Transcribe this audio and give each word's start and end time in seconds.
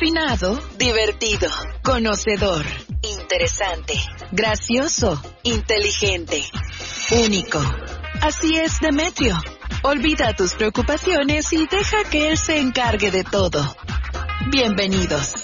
Refinado, 0.00 0.58
divertido, 0.78 1.50
conocedor, 1.82 2.64
interesante, 3.02 3.92
gracioso, 4.32 5.20
inteligente, 5.42 6.42
único. 7.10 7.60
Así 8.22 8.56
es, 8.56 8.80
Demetrio. 8.80 9.38
Olvida 9.82 10.34
tus 10.34 10.54
preocupaciones 10.54 11.52
y 11.52 11.66
deja 11.66 12.04
que 12.04 12.30
él 12.30 12.38
se 12.38 12.58
encargue 12.58 13.10
de 13.10 13.24
todo. 13.24 13.76
Bienvenidos. 14.50 15.34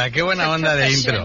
Buena! 0.00 0.14
¡Qué 0.14 0.22
buena 0.22 0.50
onda 0.50 0.76
de 0.76 0.90
intro! 0.90 1.24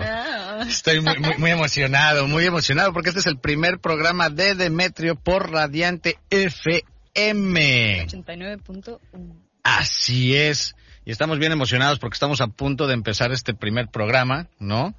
Estoy 0.67 1.01
muy, 1.01 1.17
muy, 1.19 1.37
muy 1.37 1.51
emocionado, 1.51 2.27
muy 2.27 2.45
emocionado 2.45 2.93
porque 2.93 3.09
este 3.09 3.19
es 3.19 3.27
el 3.27 3.37
primer 3.37 3.79
programa 3.79 4.29
de 4.29 4.55
Demetrio 4.55 5.15
por 5.15 5.51
Radiante 5.51 6.17
FM. 6.29 8.07
89.1. 8.07 8.99
Así 9.63 10.35
es. 10.35 10.75
Y 11.05 11.11
estamos 11.11 11.39
bien 11.39 11.51
emocionados 11.51 11.99
porque 11.99 12.15
estamos 12.15 12.41
a 12.41 12.47
punto 12.47 12.87
de 12.87 12.93
empezar 12.93 13.31
este 13.31 13.53
primer 13.53 13.89
programa, 13.89 14.47
¿no? 14.59 14.95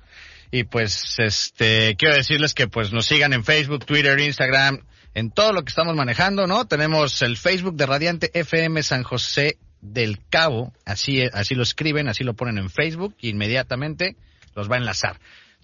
Y 0.50 0.64
pues, 0.64 1.18
este, 1.18 1.96
quiero 1.96 2.14
decirles 2.14 2.54
que 2.54 2.68
pues 2.68 2.92
nos 2.92 3.06
sigan 3.06 3.32
en 3.32 3.44
Facebook, 3.44 3.84
Twitter, 3.84 4.18
Instagram, 4.20 4.84
en 5.14 5.30
todo 5.30 5.52
lo 5.52 5.64
que 5.64 5.70
estamos 5.70 5.96
manejando, 5.96 6.46
¿no? 6.46 6.66
Tenemos 6.66 7.22
el 7.22 7.36
Facebook 7.36 7.74
de 7.74 7.86
Radiante 7.86 8.30
FM 8.34 8.82
San 8.82 9.02
José 9.02 9.58
del 9.92 10.18
Cabo, 10.28 10.72
así, 10.84 11.22
así 11.32 11.54
lo 11.54 11.62
escriben, 11.62 12.08
así 12.08 12.24
lo 12.24 12.34
ponen 12.34 12.58
en 12.58 12.68
Facebook, 12.70 13.14
y 13.20 13.28
inmediatamente 13.30 14.16
los 14.54 14.70
va 14.70 14.74
a 14.76 14.78
enlazar. 14.78 15.18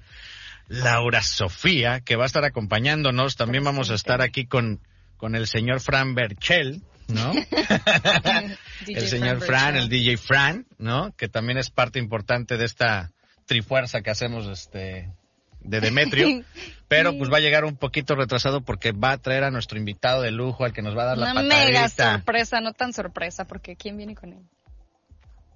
Laura 0.69 1.21
Sofía, 1.23 2.01
que 2.01 2.17
va 2.17 2.23
a 2.23 2.27
estar 2.29 2.47
acompañándonos. 2.47 3.37
También 3.37 3.63
vamos 3.63 3.91
a 3.91 3.95
estar 3.95 4.23
aquí 4.23 4.47
con, 4.47 4.81
con 5.19 5.35
el 5.37 5.47
señor 5.47 5.81
Fran 5.81 6.15
Berchel, 6.15 6.81
¿no? 7.09 7.33
El 8.87 9.09
señor 9.09 9.41
Fran 9.41 9.77
el 9.77 9.89
DJ 9.89 10.17
Fran, 10.17 10.67
¿no? 10.79 11.15
Que 11.17 11.29
también 11.29 11.59
es 11.59 11.71
parte 11.71 11.99
importante 11.99 12.57
de 12.57 12.65
esta 12.65 13.13
trifuerza 13.47 14.03
que 14.03 14.11
hacemos, 14.11 14.47
este, 14.47 15.13
de 15.61 15.81
Demetrio. 15.81 16.45
Pero 16.89 17.17
pues 17.17 17.33
va 17.33 17.39
a 17.39 17.41
llegar 17.41 17.65
un 17.65 17.77
poquito 17.77 18.15
retrasado 18.15 18.61
porque 18.61 18.93
va 18.93 19.13
a 19.13 19.19
traer 19.19 19.45
a 19.45 19.51
nuestro 19.51 19.79
invitado 19.79 20.21
de 20.21 20.31
lujo, 20.31 20.65
al 20.65 20.75
que 20.75 20.83
nos 20.83 20.95
va 20.97 21.05
a 21.05 21.07
dar 21.07 21.19
la 21.19 21.33
Una 21.33 21.43
mega 21.43 21.89
sorpresa, 21.89 22.61
no 22.61 22.75
tan 22.75 22.93
sorpresa, 22.93 23.47
porque 23.47 23.77
¿quién 23.77 23.97
viene 23.97 24.15
con 24.15 24.35
él? 24.35 24.43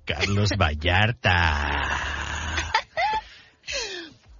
Carlos 0.06 0.52
Vallarta. 0.56 2.45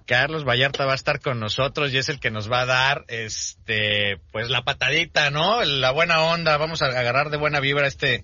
Carlos 0.07 0.45
Vallarta 0.45 0.85
va 0.85 0.93
a 0.93 0.95
estar 0.95 1.19
con 1.19 1.39
nosotros 1.39 1.91
y 1.93 1.97
es 1.97 2.07
el 2.09 2.19
que 2.19 2.31
nos 2.31 2.49
va 2.51 2.61
a 2.61 2.65
dar, 2.65 3.05
este, 3.09 4.19
pues 4.31 4.49
la 4.49 4.63
patadita, 4.63 5.29
¿no? 5.29 5.63
La 5.65 5.91
buena 5.91 6.21
onda. 6.21 6.55
Vamos 6.57 6.81
a 6.81 6.85
agarrar 6.85 7.29
de 7.29 7.37
buena 7.37 7.59
vibra 7.59 7.87
este, 7.87 8.23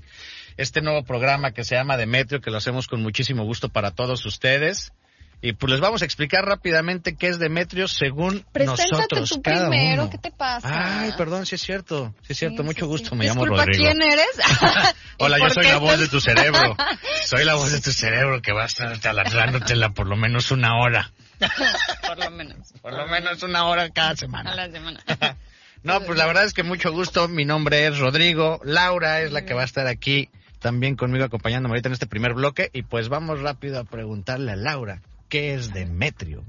este 0.58 0.82
nuevo 0.82 1.04
programa 1.04 1.52
que 1.52 1.66
se 1.66 1.76
llama 1.76 1.98
Demetrio, 1.98 2.40
que 2.40 2.52
lo 2.52 2.58
hacemos 2.58 2.88
con 2.88 3.04
muchísimo 3.04 3.44
gusto 3.44 3.68
para 3.70 3.92
todos 3.92 4.26
ustedes. 4.26 4.94
Y 5.42 5.52
pues 5.52 5.72
les 5.72 5.82
vamos 5.82 6.02
a 6.02 6.06
explicar 6.06 6.46
rápidamente 6.46 7.18
qué 7.18 7.28
es 7.28 7.38
Demetrio 7.38 7.90
según 7.90 8.46
Preséntate 8.54 8.90
nosotros, 8.94 9.30
tú 9.30 9.42
cada 9.42 9.68
primero, 9.68 10.04
uno. 10.04 10.10
¿qué 10.10 10.18
te 10.18 10.32
pasa? 10.32 11.02
Ay, 11.02 11.12
perdón, 11.18 11.46
sí 11.46 11.56
es 11.56 11.62
cierto, 11.62 12.16
sí 12.22 12.32
es 12.32 12.40
cierto, 12.40 12.62
Sí, 12.62 12.64
mucho 12.64 12.86
sí, 12.86 12.90
gusto, 12.90 13.10
sí. 13.10 13.16
me 13.18 13.26
llamo 13.26 13.46
Rodrigo. 13.46 13.84
¿quién 13.84 14.02
eres? 14.02 14.26
Hola, 15.20 15.38
¿Y 15.38 15.42
yo 15.42 15.50
soy 15.50 15.66
la 15.66 15.80
voz 15.80 16.00
de 16.00 16.08
tu 16.08 16.22
cerebro. 16.22 16.78
Soy 17.26 17.44
la 17.44 17.56
voz 17.56 17.74
de 17.74 17.82
tu 17.82 17.92
cerebro 17.92 18.42
que 18.42 18.54
va 18.54 18.64
a 18.64 18.68
estar 18.68 18.98
taladrandotela 19.00 19.90
por 19.90 20.08
lo 20.08 20.16
menos 20.16 20.52
una 20.52 20.78
hora. 20.78 21.12
Por 22.08 22.18
lo 22.20 22.32
menos. 22.32 22.74
Por 22.82 22.94
lo 22.94 23.08
menos 23.08 23.44
una 23.44 23.66
hora 23.66 23.90
cada 23.90 24.12
A 24.12 24.16
semana. 24.16 24.56
la 24.56 24.70
semana. 24.72 25.00
No, 25.84 26.00
pues 26.00 26.18
la 26.18 26.26
verdad 26.26 26.46
es 26.46 26.54
que 26.54 26.64
mucho 26.64 26.94
gusto. 26.94 27.28
Mi 27.28 27.44
nombre 27.44 27.86
es 27.86 28.00
Rodrigo. 28.00 28.62
Laura 28.64 29.20
es 29.20 29.34
la 29.34 29.44
que 29.44 29.54
va 29.54 29.64
a 29.64 29.66
estar 29.66 29.86
aquí 29.88 30.30
también 30.60 30.96
conmigo 30.96 31.26
acompañándome 31.26 31.74
ahorita 31.74 31.90
en 31.90 31.94
este 31.94 32.08
primer 32.08 32.34
bloque. 32.34 32.70
Y 32.72 32.84
pues 32.84 33.10
vamos 33.10 33.42
rápido 33.42 33.82
a 33.82 33.84
preguntarle 33.84 34.54
a 34.54 34.56
Laura, 34.56 35.02
¿qué 35.28 35.54
es 35.54 35.74
Demetrio? 35.74 36.46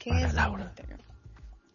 ¿Qué 0.00 0.10
Para 0.10 0.26
es 0.26 0.34
Laura. 0.34 0.72
Demetrio? 0.74 0.98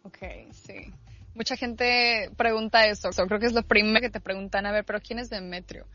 Ok, 0.02 0.18
sí. 0.52 0.92
Mucha 1.34 1.56
gente 1.56 2.30
pregunta 2.36 2.84
eso. 2.86 3.12
So, 3.12 3.26
creo 3.26 3.40
que 3.40 3.46
es 3.46 3.54
lo 3.54 3.62
primero 3.62 4.02
que 4.02 4.10
te 4.10 4.20
preguntan, 4.20 4.66
a 4.66 4.72
ver, 4.72 4.84
pero 4.84 5.00
¿quién 5.00 5.18
es 5.18 5.30
Demetrio? 5.30 5.86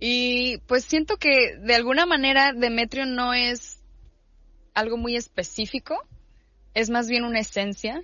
Y 0.00 0.58
pues 0.66 0.84
siento 0.84 1.18
que 1.18 1.56
de 1.60 1.74
alguna 1.76 2.04
manera 2.04 2.52
Demetrio 2.52 3.06
no 3.06 3.32
es 3.32 3.77
algo 4.78 4.96
muy 4.96 5.16
específico, 5.16 5.96
es 6.74 6.90
más 6.90 7.08
bien 7.08 7.24
una 7.24 7.40
esencia, 7.40 8.02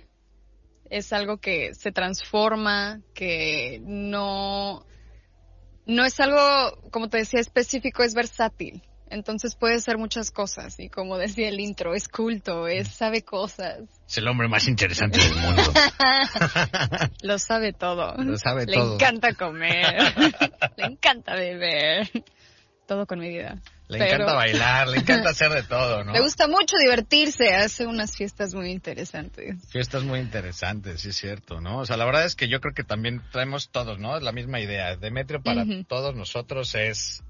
es 0.89 1.13
algo 1.13 1.37
que 1.37 1.73
se 1.73 1.91
transforma, 1.91 3.01
que 3.13 3.81
no, 3.83 4.85
no 5.85 6.05
es 6.05 6.19
algo, 6.19 6.37
como 6.91 7.09
te 7.09 7.17
decía, 7.17 7.39
específico, 7.39 8.03
es 8.03 8.13
versátil. 8.13 8.83
Entonces 9.07 9.55
puede 9.55 9.79
ser 9.79 9.97
muchas 9.99 10.31
cosas 10.31 10.79
y 10.79 10.89
como 10.89 11.17
decía 11.19 11.49
el 11.49 11.59
intro, 11.59 11.93
es 11.93 12.07
culto, 12.07 12.67
es 12.67 12.89
sabe 12.89 13.21
cosas, 13.23 13.81
Es 14.07 14.17
el 14.17 14.27
hombre 14.27 14.47
más 14.47 14.67
interesante 14.67 15.19
del 15.19 15.35
mundo. 15.35 15.61
lo 17.21 17.37
sabe 17.37 17.71
todo. 17.71 18.15
Lo 18.17 18.37
sabe 18.37 18.65
Le 18.65 18.73
todo. 18.73 18.95
encanta 18.95 19.33
comer, 19.33 20.13
le 20.77 20.85
encanta 20.85 21.35
beber, 21.35 22.09
todo 22.87 23.05
con 23.05 23.19
medida. 23.19 23.61
Le 23.87 23.99
Pero- 23.99 24.13
encanta 24.15 24.33
bailar, 24.33 24.87
le 24.87 24.97
encanta 24.97 25.29
hacer 25.29 25.51
de 25.51 25.61
todo, 25.63 26.03
¿no? 26.03 26.11
Le 26.13 26.19
gusta 26.21 26.47
mucho 26.47 26.75
divertirse, 26.77 27.53
hace 27.53 27.85
unas 27.85 28.15
fiestas 28.17 28.53
muy 28.55 28.71
interesantes. 28.71 29.57
Fiestas 29.69 30.03
muy 30.03 30.19
interesantes, 30.19 31.01
sí 31.01 31.09
es 31.09 31.15
cierto, 31.15 31.61
¿no? 31.61 31.79
O 31.79 31.85
sea, 31.85 31.95
la 31.95 32.05
verdad 32.05 32.25
es 32.25 32.35
que 32.35 32.47
yo 32.47 32.59
creo 32.61 32.73
que 32.73 32.83
también 32.83 33.21
traemos 33.31 33.69
todos, 33.69 33.99
¿no? 33.99 34.17
Es 34.17 34.23
la 34.23 34.31
misma 34.31 34.59
idea. 34.59 34.95
Demetrio 34.95 35.41
para 35.41 35.63
todos 35.87 36.15
nosotros 36.15 36.73
es, 36.73 37.21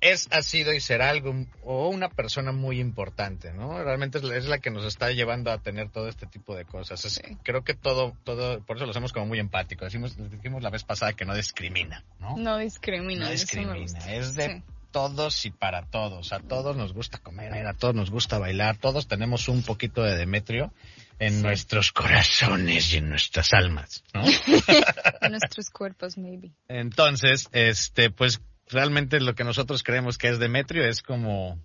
es, 0.00 0.28
ha 0.30 0.42
sido 0.42 0.72
y 0.74 0.80
será 0.80 1.08
algo, 1.10 1.34
o 1.62 1.88
una 1.88 2.10
persona 2.10 2.52
muy 2.52 2.78
importante, 2.78 3.52
¿no? 3.54 3.82
Realmente 3.82 4.18
es 4.18 4.24
la, 4.24 4.36
es 4.36 4.44
la 4.44 4.58
que 4.58 4.70
nos 4.70 4.84
está 4.84 5.10
llevando 5.10 5.50
a 5.50 5.58
tener 5.58 5.88
todo 5.88 6.08
este 6.08 6.26
tipo 6.26 6.54
de 6.54 6.64
cosas. 6.66 7.04
Es- 7.06 7.14
Sí. 7.14 7.36
Creo 7.42 7.64
que 7.64 7.74
todo, 7.74 8.14
todo, 8.22 8.60
por 8.60 8.76
eso 8.76 8.84
lo 8.84 8.90
hacemos 8.90 9.12
como 9.12 9.26
muy 9.26 9.38
empático. 9.40 9.84
Decimos, 9.84 10.14
dijimos 10.30 10.62
la 10.62 10.70
vez 10.70 10.84
pasada 10.84 11.14
que 11.14 11.24
no 11.24 11.34
discrimina, 11.34 12.04
¿no? 12.20 12.36
No 12.36 12.58
discrimina. 12.58 13.24
No 13.24 13.30
discrimina, 13.30 14.12
es 14.12 14.34
de 14.34 14.46
Sí. 14.56 14.62
Todos 14.94 15.44
y 15.44 15.50
para 15.50 15.82
todos. 15.90 16.32
A 16.32 16.38
todos 16.38 16.76
nos 16.76 16.92
gusta 16.92 17.18
comer, 17.18 17.52
a 17.66 17.74
todos 17.74 17.96
nos 17.96 18.10
gusta 18.12 18.38
bailar, 18.38 18.76
todos 18.78 19.08
tenemos 19.08 19.48
un 19.48 19.64
poquito 19.64 20.04
de 20.04 20.16
Demetrio 20.16 20.72
en 21.18 21.34
Sí. 21.34 21.42
nuestros 21.42 21.90
corazones 21.90 22.92
y 22.94 22.98
en 22.98 23.08
nuestras 23.10 23.52
almas, 23.52 24.04
¿no? 24.14 24.22
En 25.20 25.32
nuestros 25.32 25.70
cuerpos, 25.70 26.16
maybe. 26.16 26.52
Entonces, 26.68 27.48
este, 27.50 28.10
pues 28.10 28.40
realmente 28.68 29.18
lo 29.20 29.34
que 29.34 29.42
nosotros 29.42 29.82
creemos 29.82 30.16
que 30.16 30.28
es 30.28 30.38
Demetrio 30.38 30.86
es 30.86 31.02
como, 31.02 31.58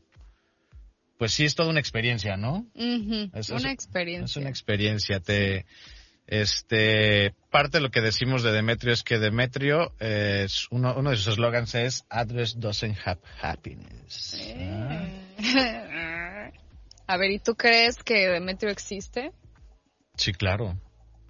pues 1.19 1.31
sí 1.31 1.45
es 1.45 1.53
toda 1.53 1.69
una 1.69 1.79
experiencia, 1.79 2.35
¿no? 2.35 2.65
Es- 2.73 3.49
es- 3.51 3.61
una 3.61 3.71
experiencia. 3.71 4.25
Es 4.25 4.37
una 4.37 4.49
experiencia. 4.49 5.19
Te, 5.19 5.65
este, 6.29 7.33
parte 7.49 7.77
de 7.77 7.81
lo 7.81 7.89
que 7.89 8.01
decimos 8.01 8.43
de 8.43 8.51
Demetrio 8.51 8.93
es 8.93 9.03
que 9.03 9.17
Demetrio, 9.17 9.93
eh, 9.99 10.43
es 10.45 10.67
uno, 10.69 10.93
uno 10.95 11.09
de 11.09 11.15
sus 11.15 11.27
eslogans 11.29 11.73
es 11.73 12.05
Address 12.07 12.59
doesn't 12.59 12.97
have 13.03 13.19
happiness. 13.41 14.39
Ah. 14.55 15.07
Eh. 15.37 16.51
A 17.07 17.17
ver, 17.17 17.31
¿y 17.31 17.39
tú 17.39 17.55
crees 17.55 18.03
que 18.03 18.27
Demetrio 18.27 18.69
existe? 18.69 19.31
Sí, 20.15 20.31
claro. 20.31 20.77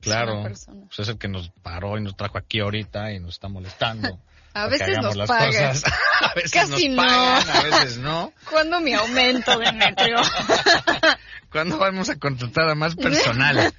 Claro. 0.01 0.44
Pues 0.44 0.68
es 1.00 1.10
el 1.10 1.18
que 1.18 1.28
nos 1.28 1.50
paró 1.62 1.98
y 1.98 2.01
nos 2.01 2.16
trajo 2.16 2.38
aquí 2.38 2.60
ahorita 2.60 3.12
y 3.13 3.19
nos 3.19 3.36
está 3.36 3.48
molestando. 3.50 4.19
A 4.54 4.66
veces 4.68 4.98
nos 4.98 5.16
las 5.16 5.30
cosas. 5.30 5.84
A 6.22 6.34
veces 6.34 6.51
Casi 6.51 6.90
nos 6.90 6.98
no. 6.98 7.04
pagan, 7.04 7.50
a 7.50 7.62
veces 7.63 7.98
no. 7.98 8.34
¿Cuándo 8.50 8.80
mi 8.81 8.94
aumento, 8.94 9.57
Demetrio? 9.60 10.18
¿Cuándo 11.51 11.78
vamos 11.78 12.10
a 12.10 12.16
contratar 12.18 12.68
a 12.69 12.75
más 12.75 12.96
personal? 12.96 13.72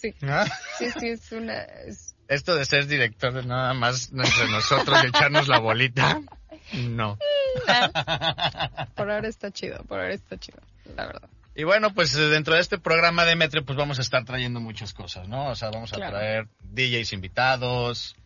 sí, 0.00 0.14
¿Ah? 0.22 0.46
sí, 0.78 0.86
sí, 0.98 1.08
es 1.08 1.30
una... 1.30 1.62
es- 1.62 2.14
Esto 2.26 2.54
de 2.56 2.64
ser 2.64 2.86
director 2.86 3.34
de 3.34 3.44
nada 3.44 3.74
más 3.74 4.10
entre 4.12 4.48
nosotros 4.50 4.98
y 5.04 5.08
echarnos 5.08 5.46
la 5.46 5.58
bolita, 5.58 6.20
no. 6.72 7.18
Por 8.94 9.10
ahora 9.10 9.28
está 9.28 9.50
chido, 9.50 9.84
por 9.84 10.00
ahora 10.00 10.14
está 10.14 10.38
chido, 10.38 10.58
la 10.96 11.06
verdad. 11.06 11.28
Y 11.54 11.62
bueno, 11.64 11.94
pues 11.94 12.14
eh, 12.16 12.20
dentro 12.28 12.54
de 12.54 12.60
este 12.60 12.78
programa 12.78 13.24
de 13.24 13.36
Metro, 13.36 13.64
pues 13.64 13.76
vamos 13.78 13.98
a 13.98 14.02
estar 14.02 14.24
trayendo 14.24 14.60
muchas 14.60 14.92
cosas, 14.92 15.28
¿no? 15.28 15.48
O 15.50 15.54
sea, 15.54 15.70
vamos 15.70 15.92
a 15.92 15.96
Claro. 15.96 16.16
traer 16.16 16.48
DJs 16.62 17.12
invitados, 17.12 18.16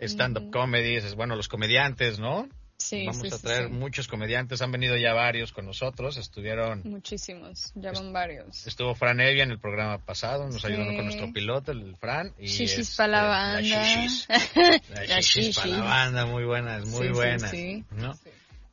stand-up 0.00 0.50
comedies, 0.50 1.04
es 1.04 1.14
bueno, 1.14 1.36
los 1.36 1.48
comediantes, 1.48 2.18
¿no? 2.18 2.48
Sí, 2.80 3.04
vamos 3.06 3.22
sí, 3.28 3.34
a 3.34 3.38
traer 3.38 3.64
sí. 3.66 3.72
muchos 3.72 4.06
comediantes, 4.06 4.62
han 4.62 4.70
venido 4.70 4.96
ya 4.96 5.12
varios 5.12 5.50
con 5.52 5.66
nosotros, 5.66 6.16
estuvieron, 6.16 6.82
Muchísimos, 6.84 7.72
ya 7.74 7.90
van 7.90 8.12
varios. 8.12 8.68
estuvo 8.68 8.94
Fran 8.94 9.18
Evia 9.20 9.42
en 9.42 9.50
el 9.50 9.58
programa 9.58 9.98
pasado, 9.98 10.44
nos 10.48 10.62
Sí. 10.62 10.68
ayudó 10.68 10.84
con 10.94 11.04
nuestro 11.04 11.32
piloto, 11.32 11.72
el 11.72 11.96
Fran. 11.96 12.32
Y 12.38 12.46
Shishis 12.46 12.78
este, 12.90 12.96
pa' 13.02 13.08
la 13.08 13.22
banda. 13.24 13.60
shishis. 13.60 14.28
La 15.08 15.20
shishis 15.20 15.56
pa' 15.58 15.66
la 15.66 15.76
shishis. 15.76 15.78
banda, 15.84 16.26
muy 16.26 16.44
buenas, 16.44 16.86
muy 16.86 17.08
buenas. 17.08 17.50
sí. 17.50 17.84
¿no? 17.90 18.16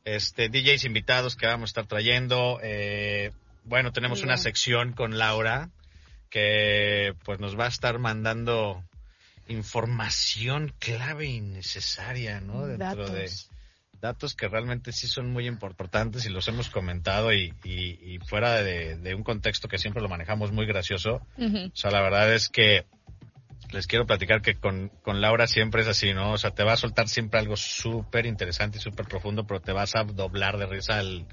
Este, 0.04 0.48
DJs 0.50 0.84
invitados 0.84 1.34
que 1.34 1.46
vamos 1.48 1.68
a 1.68 1.70
estar 1.72 1.86
trayendo. 1.86 2.60
eh, 2.62 3.32
bueno, 3.66 3.92
tenemos 3.92 4.22
una 4.22 4.36
sección 4.42 4.92
con 4.92 5.18
Laura 5.18 5.70
que 6.30 7.14
pues 7.24 7.38
nos 7.40 7.58
va 7.58 7.66
a 7.66 7.68
estar 7.68 7.98
mandando 7.98 8.82
información 9.48 10.72
clave 10.78 11.26
y 11.26 11.40
necesaria, 11.40 12.40
¿no? 12.40 12.66
Dentro 12.66 13.08
de 13.10 13.24
Datos. 14.00 14.34
que 14.34 14.46
realmente 14.48 14.92
sí 14.92 15.06
son 15.08 15.32
muy 15.32 15.46
importantes 15.46 16.26
y 16.26 16.28
los 16.28 16.46
hemos 16.48 16.68
comentado 16.68 17.32
y, 17.32 17.54
y- 17.64 17.98
y 18.14 18.18
fuera 18.18 18.62
de, 18.62 18.96
de 18.96 19.14
un 19.14 19.22
contexto 19.22 19.68
que 19.68 19.78
siempre 19.78 20.02
lo 20.02 20.08
manejamos 20.08 20.52
muy 20.52 20.66
gracioso. 20.66 21.20
O 21.72 21.76
sea, 21.76 21.90
la 21.90 22.02
verdad 22.02 22.32
es 22.34 22.48
que 22.48 22.84
les 23.72 23.86
quiero 23.86 24.06
platicar 24.06 24.42
que 24.42 24.54
con, 24.54 24.90
con 25.02 25.20
Laura 25.20 25.46
siempre 25.46 25.82
es 25.82 25.88
así, 25.88 26.12
¿no? 26.12 26.32
O 26.32 26.38
sea, 26.38 26.50
te 26.50 26.62
va 26.62 26.74
a 26.74 26.76
soltar 26.76 27.08
siempre 27.08 27.40
algo 27.40 27.56
súper 27.56 28.26
interesante 28.26 28.78
y 28.78 28.80
súper 28.80 29.06
profundo, 29.06 29.44
pero 29.46 29.60
te 29.60 29.72
vas 29.72 29.96
a 29.96 30.04
doblar 30.04 30.58
de 30.58 30.66
risa 30.66 30.98
al- 30.98 31.26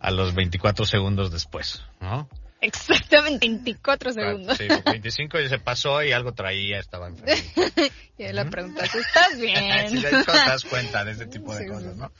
a 0.00 0.10
los 0.10 0.34
24 0.34 0.84
segundos 0.84 1.30
después, 1.30 1.82
¿no? 2.00 2.28
Exactamente 2.60 3.46
24 3.46 4.12
segundos. 4.12 4.56
Sí, 4.56 4.66
25 4.84 5.40
y 5.40 5.48
se 5.48 5.58
pasó 5.58 6.02
y 6.02 6.12
algo 6.12 6.32
traía, 6.32 6.78
estaba 6.78 7.08
enfermo. 7.08 7.42
Y 8.18 8.24
ahí 8.24 8.32
le 8.32 8.46
preguntas, 8.46 8.94
¿estás 8.94 9.38
bien? 9.38 10.00
Te 10.00 10.10
das 10.10 10.64
cuenta 10.64 11.04
de 11.04 11.12
ese 11.12 11.26
tipo 11.26 11.54
de 11.54 11.64
Sí, 11.64 11.68
cosas. 11.68 11.96
¿no? 11.96 12.10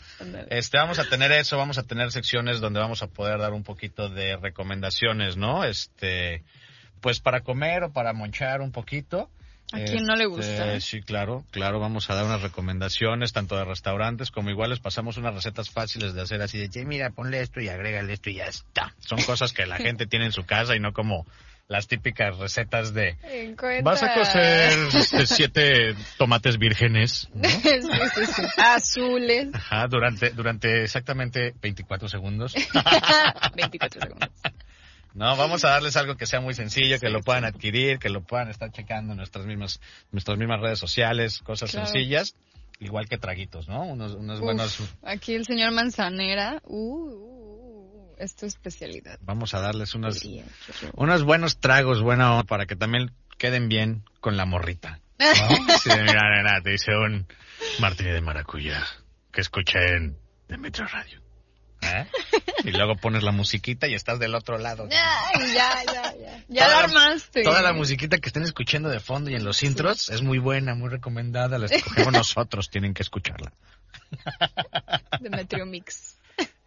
Este, 0.50 0.76
vamos 0.76 0.98
a 0.98 1.08
tener 1.08 1.32
eso, 1.32 1.56
vamos 1.56 1.78
a 1.78 1.84
tener 1.84 2.12
secciones 2.12 2.60
donde 2.60 2.80
vamos 2.80 3.02
a 3.02 3.06
poder 3.06 3.38
dar 3.38 3.54
un 3.54 3.62
poquito 3.62 4.10
de 4.10 4.36
recomendaciones, 4.36 5.38
¿no? 5.38 5.64
Este, 5.64 6.44
pues 7.00 7.20
para 7.20 7.40
comer 7.40 7.84
o 7.84 7.92
para 7.94 8.12
monchar 8.12 8.60
un 8.60 8.72
poquito. 8.72 9.30
¿A 9.72 9.80
quién 9.80 10.04
no 10.04 10.14
le 10.14 10.24
Este, 10.24 10.36
gusta? 10.36 10.80
Sí, 10.80 11.02
claro, 11.02 11.44
claro, 11.50 11.80
vamos 11.80 12.08
a 12.08 12.14
dar 12.14 12.24
unas 12.24 12.40
recomendaciones 12.42 13.32
tanto 13.32 13.56
de 13.56 13.64
restaurantes 13.64 14.30
como 14.30 14.50
igual 14.50 14.70
les 14.70 14.78
pasamos 14.80 15.16
unas 15.16 15.34
recetas 15.34 15.70
fáciles 15.70 16.14
de 16.14 16.22
hacer 16.22 16.40
así 16.40 16.56
de, 16.58 16.68
"Che, 16.68 16.84
mira, 16.84 17.10
ponle 17.10 17.40
esto 17.40 17.60
y 17.60 17.68
agrégale 17.68 18.12
esto 18.12 18.30
y 18.30 18.34
ya 18.34 18.46
está. 18.46 18.94
Son 19.00 19.20
cosas 19.22 19.52
que 19.52 19.66
la 19.66 19.76
gente 19.78 20.06
tiene 20.06 20.26
en 20.26 20.32
su 20.32 20.44
casa 20.46 20.76
y 20.76 20.80
no 20.80 20.92
como 20.92 21.26
las 21.68 21.88
típicas 21.88 22.38
recetas 22.38 22.94
de, 22.94 23.16
vas 23.82 24.00
a 24.04 24.14
cocer 24.14 24.72
este, 24.94 25.26
siete 25.26 25.96
tomates 26.16 26.58
vírgenes, 26.58 27.28
¿no? 27.34 27.48
sí, 27.48 27.80
sí, 27.82 28.26
sí. 28.26 28.42
Azules. 28.56 29.48
Ajá, 29.52 29.88
durante, 29.88 30.30
durante 30.30 30.84
exactamente 30.84 31.54
24 31.60 32.08
segundos. 32.08 32.54
24 33.56 34.00
segundos. 34.00 34.30
No, 35.16 35.34
vamos 35.34 35.64
a 35.64 35.70
darles 35.70 35.96
algo 35.96 36.16
que 36.16 36.26
sea 36.26 36.40
muy 36.40 36.52
sencillo, 36.52 37.00
que 37.00 37.08
lo 37.08 37.22
puedan 37.22 37.46
adquirir, 37.46 37.98
que 37.98 38.10
lo 38.10 38.22
puedan 38.22 38.50
estar 38.50 38.70
checando 38.70 39.12
en 39.12 39.16
nuestras 39.16 39.46
mismas, 39.46 39.80
nuestras 40.12 40.36
mismas 40.36 40.60
redes 40.60 40.78
sociales, 40.78 41.38
cosas 41.38 41.70
Claro. 41.70 41.86
sencillas, 41.86 42.34
igual 42.80 43.08
que 43.08 43.16
traguitos, 43.16 43.66
¿no? 43.66 43.82
Unos, 43.82 44.12
unos 44.12 44.40
buenos, 44.40 44.78
aquí 45.02 45.34
el 45.34 45.46
señor 45.46 45.72
Manzanera. 45.72 46.60
Uh, 46.64 46.76
uh, 46.76 48.10
uh, 48.12 48.14
es 48.18 48.36
tu 48.36 48.44
especialidad. 48.44 49.18
vamos 49.22 49.54
a 49.54 49.60
darles 49.60 49.94
unos, 49.94 50.22
unos 50.94 51.22
buenos 51.24 51.58
tragos, 51.60 52.02
buena 52.02 52.32
onda, 52.32 52.44
para 52.44 52.66
que 52.66 52.76
también 52.76 53.10
queden 53.38 53.68
bien 53.68 54.04
con 54.20 54.36
la 54.36 54.44
morrita. 54.44 55.00
¿no? 55.18 55.26
Sí, 55.82 55.88
mira, 55.98 56.22
nena, 56.36 56.60
te 56.62 56.70
dice 56.72 56.94
un 56.94 57.26
martini 57.80 58.10
de 58.10 58.20
maracuyá 58.20 58.84
que 59.32 59.40
escuché 59.40 59.78
en 59.96 60.18
Metro 60.60 60.86
Radio. 60.86 61.22
¿Eh? 61.82 62.06
Y 62.64 62.70
luego 62.72 62.96
pones 62.96 63.22
la 63.22 63.32
musiquita 63.32 63.86
y 63.86 63.94
estás 63.94 64.18
del 64.18 64.34
otro 64.34 64.58
lado. 64.58 64.88
Ay, 64.90 65.54
ya, 65.54 65.82
ya, 65.84 66.14
ya. 66.16 66.44
Ya 66.48 66.68
la- 66.68 66.78
armaste. 66.80 67.42
Toda 67.42 67.62
la 67.62 67.72
musiquita 67.72 68.18
que 68.18 68.28
estén 68.28 68.42
escuchando 68.42 68.88
de 68.88 68.98
fondo 69.00 69.30
y 69.30 69.34
en 69.34 69.44
los 69.44 69.62
intros 69.62 70.08
es 70.10 70.22
muy 70.22 70.38
buena, 70.38 70.74
muy 70.74 70.88
recomendada. 70.88 71.58
La 71.58 71.66
escogemos 71.66 72.12
nosotros, 72.12 72.70
tienen 72.70 72.94
que 72.94 73.02
escucharla. 73.02 73.52
Demetrio 75.20 75.66
Mix. 75.66 76.16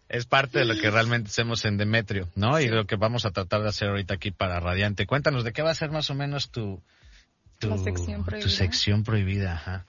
Es 0.08 0.26
parte 0.26 0.60
de 0.60 0.66
lo 0.66 0.76
que 0.80 0.90
realmente 0.90 1.30
hacemos 1.30 1.64
en 1.66 1.78
Demetrio, 1.78 2.30
¿no? 2.36 2.60
Y 2.60 2.64
Sí. 2.64 2.70
lo 2.70 2.86
que 2.86 2.96
vamos 2.96 3.26
a 3.26 3.32
tratar 3.32 3.62
de 3.62 3.70
hacer 3.70 3.90
ahorita 3.90 4.16
aquí 4.16 4.32
para 4.32 4.60
Radiante. 4.60 5.06
Cuéntanos, 5.06 5.44
¿de 5.44 5.54
qué 5.54 5.62
va 5.62 5.70
a 5.72 5.76
ser 5.76 5.92
más 5.92 6.10
o 6.10 6.16
menos 6.16 6.50
tu, 6.50 6.82
tu, 7.60 7.78
sección 7.84 8.20
tu 8.22 8.26
prohibida. 8.26 8.50
sección 8.50 9.04
prohibida? 9.04 9.54
Ajá. 9.54 9.86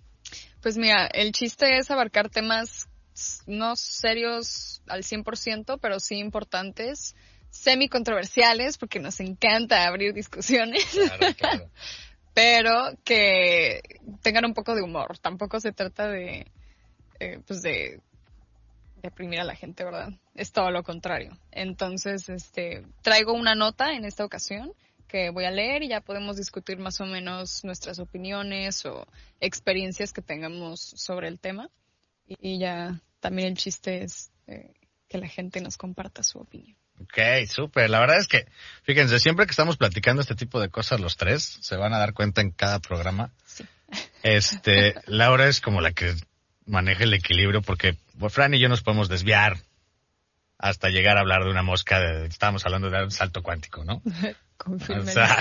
Pues 0.60 0.76
mira, 0.76 1.06
el 1.06 1.32
chiste 1.32 1.78
es 1.78 1.90
abarcar 1.90 2.28
temas 2.28 2.86
no 3.46 3.76
serios 3.76 4.82
al 4.86 5.02
100%, 5.02 5.78
pero 5.80 6.00
sí 6.00 6.16
importantes, 6.16 7.14
semi 7.50 7.88
controversiales, 7.88 8.78
porque 8.78 9.00
nos 9.00 9.20
encanta 9.20 9.86
abrir 9.86 10.14
discusiones, 10.14 10.84
Claro, 10.92 11.34
claro. 11.36 11.70
pero 12.34 12.96
que 13.04 13.82
tengan 14.22 14.44
un 14.44 14.54
poco 14.54 14.74
de 14.74 14.82
humor. 14.82 15.18
Tampoco 15.18 15.60
se 15.60 15.72
trata 15.72 16.08
de, 16.08 16.50
eh, 17.18 17.40
pues 17.46 17.62
de 17.62 18.00
deprimir 19.02 19.40
a 19.40 19.44
la 19.44 19.56
gente, 19.56 19.84
¿verdad? 19.84 20.10
Es 20.34 20.52
todo 20.52 20.70
lo 20.70 20.82
contrario. 20.82 21.36
Entonces, 21.50 22.28
este, 22.28 22.86
traigo 23.02 23.32
una 23.32 23.54
nota 23.54 23.94
en 23.94 24.04
esta 24.04 24.24
ocasión 24.24 24.72
que 25.08 25.30
voy 25.30 25.44
a 25.44 25.50
leer 25.50 25.82
y 25.82 25.88
ya 25.88 26.00
podemos 26.00 26.36
discutir 26.36 26.78
más 26.78 27.00
o 27.00 27.06
menos 27.06 27.64
nuestras 27.64 27.98
opiniones 27.98 28.86
o 28.86 29.06
experiencias 29.40 30.12
que 30.12 30.22
tengamos 30.22 30.80
sobre 30.80 31.26
el 31.26 31.40
tema. 31.40 31.68
Y, 32.28 32.36
y 32.40 32.58
ya 32.60 33.00
también 33.20 33.48
el 33.48 33.56
chiste 33.56 34.02
es 34.02 34.30
eh, 34.46 34.72
que 35.08 35.18
la 35.18 35.28
gente 35.28 35.60
nos 35.60 35.76
comparta 35.76 36.22
su 36.22 36.38
opinión. 36.38 36.76
Ok, 37.00 37.46
súper. 37.48 37.88
La 37.88 38.00
verdad 38.00 38.18
es 38.18 38.28
que, 38.28 38.46
fíjense, 38.82 39.18
siempre 39.20 39.46
que 39.46 39.50
estamos 39.50 39.76
platicando 39.76 40.20
este 40.20 40.34
tipo 40.34 40.60
de 40.60 40.68
cosas 40.68 41.00
los 41.00 41.16
tres, 41.16 41.58
se 41.60 41.76
van 41.76 41.94
a 41.94 41.98
dar 41.98 42.12
cuenta 42.12 42.40
en 42.40 42.50
cada 42.50 42.78
programa. 42.80 43.32
Sí. 43.46 43.64
Este, 44.22 44.94
Laura 45.06 45.48
es 45.48 45.60
como 45.60 45.80
la 45.80 45.92
que 45.92 46.14
maneja 46.66 47.04
el 47.04 47.14
equilibrio 47.14 47.62
porque 47.62 47.96
Fran 48.28 48.54
y 48.54 48.60
yo 48.60 48.68
nos 48.68 48.82
podemos 48.82 49.08
desviar 49.08 49.58
hasta 50.58 50.90
llegar 50.90 51.16
a 51.16 51.20
hablar 51.20 51.44
de 51.44 51.50
una 51.50 51.62
mosca. 51.62 51.98
De, 51.98 52.26
estábamos 52.26 52.64
hablando 52.66 52.90
de 52.90 53.02
un 53.02 53.10
salto 53.10 53.42
cuántico, 53.42 53.84
¿no? 53.84 54.02
O 54.66 55.06
sea, 55.06 55.38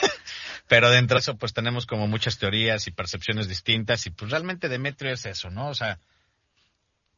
pero 0.68 0.88
dentro 0.88 1.16
de 1.16 1.20
eso 1.20 1.36
pues 1.36 1.52
tenemos 1.52 1.84
como 1.84 2.06
muchas 2.06 2.38
teorías 2.38 2.86
y 2.86 2.92
percepciones 2.92 3.48
distintas 3.48 4.06
y 4.06 4.10
pues 4.10 4.30
realmente 4.30 4.68
Demetrio 4.68 5.12
es 5.12 5.26
eso, 5.26 5.50
¿no? 5.50 5.68
O 5.68 5.74
sea, 5.74 5.98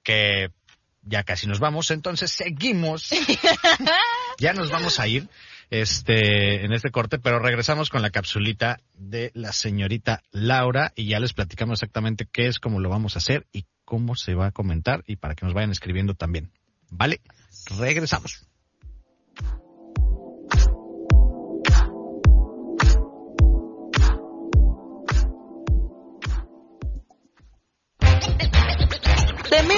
que 0.05 0.51
ya 1.03 1.25
casi 1.25 1.47
nos 1.47 1.59
vamos, 1.59 1.91
entonces 1.91 2.31
seguimos. 2.31 3.11
ya 4.39 4.53
nos 4.53 4.71
vamos 4.71 5.01
a 5.01 5.09
ir 5.09 5.29
este 5.71 6.65
en 6.65 6.73
este 6.73 6.91
corte, 6.91 7.19
pero 7.19 7.39
regresamos 7.39 7.91
con 7.91 8.03
la 8.03 8.11
capsulita 8.11 8.79
de 8.95 9.33
la 9.35 9.53
señorita 9.53 10.23
Laura 10.31 10.93
y 10.95 11.07
ya 11.07 11.19
les 11.19 11.33
platicamos 11.33 11.79
exactamente 11.79 12.29
qué 12.31 12.47
es, 12.47 12.61
cómo 12.61 12.81
lo 12.81 12.89
vamos 12.89 13.17
a 13.17 13.19
hacer 13.19 13.47
y 13.53 13.65
cómo 13.85 14.15
se 14.15 14.35
va 14.35 14.47
a 14.47 14.53
comentar 14.53 15.03
y 15.07 15.17
para 15.17 15.35
que 15.35 15.45
nos 15.45 15.55
vayan 15.55 15.73
escribiendo 15.73 16.15
también. 16.15 16.53
¿Vale? 16.91 17.21
Regresamos. 17.79 18.47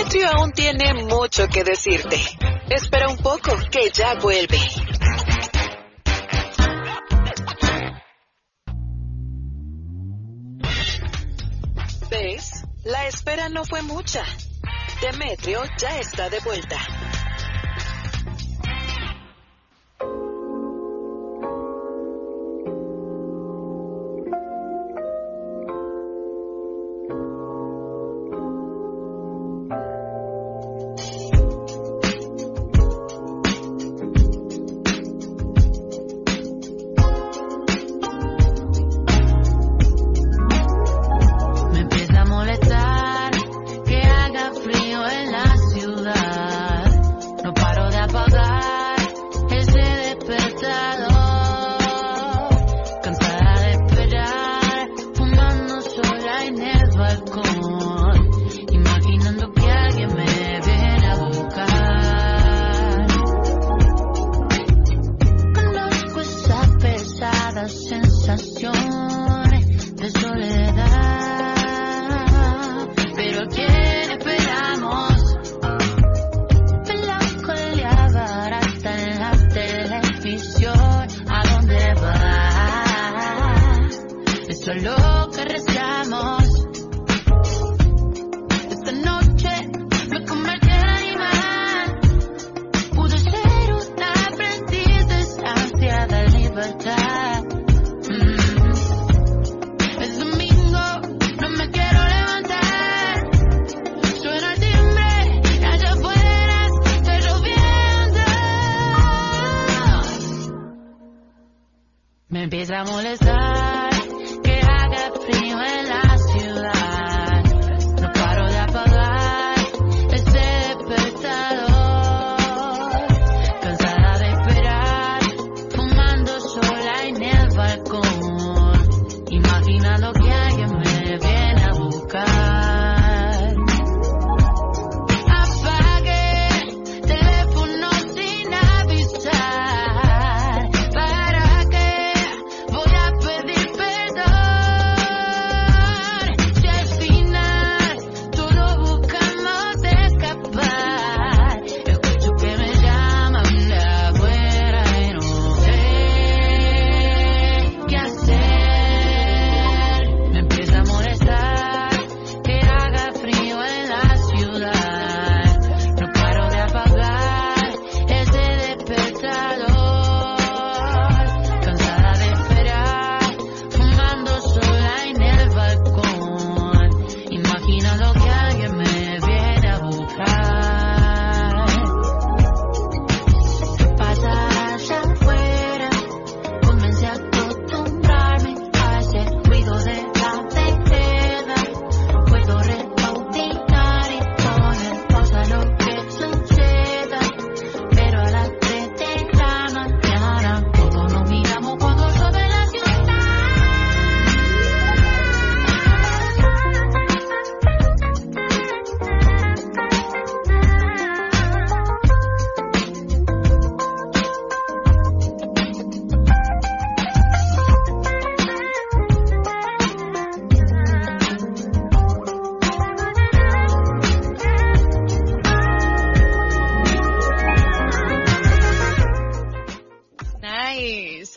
Demetrio 0.06 0.30
aún 0.38 0.52
tiene 0.52 0.94
mucho 0.94 1.48
que 1.48 1.64
decirte. 1.64 2.20
Espera 2.70 3.08
un 3.08 3.16
poco, 3.16 3.58
que 3.72 3.90
ya 3.90 4.14
vuelve. 4.14 4.56
¿Ves? 12.08 12.64
La 12.84 13.08
espera 13.08 13.48
no 13.48 13.64
fue 13.64 13.82
mucha. 13.82 14.22
Demetrio 15.00 15.62
ya 15.76 15.98
está 15.98 16.30
de 16.30 16.38
vuelta. 16.38 16.78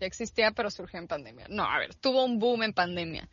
Ya 0.00 0.06
existía, 0.06 0.50
pero 0.50 0.70
surgió 0.70 0.98
en 0.98 1.08
pandemia. 1.08 1.46
No, 1.48 1.64
a 1.64 1.78
ver, 1.78 1.94
tuvo 1.94 2.24
un 2.24 2.38
boom 2.38 2.62
en 2.64 2.72
pandemia. 2.72 3.28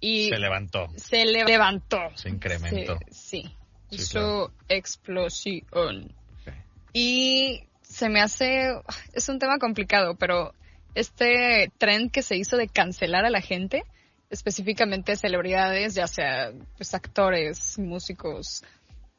Y 0.00 0.28
Se 0.28 0.38
levantó, 0.38 0.86
se 0.96 1.24
le- 1.24 1.44
levantó. 1.44 1.98
se 2.14 2.28
incrementó. 2.28 2.98
Se- 3.08 3.12
sí. 3.12 3.42
Sí, 3.90 3.96
Hizo 3.96 4.18
claro. 4.20 4.52
explosión. 4.68 6.12
Y 6.92 7.62
se 7.82 8.08
me 8.08 8.20
hace, 8.20 8.70
es 9.12 9.28
un 9.28 9.38
tema 9.38 9.58
complicado, 9.58 10.14
pero 10.16 10.52
este 10.94 11.70
trend 11.78 12.10
que 12.10 12.22
se 12.22 12.36
hizo 12.36 12.56
de 12.56 12.68
cancelar 12.68 13.24
a 13.24 13.30
la 13.30 13.40
gente, 13.40 13.84
específicamente 14.30 15.16
celebridades, 15.16 15.94
ya 15.94 16.06
sea 16.06 16.52
pues 16.76 16.92
actores, 16.94 17.78
músicos, 17.78 18.62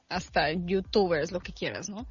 hasta 0.08 0.52
youtubers, 0.52 1.32
lo 1.32 1.40
que 1.40 1.54
quieras, 1.54 1.90
¿no? 1.90 2.06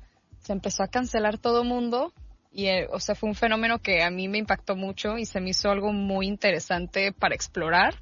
Se 0.49 0.55
empezó 0.55 0.83
a 0.83 0.88
cancelar 0.88 1.37
todo 1.37 1.62
mundo 1.62 2.14
y, 2.50 2.69
eh, 2.69 2.88
o 2.90 3.00
sea, 3.00 3.14
fue 3.14 3.28
un 3.28 3.35
fenómeno 3.35 3.81
que 3.81 4.02
a 4.02 4.09
mí 4.09 4.28
me 4.28 4.38
impactó 4.38 4.76
mucho 4.76 5.19
y 5.19 5.26
se 5.26 5.43
me 5.43 5.50
hizo 5.50 5.69
algo 5.69 5.93
muy 5.93 6.26
interesante 6.26 7.12
para 7.12 7.35
explorar, 7.35 7.97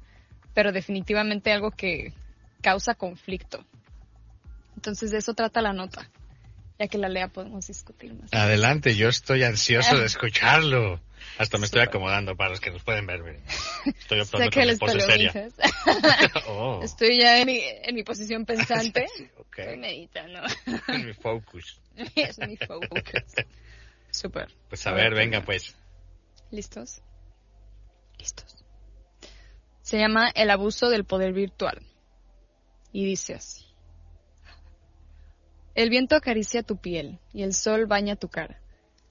pero 0.53 0.71
definitivamente 0.71 1.51
algo 1.51 1.71
que 1.71 2.13
causa 2.61 2.93
conflicto. 2.95 3.65
Entonces 4.77 5.11
de 5.11 5.17
eso 5.17 5.33
trata 5.33 5.61
la 5.61 5.73
nota. 5.73 6.09
Ya 6.79 6.87
que 6.87 6.97
la 6.97 7.09
lea 7.09 7.27
podemos 7.27 7.67
discutir 7.67 8.13
más. 8.13 8.33
Adelante, 8.33 8.95
yo 8.95 9.09
estoy 9.09 9.43
ansioso 9.43 9.97
de 9.97 10.05
escucharlo. 10.05 11.01
Hasta 11.39 11.57
me 11.57 11.65
estoy 11.65 11.81
acomodando 11.81 12.37
para 12.37 12.51
los 12.51 12.61
que 12.61 12.71
nos 12.71 12.81
pueden 12.81 13.07
ver. 13.07 13.23
miren. 13.23 13.43
Estoy 13.85 14.23
sé 14.25 14.49
que 14.49 14.65
les 14.65 14.79
seria. 14.79 15.33
Oh, 16.47 16.79
Estoy 16.81 17.19
ya 17.19 17.41
en 17.41 17.45
mi, 17.47 17.59
en 17.61 17.93
mi 17.93 18.03
posición 18.03 18.45
pensante. 18.45 19.05
ok. 19.37 19.59
Estoy 19.59 19.77
meditando. 19.79 20.39
Es 20.45 21.03
mi 21.03 21.11
focus. 21.11 21.81
es 22.15 22.39
mi 22.39 22.57
focus. 22.57 23.01
Súper. 24.11 24.47
Pues 24.69 24.85
a 24.87 24.93
ver, 24.93 25.13
venga 25.13 25.41
pues. 25.43 25.75
¿Listos? 26.51 27.01
Listos. 28.17 28.63
Se 29.81 29.97
llama 29.97 30.29
El 30.29 30.49
abuso 30.49 30.89
del 30.89 31.05
poder 31.05 31.33
virtual. 31.33 31.81
Y 32.91 33.05
dice 33.05 33.35
así. 33.35 33.65
El 35.75 35.89
viento 35.89 36.15
acaricia 36.15 36.63
tu 36.63 36.77
piel 36.77 37.19
y 37.33 37.43
el 37.43 37.53
sol 37.53 37.85
baña 37.85 38.15
tu 38.15 38.29
cara. 38.29 38.59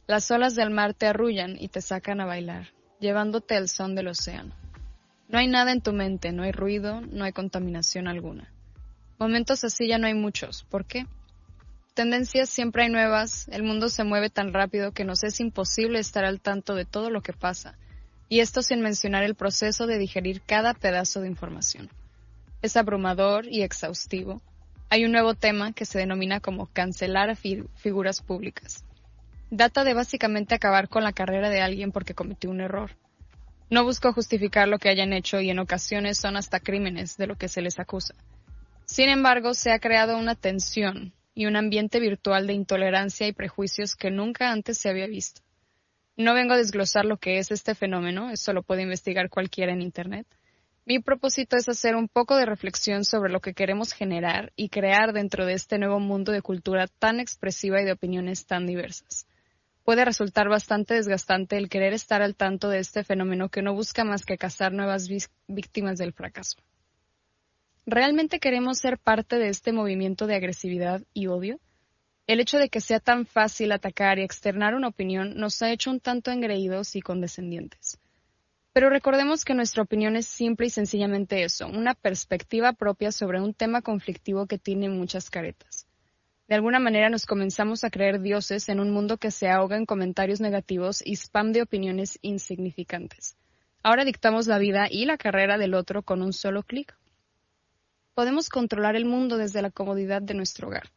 Las 0.06 0.30
olas 0.30 0.54
del 0.54 0.70
mar 0.70 0.94
te 0.94 1.06
arrullan 1.06 1.56
y 1.58 1.68
te 1.68 1.80
sacan 1.80 2.20
a 2.20 2.26
bailar, 2.26 2.68
llevándote 3.00 3.54
al 3.54 3.68
son 3.68 3.94
del 3.94 4.08
océano. 4.08 4.54
No 5.28 5.38
hay 5.38 5.48
nada 5.48 5.72
en 5.72 5.80
tu 5.80 5.92
mente, 5.92 6.32
no 6.32 6.42
hay 6.42 6.52
ruido, 6.52 7.00
no 7.00 7.24
hay 7.24 7.32
contaminación 7.32 8.08
alguna. 8.08 8.52
Momentos 9.18 9.64
así 9.64 9.88
ya 9.88 9.98
no 9.98 10.06
hay 10.06 10.14
muchos. 10.14 10.64
¿Por 10.64 10.86
qué? 10.86 11.06
Tendencias 11.96 12.50
siempre 12.50 12.82
hay 12.82 12.90
nuevas, 12.90 13.48
el 13.48 13.62
mundo 13.62 13.88
se 13.88 14.04
mueve 14.04 14.28
tan 14.28 14.52
rápido 14.52 14.92
que 14.92 15.06
nos 15.06 15.24
es 15.24 15.40
imposible 15.40 15.98
estar 15.98 16.26
al 16.26 16.42
tanto 16.42 16.74
de 16.74 16.84
todo 16.84 17.08
lo 17.08 17.22
que 17.22 17.32
pasa, 17.32 17.78
y 18.28 18.40
esto 18.40 18.60
sin 18.60 18.82
mencionar 18.82 19.22
el 19.22 19.34
proceso 19.34 19.86
de 19.86 19.96
digerir 19.96 20.42
cada 20.42 20.74
pedazo 20.74 21.22
de 21.22 21.28
información. 21.28 21.88
Es 22.60 22.76
abrumador 22.76 23.46
y 23.46 23.62
exhaustivo. 23.62 24.42
Hay 24.90 25.06
un 25.06 25.12
nuevo 25.12 25.32
tema 25.32 25.72
que 25.72 25.86
se 25.86 25.98
denomina 25.98 26.40
como 26.40 26.66
cancelar 26.66 27.30
a 27.30 27.34
fi- 27.34 27.64
figuras 27.76 28.20
públicas. 28.20 28.84
Data 29.50 29.82
de 29.82 29.94
básicamente 29.94 30.54
acabar 30.54 30.90
con 30.90 31.02
la 31.02 31.14
carrera 31.14 31.48
de 31.48 31.62
alguien 31.62 31.92
porque 31.92 32.12
cometió 32.12 32.50
un 32.50 32.60
error. 32.60 32.90
No 33.70 33.84
busco 33.84 34.12
justificar 34.12 34.68
lo 34.68 34.78
que 34.78 34.90
hayan 34.90 35.14
hecho 35.14 35.40
y 35.40 35.48
en 35.48 35.60
ocasiones 35.60 36.18
son 36.18 36.36
hasta 36.36 36.60
crímenes 36.60 37.16
de 37.16 37.26
lo 37.26 37.36
que 37.36 37.48
se 37.48 37.62
les 37.62 37.78
acusa. 37.78 38.14
Sin 38.84 39.08
embargo, 39.08 39.54
se 39.54 39.72
ha 39.72 39.78
creado 39.78 40.18
una 40.18 40.34
tensión 40.34 41.14
y 41.36 41.44
un 41.44 41.54
ambiente 41.54 42.00
virtual 42.00 42.46
de 42.46 42.54
intolerancia 42.54 43.28
y 43.28 43.32
prejuicios 43.32 43.94
que 43.94 44.10
nunca 44.10 44.50
antes 44.50 44.78
se 44.78 44.88
había 44.88 45.06
visto. 45.06 45.42
No 46.16 46.32
vengo 46.32 46.54
a 46.54 46.56
desglosar 46.56 47.04
lo 47.04 47.18
que 47.18 47.38
es 47.38 47.50
este 47.50 47.74
fenómeno, 47.74 48.30
eso 48.30 48.54
lo 48.54 48.62
puede 48.62 48.82
investigar 48.82 49.28
cualquiera 49.28 49.74
en 49.74 49.82
Internet. 49.82 50.26
Mi 50.86 50.98
propósito 50.98 51.58
es 51.58 51.68
hacer 51.68 51.94
un 51.94 52.08
poco 52.08 52.36
de 52.36 52.46
reflexión 52.46 53.04
sobre 53.04 53.30
lo 53.30 53.40
que 53.40 53.52
queremos 53.52 53.92
generar 53.92 54.54
y 54.56 54.70
crear 54.70 55.12
dentro 55.12 55.44
de 55.44 55.52
este 55.52 55.78
nuevo 55.78 56.00
mundo 56.00 56.32
de 56.32 56.40
cultura 56.40 56.86
tan 56.86 57.20
expresiva 57.20 57.82
y 57.82 57.84
de 57.84 57.92
opiniones 57.92 58.46
tan 58.46 58.66
diversas. 58.66 59.26
Puede 59.84 60.06
resultar 60.06 60.48
bastante 60.48 60.94
desgastante 60.94 61.58
el 61.58 61.68
querer 61.68 61.92
estar 61.92 62.22
al 62.22 62.34
tanto 62.34 62.70
de 62.70 62.78
este 62.78 63.04
fenómeno 63.04 63.50
que 63.50 63.60
no 63.60 63.74
busca 63.74 64.04
más 64.04 64.24
que 64.24 64.38
cazar 64.38 64.72
nuevas 64.72 65.06
víctimas 65.48 65.98
del 65.98 66.14
fracaso. 66.14 66.56
¿Realmente 67.88 68.40
queremos 68.40 68.78
ser 68.78 68.98
parte 68.98 69.38
de 69.38 69.48
este 69.48 69.70
movimiento 69.70 70.26
de 70.26 70.34
agresividad 70.34 71.02
y 71.14 71.28
odio? 71.28 71.60
El 72.26 72.40
hecho 72.40 72.58
de 72.58 72.68
que 72.68 72.80
sea 72.80 72.98
tan 72.98 73.26
fácil 73.26 73.70
atacar 73.70 74.18
y 74.18 74.22
externar 74.22 74.74
una 74.74 74.88
opinión 74.88 75.36
nos 75.36 75.62
ha 75.62 75.70
hecho 75.70 75.92
un 75.92 76.00
tanto 76.00 76.32
engreídos 76.32 76.96
y 76.96 77.00
condescendientes. 77.00 78.00
Pero 78.72 78.90
recordemos 78.90 79.44
que 79.44 79.54
nuestra 79.54 79.84
opinión 79.84 80.16
es 80.16 80.26
simple 80.26 80.66
y 80.66 80.70
sencillamente 80.70 81.44
eso, 81.44 81.68
una 81.68 81.94
perspectiva 81.94 82.72
propia 82.72 83.12
sobre 83.12 83.40
un 83.40 83.54
tema 83.54 83.82
conflictivo 83.82 84.46
que 84.46 84.58
tiene 84.58 84.88
muchas 84.88 85.30
caretas. 85.30 85.86
De 86.48 86.56
alguna 86.56 86.80
manera 86.80 87.08
nos 87.08 87.24
comenzamos 87.24 87.84
a 87.84 87.90
creer 87.90 88.20
dioses 88.20 88.68
en 88.68 88.80
un 88.80 88.90
mundo 88.90 89.16
que 89.16 89.30
se 89.30 89.48
ahoga 89.48 89.76
en 89.76 89.86
comentarios 89.86 90.40
negativos 90.40 91.06
y 91.06 91.12
spam 91.12 91.52
de 91.52 91.62
opiniones 91.62 92.18
insignificantes. 92.22 93.36
Ahora 93.84 94.04
dictamos 94.04 94.48
la 94.48 94.58
vida 94.58 94.88
y 94.90 95.04
la 95.04 95.18
carrera 95.18 95.56
del 95.56 95.74
otro 95.74 96.02
con 96.02 96.20
un 96.20 96.32
solo 96.32 96.64
clic. 96.64 96.96
Podemos 98.16 98.48
controlar 98.48 98.96
el 98.96 99.04
mundo 99.04 99.36
desde 99.36 99.60
la 99.60 99.70
comodidad 99.70 100.22
de 100.22 100.32
nuestro 100.32 100.68
hogar. 100.68 100.90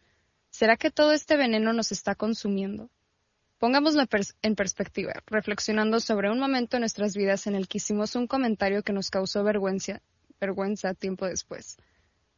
¿Será 0.52 0.78
que 0.78 0.90
todo 0.90 1.12
este 1.12 1.36
veneno 1.36 1.74
nos 1.74 1.92
está 1.92 2.16
consumiendo? 2.16 2.90
Pongámoslo 3.58 4.06
en 4.42 4.56
perspectiva, 4.56 5.12
reflexionando 5.26 6.00
sobre 6.00 6.32
un 6.32 6.40
momento 6.40 6.78
en 6.78 6.80
nuestras 6.80 7.18
vidas 7.18 7.46
en 7.46 7.56
el 7.56 7.68
que 7.68 7.80
hicimos 7.80 8.16
un 8.16 8.26
comentario 8.26 8.84
que 8.84 8.94
nos 8.94 9.10
causó 9.10 9.44
vergüenza, 9.44 10.02
vergüenza 10.40 10.94
tiempo 10.94 11.26
después. 11.26 11.76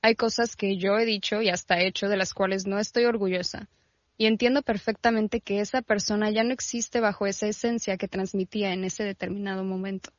Hay 0.02 0.16
cosas 0.16 0.56
que 0.56 0.76
yo 0.78 0.98
he 0.98 1.06
dicho 1.06 1.44
y 1.44 1.50
hasta 1.50 1.80
hecho 1.80 2.10
de 2.10 2.18
las 2.18 2.34
cuales 2.34 2.66
no 2.66 2.80
estoy 2.80 3.06
orgullosa, 3.06 3.70
y 4.18 4.26
entiendo 4.26 4.64
perfectamente 4.64 5.42
que 5.42 5.60
esa 5.60 5.84
persona 5.84 6.32
ya 6.32 6.44
no 6.44 6.54
existe 6.54 7.00
bajo 7.00 7.28
esa 7.28 7.46
esencia 7.46 7.98
que 7.98 8.08
transmitía 8.08 8.74
en 8.74 8.84
ese 8.84 9.04
determinado 9.04 9.64
momento. 9.64 10.10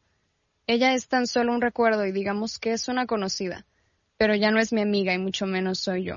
Ella 0.69 0.95
es 0.95 1.09
tan 1.09 1.27
solo 1.27 1.53
un 1.53 1.63
recuerdo 1.63 2.07
y 2.07 2.13
digamos 2.13 2.61
que 2.61 2.71
es 2.71 2.87
una 2.87 3.07
conocida, 3.07 3.67
pero 4.23 4.37
ya 4.37 4.53
no 4.53 4.61
es 4.61 4.73
mi 4.73 4.81
amiga 4.81 5.13
y 5.13 5.19
mucho 5.19 5.47
menos 5.47 5.81
soy 5.81 6.05
yo. 6.05 6.15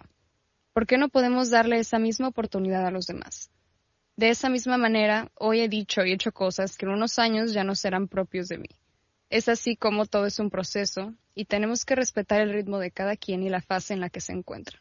¿Por 0.73 0.85
qué 0.85 0.99
no 0.99 1.09
podemos 1.09 1.49
darle 1.49 1.79
esa 1.79 1.97
misma 1.97 2.27
oportunidad 2.27 2.85
a 2.85 2.91
los 2.91 3.07
demás? 3.07 3.49
De 4.15 4.29
esa 4.29 4.47
misma 4.47 4.77
manera, 4.77 5.31
hoy 5.33 5.61
he 5.61 5.69
dicho 5.69 6.05
y 6.05 6.11
hecho 6.11 6.31
cosas 6.31 6.77
que 6.77 6.85
en 6.85 6.91
unos 6.91 7.17
años 7.17 7.51
ya 7.51 7.63
no 7.63 7.73
serán 7.73 8.07
propios 8.07 8.47
de 8.47 8.59
mí. 8.59 8.69
Es 9.31 9.49
así 9.49 9.75
como 9.75 10.05
todo 10.05 10.27
es 10.27 10.37
un 10.37 10.51
proceso 10.51 11.15
y 11.33 11.45
tenemos 11.45 11.83
que 11.83 11.95
respetar 11.95 12.41
el 12.41 12.53
ritmo 12.53 12.77
de 12.77 12.91
cada 12.91 13.17
quien 13.17 13.41
y 13.41 13.49
la 13.49 13.61
fase 13.61 13.95
en 13.95 14.01
la 14.01 14.11
que 14.11 14.21
se 14.21 14.33
encuentran. 14.33 14.79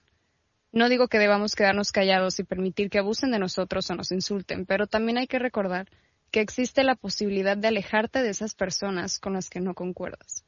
No 0.70 0.90
digo 0.90 1.08
que 1.08 1.18
debamos 1.18 1.54
quedarnos 1.54 1.92
callados 1.92 2.38
y 2.40 2.44
permitir 2.44 2.90
que 2.90 2.98
abusen 2.98 3.30
de 3.30 3.38
nosotros 3.38 3.88
o 3.88 3.94
nos 3.94 4.12
insulten, 4.12 4.66
pero 4.66 4.86
también 4.86 5.16
hay 5.16 5.28
que 5.28 5.38
recordar 5.38 5.88
que 6.30 6.42
existe 6.42 6.84
la 6.84 6.94
posibilidad 6.94 7.56
de 7.56 7.68
alejarte 7.68 8.22
de 8.22 8.28
esas 8.28 8.54
personas 8.54 9.18
con 9.18 9.32
las 9.32 9.48
que 9.48 9.60
no 9.60 9.72
concuerdas. 9.72 10.44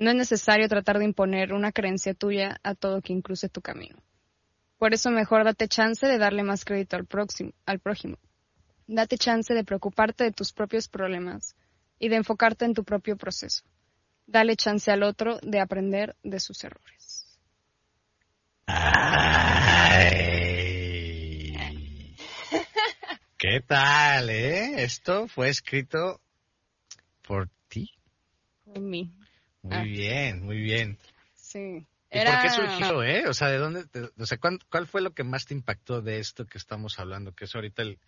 No 0.00 0.10
es 0.10 0.16
necesario 0.16 0.66
tratar 0.66 0.98
de 0.98 1.04
imponer 1.04 1.52
una 1.52 1.72
creencia 1.72 2.14
tuya 2.14 2.58
a 2.62 2.74
todo 2.74 3.02
quien 3.02 3.20
cruce 3.20 3.50
tu 3.50 3.60
camino. 3.60 3.98
Por 4.78 4.94
eso 4.94 5.10
mejor 5.10 5.44
date 5.44 5.68
chance 5.68 6.06
de 6.06 6.16
darle 6.16 6.42
más 6.42 6.64
crédito 6.64 6.96
al 6.96 7.04
próximo, 7.04 7.52
al 7.66 7.80
prójimo. 7.80 8.16
Date 8.86 9.18
chance 9.18 9.52
de 9.52 9.62
preocuparte 9.62 10.24
de 10.24 10.32
tus 10.32 10.54
propios 10.54 10.88
problemas 10.88 11.54
y 11.98 12.08
de 12.08 12.16
enfocarte 12.16 12.64
en 12.64 12.72
tu 12.72 12.82
propio 12.82 13.18
proceso. 13.18 13.62
Dale 14.26 14.56
chance 14.56 14.90
al 14.90 15.02
otro 15.02 15.38
de 15.42 15.60
aprender 15.60 16.16
de 16.22 16.40
sus 16.40 16.64
errores. 16.64 17.38
Ay. 18.68 18.80
¿Qué 23.36 23.60
tal, 23.66 24.30
eh? 24.30 24.82
Esto 24.82 25.28
fue 25.28 25.50
escrito 25.50 26.22
por 27.20 27.50
ti. 27.68 27.90
Por 28.64 28.80
mí. 28.80 29.12
Muy 29.62 29.76
Ah. 29.76 29.82
bien, 29.82 30.42
muy 30.44 30.58
bien. 30.58 30.98
Sí. 31.34 31.86
¿Y 32.12 32.18
por 32.18 32.40
qué 32.42 32.50
surgió, 32.50 33.02
eh? 33.04 33.26
O 33.28 33.34
sea, 33.34 33.48
¿de 33.48 33.58
dónde? 33.58 33.86
te- 33.86 34.10
o 34.18 34.26
sea, 34.26 34.38
¿cuán- 34.38 34.58
¿cuál 34.70 34.86
fue 34.86 35.00
lo 35.00 35.12
que 35.12 35.22
más 35.24 35.46
te 35.46 35.54
impactó 35.54 36.00
de 36.02 36.18
esto 36.18 36.44
que 36.46 36.58
estamos 36.58 36.98
hablando? 36.98 37.32
Que 37.32 37.44
es 37.44 37.54
ahorita 37.54 37.82
el, 37.82 37.98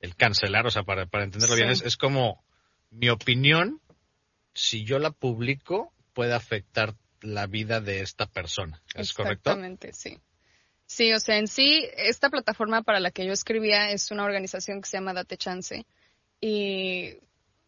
el 0.00 0.16
cancelar, 0.16 0.66
o 0.66 0.70
sea, 0.70 0.84
para, 0.84 1.06
para 1.06 1.24
entenderlo 1.24 1.56
bien, 1.56 1.68
es, 1.70 1.82
es 1.82 1.96
como 1.96 2.42
mi 2.90 3.08
opinión, 3.10 3.80
si 4.54 4.84
yo 4.84 4.98
la 4.98 5.10
publico, 5.10 5.92
puede 6.14 6.32
afectar 6.34 6.94
la 7.20 7.46
vida 7.46 7.80
de 7.80 8.00
esta 8.00 8.26
persona. 8.26 8.80
¿Es 8.94 9.12
correcto? 9.12 9.50
Exactamente, 9.50 9.92
sí. 9.92 10.18
Sí, 10.86 11.12
o 11.12 11.18
sea, 11.20 11.36
en 11.38 11.48
sí, 11.48 11.86
esta 11.96 12.30
plataforma 12.30 12.82
para 12.82 13.00
la 13.00 13.10
que 13.10 13.26
yo 13.26 13.32
escribía 13.32 13.90
es 13.90 14.10
una 14.12 14.24
organización 14.24 14.80
que 14.80 14.88
se 14.88 14.96
llama 14.98 15.12
Date 15.12 15.36
Chance 15.36 15.84
y 16.40 17.18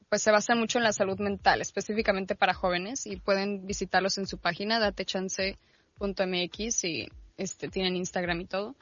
pues 0.08 0.22
se 0.22 0.30
basa 0.30 0.54
mucho 0.54 0.78
en 0.78 0.84
la 0.84 0.92
salud 0.92 1.18
mental, 1.18 1.60
específicamente 1.60 2.34
para 2.34 2.54
jóvenes 2.54 3.06
y 3.06 3.16
pueden 3.16 3.66
visitarlos 3.66 4.18
en 4.18 4.26
su 4.26 4.38
página 4.38 4.78
datechance.mx 4.78 6.84
y 6.84 7.08
este 7.36 7.68
tienen 7.68 7.96
Instagram 7.96 8.40
y 8.40 8.46
todo. 8.46 8.74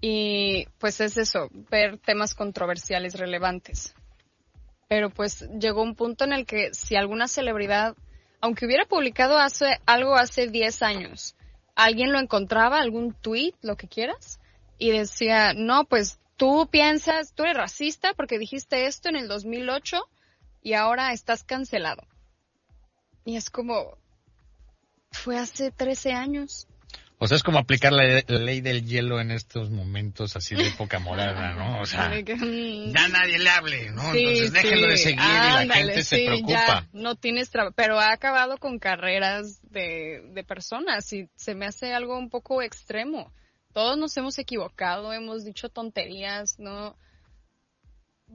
Y 0.00 0.66
pues 0.78 1.00
es 1.00 1.16
eso, 1.16 1.48
ver 1.70 1.98
temas 1.98 2.34
controversiales 2.34 3.14
relevantes. 3.14 3.94
Pero 4.88 5.10
pues 5.10 5.48
llegó 5.58 5.82
un 5.82 5.94
punto 5.94 6.24
en 6.24 6.32
el 6.32 6.46
que 6.46 6.74
si 6.74 6.96
alguna 6.96 7.28
celebridad, 7.28 7.96
aunque 8.40 8.66
hubiera 8.66 8.84
publicado 8.84 9.38
hace 9.38 9.78
algo 9.86 10.16
hace 10.16 10.48
10 10.48 10.82
años, 10.82 11.34
alguien 11.74 12.12
lo 12.12 12.18
encontraba, 12.18 12.80
algún 12.80 13.14
tweet, 13.14 13.54
lo 13.62 13.76
que 13.76 13.88
quieras, 13.88 14.38
y 14.78 14.90
decía, 14.90 15.54
no, 15.54 15.84
pues 15.84 16.18
tú 16.36 16.68
piensas, 16.70 17.32
tú 17.34 17.44
eres 17.44 17.56
racista 17.56 18.12
porque 18.14 18.38
dijiste 18.38 18.86
esto 18.86 19.08
en 19.08 19.16
el 19.16 19.28
2008 19.28 20.06
y 20.66 20.74
ahora 20.74 21.12
estás 21.12 21.44
cancelado. 21.44 22.02
Y 23.24 23.36
es 23.36 23.50
como, 23.50 23.96
fue 25.12 25.38
hace 25.38 25.70
13 25.70 26.12
años. 26.12 26.66
O 27.18 27.28
sea, 27.28 27.36
es 27.36 27.44
como 27.44 27.60
aplicar 27.60 27.92
la, 27.92 28.02
la 28.26 28.38
ley 28.40 28.60
del 28.62 28.84
hielo 28.84 29.20
en 29.20 29.30
estos 29.30 29.70
momentos 29.70 30.34
así 30.34 30.56
de 30.56 30.66
época 30.66 30.98
moderna, 30.98 31.54
¿no? 31.54 31.82
O 31.82 31.86
sea, 31.86 32.08
mm, 32.08 32.92
ya 32.92 33.06
nadie 33.06 33.38
le 33.38 33.48
hable, 33.48 33.90
¿no? 33.92 34.12
Sí, 34.12 34.18
Entonces 34.18 34.52
déjenlo 34.54 34.88
de 34.88 34.96
seguir 34.96 35.20
y 35.20 35.22
la 35.22 35.58
Ándale, 35.58 35.84
gente 35.84 36.02
se 36.02 36.16
sí, 36.16 36.26
preocupa. 36.26 36.50
ya, 36.50 36.88
no 36.92 37.14
tienes 37.14 37.50
trabajo, 37.50 37.72
pero 37.76 38.00
ha 38.00 38.10
acabado 38.10 38.58
con 38.58 38.80
carreras 38.80 39.60
de, 39.70 40.20
de 40.34 40.42
personas 40.42 41.12
y 41.12 41.28
se 41.36 41.54
me 41.54 41.66
hace 41.66 41.94
algo 41.94 42.18
un 42.18 42.28
poco 42.28 42.60
extremo. 42.60 43.32
Todos 43.72 43.96
nos 43.96 44.16
hemos 44.16 44.36
equivocado, 44.40 45.12
hemos 45.12 45.44
dicho 45.44 45.68
tonterías, 45.68 46.58
¿no? 46.58 46.96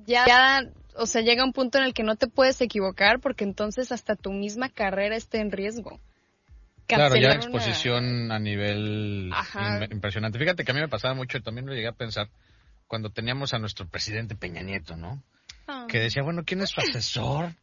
Ya, 0.05 0.25
ya, 0.25 0.61
o 0.95 1.05
sea, 1.05 1.21
llega 1.21 1.43
un 1.43 1.53
punto 1.53 1.77
en 1.77 1.83
el 1.83 1.93
que 1.93 2.03
no 2.03 2.15
te 2.15 2.27
puedes 2.27 2.59
equivocar 2.61 3.19
porque 3.19 3.43
entonces 3.43 3.91
hasta 3.91 4.15
tu 4.15 4.31
misma 4.31 4.69
carrera 4.69 5.15
está 5.15 5.37
en 5.37 5.51
riesgo. 5.51 5.99
Claro, 6.87 7.15
ya 7.15 7.27
una- 7.27 7.35
exposición 7.35 8.31
a 8.31 8.39
nivel 8.39 9.31
impresionante. 9.91 10.39
Fíjate 10.39 10.63
que 10.65 10.71
a 10.71 10.73
mí 10.73 10.81
me 10.81 10.89
pasaba 10.89 11.13
mucho, 11.13 11.37
y 11.37 11.41
también 11.41 11.65
lo 11.65 11.73
llegué 11.73 11.87
a 11.87 11.93
pensar, 11.93 12.29
cuando 12.87 13.09
teníamos 13.09 13.53
a 13.53 13.59
nuestro 13.59 13.87
presidente 13.87 14.35
Peña 14.35 14.61
Nieto, 14.61 14.97
¿no? 14.97 15.23
Ah. 15.67 15.85
Que 15.87 15.99
decía, 15.99 16.23
bueno, 16.23 16.43
¿quién 16.45 16.61
es 16.61 16.71
su 16.71 16.81
asesor? 16.81 17.53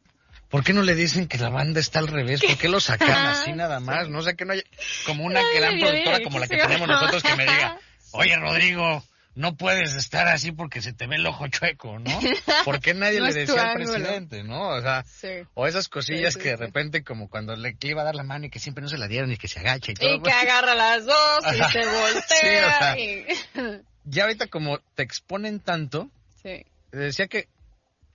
¿Por 0.49 0.63
qué 0.63 0.73
no 0.73 0.81
le 0.81 0.95
dicen 0.95 1.27
que 1.27 1.37
la 1.37 1.49
banda 1.49 1.79
está 1.79 1.99
al 1.99 2.07
revés? 2.07 2.41
¿Por 2.43 2.57
qué 2.57 2.69
lo 2.69 2.79
sacan 2.79 3.27
así 3.27 3.51
nada 3.51 3.79
más? 3.79 4.09
No 4.09 4.23
sé, 4.23 4.35
que 4.35 4.45
no 4.45 4.53
haya 4.53 4.63
como 5.05 5.25
una 5.25 5.41
gran 5.55 5.79
productora 5.79 6.23
como 6.23 6.39
la 6.39 6.47
que 6.47 6.57
tenemos 6.57 6.87
nosotros 6.87 7.21
que 7.21 7.35
me 7.35 7.43
diga, 7.43 7.77
oye, 8.13 8.35
Rodrigo, 8.35 9.03
no 9.35 9.55
puedes 9.55 9.93
estar 9.95 10.27
así 10.27 10.51
porque 10.51 10.81
se 10.81 10.91
te 10.91 11.07
ve 11.07 11.15
el 11.15 11.25
ojo 11.25 11.47
chueco, 11.47 11.99
¿no? 11.99 12.19
¿Por 12.65 12.79
qué 12.81 12.93
nadie 12.93 13.19
No 13.19 13.27
le 13.27 13.33
decía 13.33 13.71
al 13.71 13.75
presidente, 13.75 14.43
no? 14.43 14.69
O 14.69 14.81
sea, 14.81 15.03
Sí. 15.05 15.27
o 15.53 15.67
esas 15.67 15.87
cosillas 15.87 16.33
Sí, 16.33 16.39
sí, 16.39 16.43
que 16.43 16.49
de 16.51 16.55
repente 16.57 17.03
como 17.03 17.29
cuando 17.29 17.55
le, 17.55 17.77
iba 17.81 18.01
a 18.01 18.05
dar 18.05 18.15
la 18.15 18.23
mano 18.23 18.45
y 18.45 18.49
que 18.49 18.59
siempre 18.59 18.81
no 18.81 18.89
se 18.89 18.97
la 18.97 19.07
dieron 19.07 19.31
y 19.31 19.37
que 19.37 19.47
se 19.47 19.59
agacha 19.59 19.91
y 19.91 19.95
todo. 19.95 20.15
Y 20.15 20.21
que 20.21 20.31
agarra 20.31 20.75
las 20.75 21.05
dos 21.05 21.39
y 21.53 21.71
se 21.71 21.79
o 21.87 21.91
voltea. 21.91 22.79
sea. 22.79 22.99
y... 22.99 23.25
Ya 24.05 24.23
ahorita 24.23 24.47
como 24.47 24.79
te 24.95 25.03
exponen 25.03 25.59
tanto, 25.59 26.09
sí. 26.41 26.65
decía 26.91 27.27
que 27.27 27.47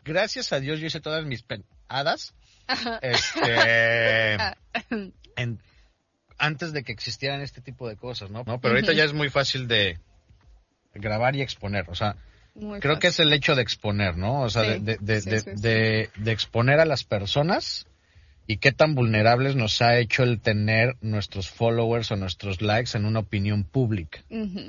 gracias 0.04 0.52
a 0.52 0.58
Dios 0.58 0.80
yo 0.80 0.86
hice 0.86 1.00
todas 1.00 1.24
mis 1.24 1.42
penadas 1.42 2.34
este, 3.00 4.34
en- 5.36 5.60
antes 6.38 6.72
de 6.72 6.82
que 6.82 6.90
existieran 6.92 7.40
este 7.42 7.60
tipo 7.60 7.88
de 7.88 7.96
cosas, 7.96 8.30
¿no? 8.30 8.42
¿No? 8.44 8.60
Pero 8.60 8.74
ahorita 8.74 8.92
ya 8.92 9.04
es 9.04 9.12
muy 9.12 9.30
fácil 9.30 9.68
de 9.68 9.98
grabar 10.94 11.36
y 11.36 11.42
exponer, 11.42 11.84
o 11.88 11.94
sea, 11.94 12.16
Muy 12.54 12.80
creo 12.80 12.98
que 12.98 13.08
es 13.08 13.18
el 13.20 13.32
hecho 13.32 13.54
de 13.54 13.62
exponer, 13.62 14.16
¿no? 14.16 14.42
O 14.42 14.50
sea, 14.50 14.62
Sí, 14.62 14.80
de, 14.80 14.96
de- 14.96 14.98
de- 15.00 15.20
sí, 15.20 15.30
de- 15.30 15.40
sí, 15.40 15.50
sí. 15.56 15.62
de- 15.62 16.10
de 16.16 16.32
exponer 16.32 16.80
a 16.80 16.84
las 16.84 17.04
personas 17.04 17.86
y 18.46 18.58
qué 18.58 18.72
tan 18.72 18.94
vulnerables 18.94 19.56
nos 19.56 19.80
ha 19.82 19.98
hecho 19.98 20.22
el 20.22 20.40
tener 20.40 20.96
nuestros 21.00 21.48
followers 21.50 22.10
o 22.12 22.16
nuestros 22.16 22.60
likes 22.60 22.96
en 22.96 23.06
una 23.06 23.20
opinión 23.20 23.64
pública. 23.64 24.20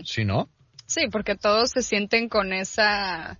¿sí, 0.04 0.24
no? 0.26 0.50
Sí, 0.88 1.08
porque 1.12 1.36
todos 1.36 1.72
se 1.72 1.82
sienten 1.82 2.30
con 2.30 2.54
esa, 2.54 3.40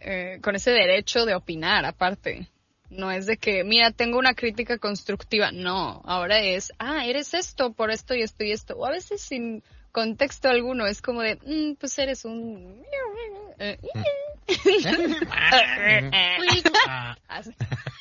eh, 0.00 0.38
con 0.42 0.56
ese 0.56 0.70
derecho 0.72 1.24
de 1.26 1.34
opinar, 1.34 1.84
aparte. 1.84 2.48
No 2.90 3.10
es 3.10 3.24
de 3.24 3.38
que, 3.38 3.64
mira, 3.64 3.90
tengo 3.92 4.18
una 4.18 4.34
crítica 4.34 4.76
constructiva. 4.76 5.50
No, 5.50 6.02
ahora 6.04 6.40
es, 6.40 6.72
ah, 6.78 7.06
eres 7.06 7.32
esto 7.32 7.72
por 7.72 7.90
esto 7.90 8.14
y 8.14 8.20
esto 8.22 8.44
y 8.44 8.52
esto. 8.52 8.76
O 8.76 8.84
a 8.84 8.90
veces 8.90 9.22
sin 9.22 9.62
contexto 9.92 10.48
alguno, 10.48 10.86
es 10.86 11.02
como 11.02 11.22
de, 11.22 11.36
"Mm, 11.36 11.76
pues 11.78 11.96
eres 11.98 12.24
un... 12.24 12.82
eh, 13.58 13.78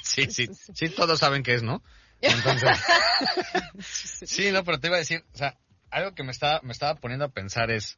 sí, 0.01 0.31
sí, 0.31 0.49
sí, 0.73 0.89
todos 0.89 1.19
saben 1.19 1.43
qué 1.43 1.53
es, 1.53 1.63
¿no? 1.63 1.81
Entonces, 2.21 2.77
sí, 3.79 4.51
no, 4.51 4.63
pero 4.63 4.79
te 4.79 4.87
iba 4.87 4.95
a 4.95 4.99
decir, 4.99 5.23
o 5.33 5.37
sea, 5.37 5.57
algo 5.89 6.13
que 6.13 6.23
me 6.23 6.31
estaba, 6.31 6.61
me 6.63 6.71
estaba 6.71 6.95
poniendo 6.95 7.25
a 7.25 7.29
pensar 7.29 7.71
es, 7.71 7.97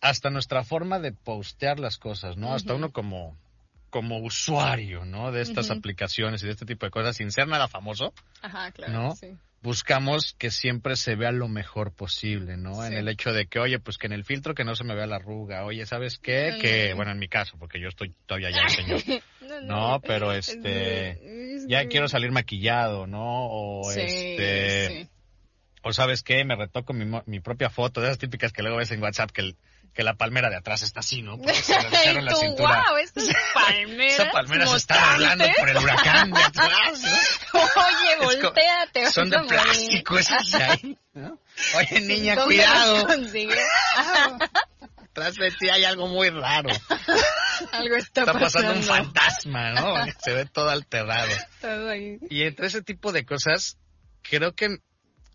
hasta 0.00 0.30
nuestra 0.30 0.64
forma 0.64 0.98
de 1.00 1.12
postear 1.12 1.80
las 1.80 1.98
cosas, 1.98 2.36
¿no? 2.36 2.54
Hasta 2.54 2.74
uno 2.74 2.92
como, 2.92 3.36
como 3.90 4.18
usuario, 4.18 5.04
¿no? 5.04 5.32
De 5.32 5.42
estas 5.42 5.70
aplicaciones 5.70 6.42
y 6.42 6.46
de 6.46 6.52
este 6.52 6.66
tipo 6.66 6.86
de 6.86 6.90
cosas, 6.90 7.16
sin 7.16 7.32
ser 7.32 7.48
nada 7.48 7.68
famoso, 7.68 8.12
Ajá, 8.42 8.70
claro. 8.70 8.92
¿No? 8.92 9.16
Sí. 9.16 9.36
Buscamos 9.68 10.34
que 10.38 10.50
siempre 10.50 10.96
se 10.96 11.14
vea 11.14 11.30
lo 11.30 11.46
mejor 11.46 11.92
posible, 11.92 12.56
¿no? 12.56 12.82
En 12.86 12.94
el 12.94 13.06
hecho 13.06 13.34
de 13.34 13.46
que, 13.46 13.58
oye, 13.58 13.78
pues 13.78 13.98
que 13.98 14.06
en 14.06 14.14
el 14.14 14.24
filtro 14.24 14.54
que 14.54 14.64
no 14.64 14.74
se 14.74 14.82
me 14.82 14.94
vea 14.94 15.06
la 15.06 15.16
arruga, 15.16 15.64
oye, 15.66 15.84
¿sabes 15.84 16.18
qué? 16.18 16.56
Que, 16.58 16.94
bueno, 16.94 17.10
en 17.12 17.18
mi 17.18 17.28
caso, 17.28 17.56
porque 17.58 17.78
yo 17.78 17.88
estoy 17.88 18.14
todavía 18.26 18.48
ya 18.50 18.66
señor. 18.68 19.00
No, 19.62 20.00
pero 20.06 20.32
este, 20.32 21.56
Es- 21.56 21.66
ya 21.68 21.86
quiero 21.88 22.06
salir 22.08 22.30
maquillado, 22.32 23.06
¿no? 23.06 23.46
O 23.50 23.82
Sí, 23.92 24.00
este, 24.00 24.88
sí. 24.88 25.08
o 25.82 25.92
sabes 25.92 26.22
qué, 26.22 26.44
me 26.44 26.54
retoco 26.56 26.92
mi, 26.92 27.04
mi 27.26 27.40
propia 27.40 27.68
foto, 27.70 28.00
de 28.00 28.08
esas 28.08 28.18
típicas 28.18 28.52
que 28.52 28.62
luego 28.62 28.76
ves 28.78 28.90
en 28.90 29.02
WhatsApp 29.02 29.30
que, 29.30 29.40
el- 29.42 29.56
que 29.94 30.02
la 30.02 30.14
palmera 30.14 30.48
de 30.50 30.56
atrás 30.56 30.82
está 30.82 31.00
así, 31.00 31.22
¿no? 31.22 31.38
Porque 31.38 31.54
se 31.54 32.12
le 32.14 32.22
la 32.22 32.34
cintura. 32.36 32.84
wow, 32.90 33.24
palmeras. 33.54 34.14
Esa 34.20 34.30
palmera 34.30 34.66
se 34.66 34.76
está 34.76 35.14
arreglando 35.14 35.44
por 35.58 35.68
el 35.70 35.76
huracán 35.78 36.30
de 36.30 36.42
atrás, 36.42 37.02
¿no? 37.02 37.08
Oye, 37.76 38.24
volteate. 38.24 39.10
Son 39.10 39.30
de 39.30 39.36
vas 39.36 39.46
a 39.46 39.54
morir. 39.54 39.62
plástico 39.64 40.18
esas 40.18 40.50
de 40.50 40.62
ahí, 40.64 40.98
¿no? 41.14 41.38
Oye, 41.76 42.00
niña, 42.00 42.34
¿Dónde 42.34 42.54
cuidado. 42.56 43.06
Atrás 45.10 45.34
de 45.34 45.50
ti 45.50 45.68
hay 45.68 45.84
algo 45.84 46.06
muy 46.06 46.30
raro. 46.30 46.70
Algo 47.72 47.96
está, 47.96 48.20
Está 48.20 48.32
pasando 48.34 48.72
un 48.72 48.82
fantasma, 48.84 49.72
¿no? 49.72 49.94
Se 50.20 50.32
ve 50.32 50.44
todo 50.46 50.70
alterado. 50.70 51.32
Todo 51.60 51.88
ahí. 51.90 52.18
Y 52.30 52.42
entre 52.42 52.68
ese 52.68 52.82
tipo 52.82 53.10
de 53.10 53.24
cosas, 53.26 53.78
creo 54.22 54.54
que 54.54 54.78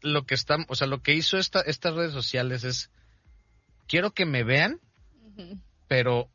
lo 0.02 0.26
que 0.26 0.36
está, 0.36 0.56
o 0.70 0.76
sea, 0.76 0.88
lo 0.88 1.02
que 1.02 1.14
hizo 1.14 1.38
esta, 1.38 1.60
estas 1.60 1.96
redes 1.96 2.14
sociales 2.14 2.64
es, 2.64 2.92
quiero 3.88 4.12
que 4.12 4.26
me 4.26 4.46
vean, 4.46 4.80
pero 5.90 6.30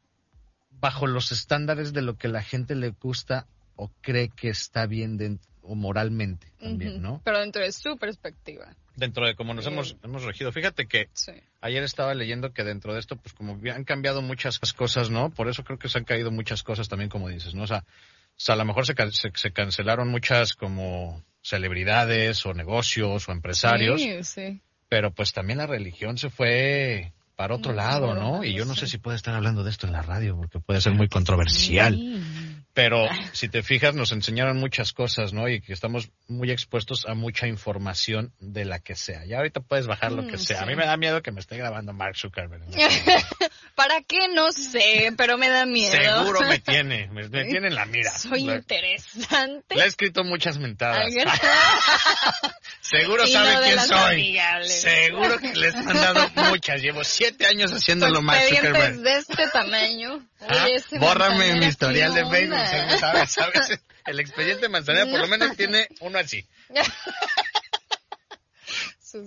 bajo 0.70 1.06
los 1.06 1.32
estándares 1.32 1.94
de 1.94 2.02
lo 2.02 2.18
que 2.18 2.28
la 2.28 2.42
gente 2.42 2.74
le 2.74 2.90
gusta 2.90 3.46
o 3.76 3.90
cree 4.02 4.28
que 4.28 4.50
está 4.50 4.84
bien 4.86 5.18
dent- 5.18 5.40
o 5.68 5.74
moralmente 5.74 6.48
también. 6.60 7.00
¿no? 7.02 7.20
Pero 7.24 7.40
dentro 7.40 7.62
de 7.62 7.70
su 7.72 7.96
perspectiva. 7.96 8.74
Dentro 8.96 9.26
de 9.26 9.34
cómo 9.36 9.54
nos 9.54 9.64
Sí. 9.64 9.70
hemos, 9.70 9.96
hemos 10.02 10.24
regido. 10.24 10.50
Fíjate 10.50 10.86
que 10.86 11.08
Sí. 11.12 11.32
ayer 11.60 11.82
estaba 11.84 12.14
leyendo 12.14 12.52
que 12.52 12.64
dentro 12.64 12.94
de 12.94 13.00
esto, 13.00 13.16
pues 13.16 13.32
como 13.32 13.58
han 13.72 13.84
cambiado 13.84 14.22
muchas 14.22 14.58
cosas, 14.74 15.10
¿no? 15.10 15.30
Por 15.30 15.48
eso 15.48 15.62
creo 15.62 15.78
que 15.78 15.88
se 15.88 15.98
han 15.98 16.04
caído 16.04 16.30
muchas 16.30 16.62
cosas 16.62 16.88
también, 16.88 17.08
como 17.10 17.28
dices, 17.28 17.54
¿no? 17.54 17.62
O 17.62 17.66
sea, 17.66 17.84
o 17.86 18.40
sea, 18.40 18.54
a 18.54 18.58
lo 18.58 18.64
mejor 18.64 18.86
se, 18.86 18.94
se, 19.12 19.30
se 19.34 19.52
cancelaron 19.52 20.08
muchas 20.08 20.54
como 20.54 21.22
celebridades 21.42 22.44
o 22.46 22.54
negocios 22.54 23.28
o 23.28 23.32
empresarios, 23.32 24.00
Sí, 24.00 24.22
sí. 24.24 24.60
pero 24.88 25.12
pues 25.12 25.32
también 25.32 25.58
la 25.58 25.66
religión 25.66 26.18
se 26.18 26.30
fue 26.30 27.12
para 27.36 27.54
otro 27.54 27.72
lado, 27.72 28.14
¿no? 28.14 28.42
Y 28.42 28.52
yo 28.54 28.64
no 28.64 28.74
sé 28.74 28.88
si 28.88 28.98
puede 28.98 29.16
estar 29.16 29.32
hablando 29.34 29.62
de 29.62 29.70
esto 29.70 29.86
en 29.86 29.92
la 29.92 30.02
radio, 30.02 30.36
porque 30.36 30.58
puede 30.58 30.80
ser 30.80 30.94
muy 30.94 31.08
controversial. 31.08 31.94
Sí. 31.94 32.47
Pero 32.78 33.08
si 33.32 33.48
te 33.48 33.64
fijas, 33.64 33.92
nos 33.96 34.12
enseñaron 34.12 34.56
muchas 34.56 34.92
cosas, 34.92 35.32
¿no? 35.32 35.48
Y 35.48 35.60
que 35.60 35.72
estamos 35.72 36.10
muy 36.28 36.52
expuestos 36.52 37.06
a 37.08 37.14
mucha 37.14 37.48
información 37.48 38.32
de 38.38 38.64
la 38.64 38.78
que 38.78 38.94
sea. 38.94 39.26
Y 39.26 39.34
ahorita 39.34 39.58
puedes 39.58 39.88
bajar 39.88 40.12
lo 40.12 40.22
Mm, 40.22 40.28
que 40.30 40.38
sea. 40.38 40.62
A 40.62 40.66
mí 40.66 40.76
me 40.76 40.86
da 40.86 40.96
miedo 40.96 41.20
que 41.20 41.32
me 41.32 41.40
esté 41.40 41.56
grabando 41.56 41.92
Mark 41.92 42.16
Zuckerberg. 42.16 42.62
¿Para 43.74 44.00
qué? 44.02 44.28
No 44.32 44.52
sé, 44.52 45.12
pero 45.16 45.36
me 45.38 45.48
da 45.48 45.66
miedo. 45.66 45.90
Seguro 45.90 46.40
me 46.42 46.58
tiene, 46.60 47.08
me, 47.08 47.28
me 47.28 47.46
tiene 47.46 47.66
en 47.66 47.74
la 47.74 47.84
mira. 47.84 48.12
Soy 48.16 48.48
interesante. 48.48 49.74
le 49.74 49.82
he 49.82 49.86
escrito 49.86 50.22
muchas 50.22 50.58
mentadas. 50.58 51.12
Seguro 52.80 53.24
Y 53.26 53.32
sabe 53.32 53.54
no 53.54 53.60
quién 53.62 53.80
soy. 53.80 54.14
amigables. 54.14 54.80
Seguro 54.82 55.38
que 55.38 55.54
les 55.56 55.74
he 55.74 55.82
mandado 55.82 56.28
muchas. 56.48 56.80
Llevo 56.80 57.02
siete 57.02 57.46
años 57.46 57.72
haciéndolo 57.72 58.22
Mark 58.22 58.40
Zuckerberg. 58.48 58.98
de 59.00 59.16
este 59.16 59.48
tamaño. 59.52 60.24
Ah, 60.40 60.64
Oye, 60.64 60.76
ese 60.76 60.98
bórrame 60.98 61.54
mi 61.56 61.66
historial 61.66 62.14
¿qué 62.14 62.22
de 62.22 62.30
Facebook, 62.30 62.98
sabes, 63.00 63.30
sabes. 63.32 63.80
El 64.06 64.20
expediente 64.20 64.68
Manzanera 64.68 65.10
por 65.10 65.20
lo 65.20 65.26
menos 65.28 65.56
tiene 65.56 65.86
uno 66.00 66.18
así. 66.18 66.46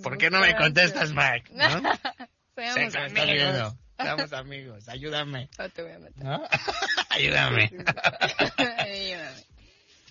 ¿Por 0.02 0.16
qué 0.18 0.30
no 0.30 0.40
me 0.40 0.56
contestas, 0.56 1.12
Mark? 1.12 1.44
¿No? 1.50 1.66
Seamos 2.54 2.94
amigos. 2.94 3.26
viendo. 3.26 3.78
Seamos 3.98 4.32
amigos, 4.32 4.88
ayúdame. 4.88 5.48
No 5.58 5.70
te 5.70 5.82
voy 5.82 5.92
a 5.92 5.98
meter. 5.98 6.24
¿No? 6.24 6.42
ayúdame. 7.10 7.70
Ayúdame. 8.78 9.42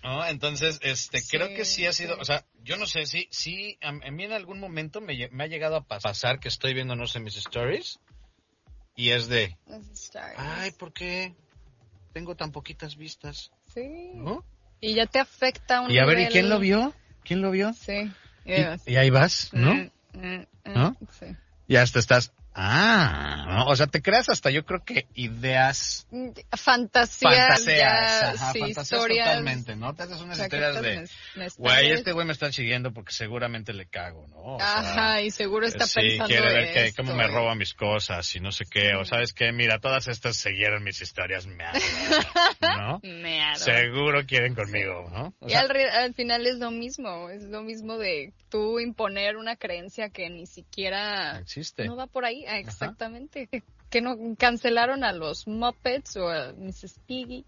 ¿No? 0.04 0.26
Entonces, 0.26 0.80
este, 0.82 1.20
Sí, 1.20 1.38
creo 1.38 1.48
que 1.56 1.64
sí 1.66 1.86
ha 1.86 1.94
sido, 1.94 2.16
sí. 2.16 2.22
o 2.22 2.26
sea, 2.26 2.46
yo 2.64 2.78
no 2.78 2.86
sé, 2.88 3.06
sí, 3.06 3.28
sí, 3.32 3.78
a, 3.82 3.90
a 3.90 4.12
mí 4.12 4.24
en 4.24 4.32
algún 4.34 4.60
momento 4.60 5.00
me, 5.02 5.28
me 5.32 5.44
ha 5.44 5.48
llegado 5.48 5.76
a 5.76 5.82
pas- 5.88 6.02
pasar 6.02 6.40
que 6.40 6.48
estoy 6.48 6.74
viendo, 6.74 6.96
no 6.96 7.06
sé, 7.08 7.20
mis 7.20 7.36
stories, 7.38 8.00
y 8.96 9.12
es 9.12 9.28
de, 9.28 9.58
ay, 10.38 10.72
¿por 10.72 10.94
qué 10.94 11.34
tengo 12.14 12.36
tan 12.36 12.52
poquitas 12.52 12.96
vistas? 12.98 13.52
Sí. 13.74 14.12
¿No? 14.16 14.44
Y 14.80 14.96
ya 14.96 15.06
te 15.06 15.20
afecta 15.20 15.82
un 15.82 15.92
Y 15.92 16.00
a 16.00 16.06
ver, 16.06 16.18
¿y 16.18 16.22
nivel- 16.24 16.32
quién 16.32 16.50
lo 16.50 16.60
vio? 16.60 16.94
¿Quién 17.24 17.42
lo 17.42 17.52
vio? 17.52 17.74
Sí. 17.74 18.12
Y, 18.46 18.92
y 18.92 18.96
ahí 18.96 19.10
vas, 19.10 19.50
¿no? 19.54 19.74
Mm, 19.76 19.92
mm, 20.14 20.46
mm, 20.66 20.74
¿No? 20.74 20.98
Sí. 21.20 21.28
Y 21.68 21.76
hasta 21.76 22.00
estás, 22.00 22.34
ah, 22.54 23.46
¿no? 23.48 23.66
o 23.66 23.76
sea, 23.76 23.88
te 23.88 24.02
creas 24.02 24.30
hasta 24.30 24.50
yo 24.50 24.66
creo 24.66 24.84
que 24.84 25.08
ideas, 25.14 26.08
Fantasías, 26.52 27.48
fantaseas, 27.48 28.36
ajá, 28.36 28.52
sí, 28.54 28.60
fantaseas 28.60 28.92
historias. 28.92 29.28
totalmente, 29.28 29.76
¿no? 29.76 29.94
Te 29.96 30.04
haces 30.04 30.22
unas 30.22 30.40
historias 30.40 30.74
chaquetas 30.76 30.82
de, 30.82 31.00
mes- 31.02 31.12
mestrales. 31.36 31.58
güey, 31.58 31.92
este 31.92 32.12
güey 32.12 32.26
me 32.28 32.34
está 32.34 32.52
siguiendo 32.52 32.94
porque 32.94 33.14
seguramente 33.14 33.74
le 33.74 33.88
cago, 33.88 34.28
¿no? 34.28 34.56
O 34.56 34.60
sea, 34.60 34.78
Ajá, 34.80 35.22
y 35.22 35.32
seguro 35.32 35.66
está 35.66 35.86
sí, 35.86 35.94
pensando 36.02 36.28
quiere 36.28 36.54
ver 36.54 36.74
que, 36.74 36.94
cómo 36.94 37.14
me 37.16 37.28
roba 37.28 37.56
mis 37.56 37.74
cosas 37.74 38.36
y 38.36 38.40
no 38.40 38.52
sé 38.52 38.66
qué, 38.70 38.94
o 38.96 39.06
sabes 39.06 39.34
qué, 39.34 39.52
mira, 39.52 39.80
todas 39.80 40.08
estas 40.08 40.38
siguieron 40.38 40.84
mis 40.84 41.02
historias, 41.02 41.46
me 41.46 41.64
¿no? 42.62 43.00
Me. 43.04 43.42
Seguro 43.56 44.26
quieren 44.26 44.56
conmigo, 44.56 45.10
¿no? 45.12 45.34
O 45.40 45.48
Y 45.48 45.52
sea, 45.52 45.62
al, 45.62 45.70
re- 45.70 45.90
al 45.90 46.14
final 46.14 46.46
es 46.48 46.56
lo 46.58 46.72
mismo, 46.72 47.30
es 47.30 47.44
lo 47.44 47.62
mismo 47.64 47.98
de 47.98 48.34
tú 48.50 48.80
imponer 48.80 49.38
una 49.38 49.56
creencia 49.56 50.10
que 50.10 50.30
ni 50.30 50.46
siquiera 50.46 51.40
existe. 51.40 51.86
no 51.86 51.96
va 51.96 52.08
por 52.08 52.26
ahí, 52.26 52.41
ah, 52.48 52.58
exactamente. 52.60 53.48
Que 53.92 54.00
no 54.00 54.16
cancelaron 54.38 55.04
a 55.04 55.12
los 55.12 55.48
Muppets 55.50 56.16
o 56.16 56.30
a 56.30 56.54
Mrs. 56.54 56.98
Piggy, 57.06 57.44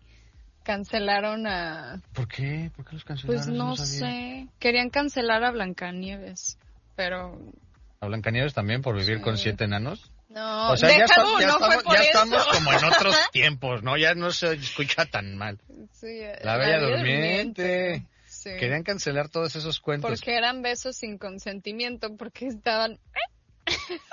cancelaron 0.64 1.48
a 1.48 2.02
¿Por 2.14 2.28
qué? 2.28 2.70
¿Por 2.76 2.86
qué 2.86 2.94
los 2.96 3.06
cancelaron? 3.06 3.44
pues 3.46 3.48
no 3.56 3.76
sabía. 3.78 4.00
sé, 4.00 4.48
querían 4.60 4.90
cancelar 4.90 5.44
a 5.46 5.52
Blancanieves, 5.52 6.58
pero 6.98 7.40
¿A 8.02 8.08
Blancanieves 8.08 8.54
también 8.54 8.82
por 8.82 8.98
vivir 8.98 9.20
Sí. 9.20 9.24
con 9.24 9.38
siete 9.38 9.64
enanos? 9.64 10.12
no, 10.28 10.72
O 10.72 10.76
sea, 10.76 10.90
ya, 10.90 11.06
está- 11.06 11.24
ya 11.40 11.48
no 11.48 11.54
estamos, 11.54 11.84
ya 11.96 12.02
estamos 12.04 12.48
como 12.48 12.74
en 12.74 12.84
otros 12.86 13.16
tiempos, 13.32 13.84
¿no? 13.84 13.96
Ya 13.98 14.14
no 14.14 14.30
se 14.32 14.52
escucha 14.54 15.06
tan 15.06 15.38
mal. 15.38 15.60
Sí, 15.94 16.20
La 16.44 16.58
Bella 16.58 16.80
Durmiente. 16.82 18.06
Sí. 18.26 18.50
Querían 18.60 18.84
cancelar 18.84 19.30
todos 19.30 19.56
esos 19.56 19.80
cuentos. 19.80 20.10
Porque 20.12 20.36
eran 20.36 20.62
besos 20.62 20.98
sin 20.98 21.18
consentimiento, 21.18 22.18
porque 22.18 22.48
estaban... 22.48 23.00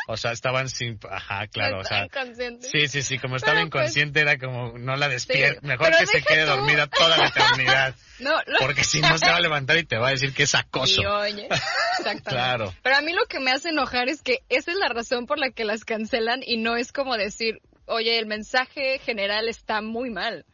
O 0.09 0.17
sea, 0.17 0.33
estaban 0.33 0.69
sin, 0.69 0.99
ajá, 1.09 1.47
claro, 1.47 1.81
o 1.81 1.85
sea, 1.85 2.05
inconsciente. 2.07 2.69
sí, 2.69 2.89
sí, 2.89 3.03
sí, 3.03 3.19
como 3.19 3.37
estaba 3.37 3.59
Pero, 3.59 3.71
pues, 3.71 3.83
inconsciente 3.83 4.21
era 4.21 4.39
como, 4.39 4.77
no 4.79 4.97
la 4.97 5.09
despierta, 5.09 5.61
Sí, 5.61 5.67
mejor 5.67 5.97
que 5.97 6.07
se 6.07 6.23
quede 6.23 6.43
tú. 6.45 6.51
dormida 6.51 6.87
toda 6.89 7.17
la 7.17 7.27
eternidad, 7.29 7.95
No, 8.19 8.33
lo- 8.47 8.59
porque 8.61 8.85
si 8.85 9.01
no 9.01 9.17
se 9.19 9.27
va 9.27 9.37
a 9.37 9.41
levantar 9.41 9.77
y 9.79 9.85
te 9.85 9.97
va 9.97 10.09
a 10.09 10.11
decir 10.13 10.35
que 10.35 10.43
es 10.45 10.55
acoso. 10.55 11.03
Y 11.03 11.07
oye, 11.07 11.49
exactamente. 11.99 12.31
Claro. 12.31 12.75
Pero 12.83 12.97
a 12.97 13.01
mí 13.03 13.13
lo 13.13 13.25
que 13.27 13.41
me 13.41 13.51
hace 13.53 13.71
enojar 13.71 14.09
es 14.09 14.23
que 14.23 14.41
esa 14.49 14.71
es 14.73 14.77
la 14.77 14.89
razón 14.89 15.27
por 15.27 15.39
la 15.39 15.51
que 15.51 15.65
las 15.65 15.85
cancelan 15.85 16.41
y 16.45 16.57
no 16.59 16.77
es 16.77 16.93
como 16.93 17.17
decir, 17.17 17.61
oye, 17.87 18.19
el 18.19 18.27
mensaje 18.27 18.99
general 18.99 19.49
está 19.49 19.81
muy 19.81 20.11
mal. 20.11 20.45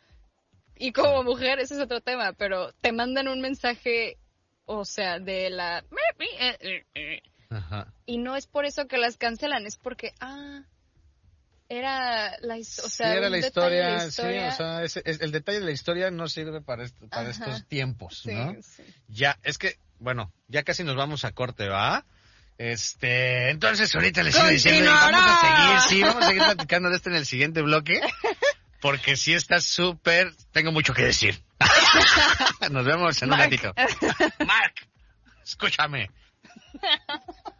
Y 0.79 0.93
como 0.93 1.23
mujer, 1.23 1.59
ese 1.59 1.75
es 1.75 1.81
otro 1.81 2.01
tema, 2.03 2.35
pero 2.35 2.73
te 2.83 2.93
mandan 2.93 3.29
un 3.29 3.41
mensaje, 3.41 4.19
o 4.67 4.85
sea, 4.85 5.19
de 5.19 5.49
la... 5.51 5.83
Ajá. 7.51 7.93
Y 8.07 8.19
no 8.19 8.37
es 8.37 8.47
por 8.47 8.65
eso 8.67 8.87
que 8.87 8.99
las 8.99 9.17
cancelan, 9.17 9.67
es 9.67 9.77
porque, 9.77 10.13
ah, 10.21 10.63
era 11.69 12.37
la, 12.43 12.55
o 12.57 12.63
sea, 12.65 13.11
sí, 13.13 13.17
era 13.19 13.29
la 13.29 13.37
de 13.39 13.47
historia, 13.47 13.91
la 13.97 14.07
historia. 14.07 14.51
sí, 14.53 14.55
o 14.55 14.57
sea, 14.57 14.85
ese- 14.85 15.03
es- 15.05 15.21
el 15.21 15.33
detalle 15.33 15.59
de 15.61 15.65
la 15.67 15.73
historia 15.73 16.11
no 16.11 16.29
sirve 16.29 16.61
para, 16.61 16.85
para 17.11 17.23
Ajá. 17.23 17.31
estos 17.31 17.67
tiempos, 17.67 18.21
Sí, 18.23 18.33
¿no? 18.33 18.55
sí. 18.63 18.85
Ya, 19.09 19.39
es 19.43 19.59
que, 19.59 19.79
bueno, 19.99 20.33
ya 20.49 20.63
casi 20.63 20.85
nos 20.85 20.95
vamos 20.97 21.25
a 21.25 21.33
corte, 21.33 21.69
¿va? 21.69 22.05
Este, 22.59 23.51
entonces 23.51 23.95
ahorita 23.95 24.23
les 24.23 24.35
sigo 24.35 24.49
diciendo, 24.49 24.91
vamos 24.91 25.21
a 25.25 25.41
seguir, 25.41 25.81
sí, 25.99 26.03
vamos 26.03 26.25
a 26.25 26.27
seguir 26.29 26.43
platicando 26.45 26.89
de 26.89 26.97
esto 26.97 27.11
en 27.11 27.17
el 27.17 27.27
siguiente 27.27 27.61
bloque, 27.63 28.01
porque 28.81 29.17
sí 29.17 29.35
está 29.35 29.61
súper, 29.61 30.33
tengo 30.53 30.73
mucho 30.73 30.95
que 30.95 31.03
decir. 31.03 31.43
Nos 32.71 32.85
vemos 32.87 33.21
en 33.23 33.33
un 33.33 33.39
ratito. 33.39 33.75
Mark, 34.47 34.75
escúchame. 35.45 36.11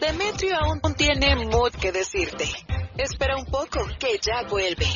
Demetrio 0.00 0.56
aún 0.58 0.80
tiene 0.96 1.36
mucho 1.36 1.78
que 1.80 1.92
decirte. 1.92 2.44
Espera 2.96 3.36
un 3.36 3.46
poco, 3.46 3.86
que 3.98 4.18
ya 4.22 4.42
vuelve. 4.48 4.86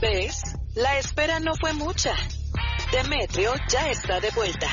¿Ves? 0.00 0.40
La 0.74 0.98
espera 0.98 1.40
no 1.40 1.54
fue 1.56 1.74
mucha. 1.74 2.14
Demetrio 2.90 3.52
ya 3.68 3.90
está 3.90 4.18
de 4.18 4.30
vuelta. 4.30 4.66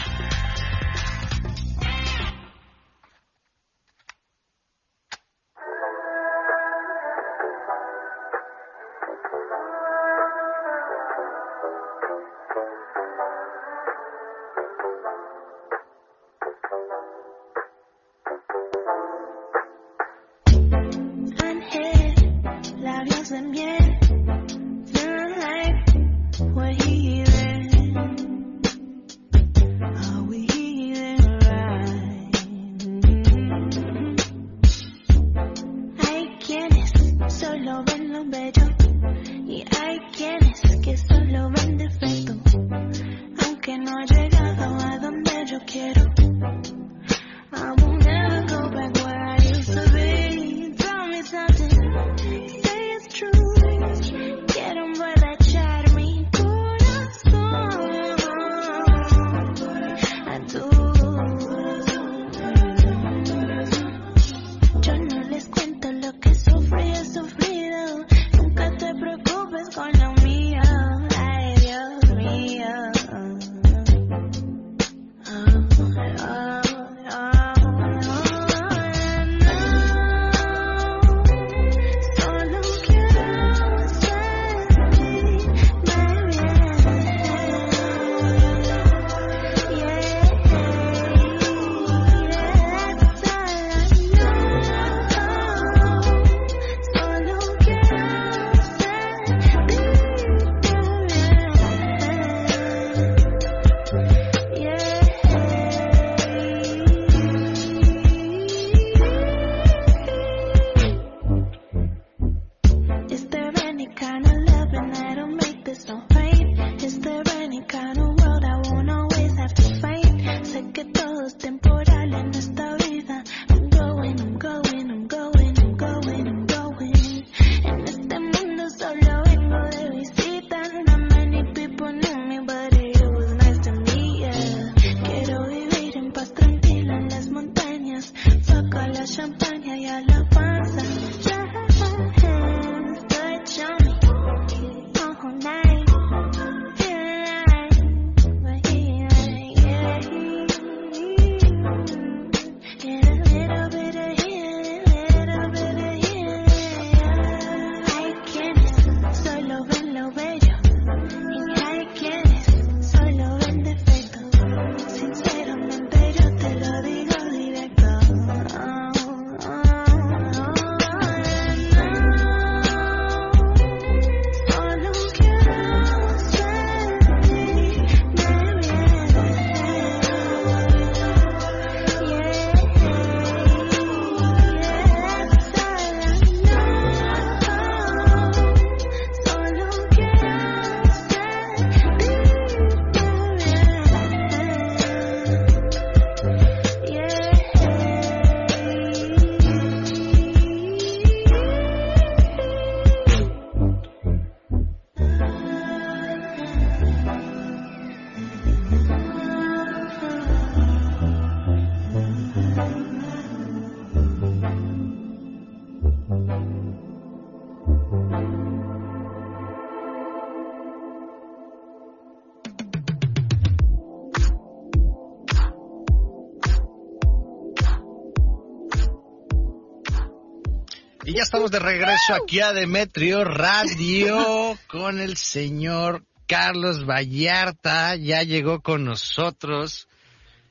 Ya 231.18 231.24
estamos 231.24 231.50
de 231.50 231.58
regreso 231.58 232.14
aquí 232.14 232.42
a 232.42 232.54
Demetrio 232.54 233.24
Radio 233.24 234.56
con 234.68 235.00
el 235.00 235.18
señor 235.18 236.06
Carlos 236.28 236.86
Vallarta. 236.86 237.96
Ya 237.96 238.22
llegó 238.22 238.62
con 238.62 238.86
nosotros. 238.86 239.88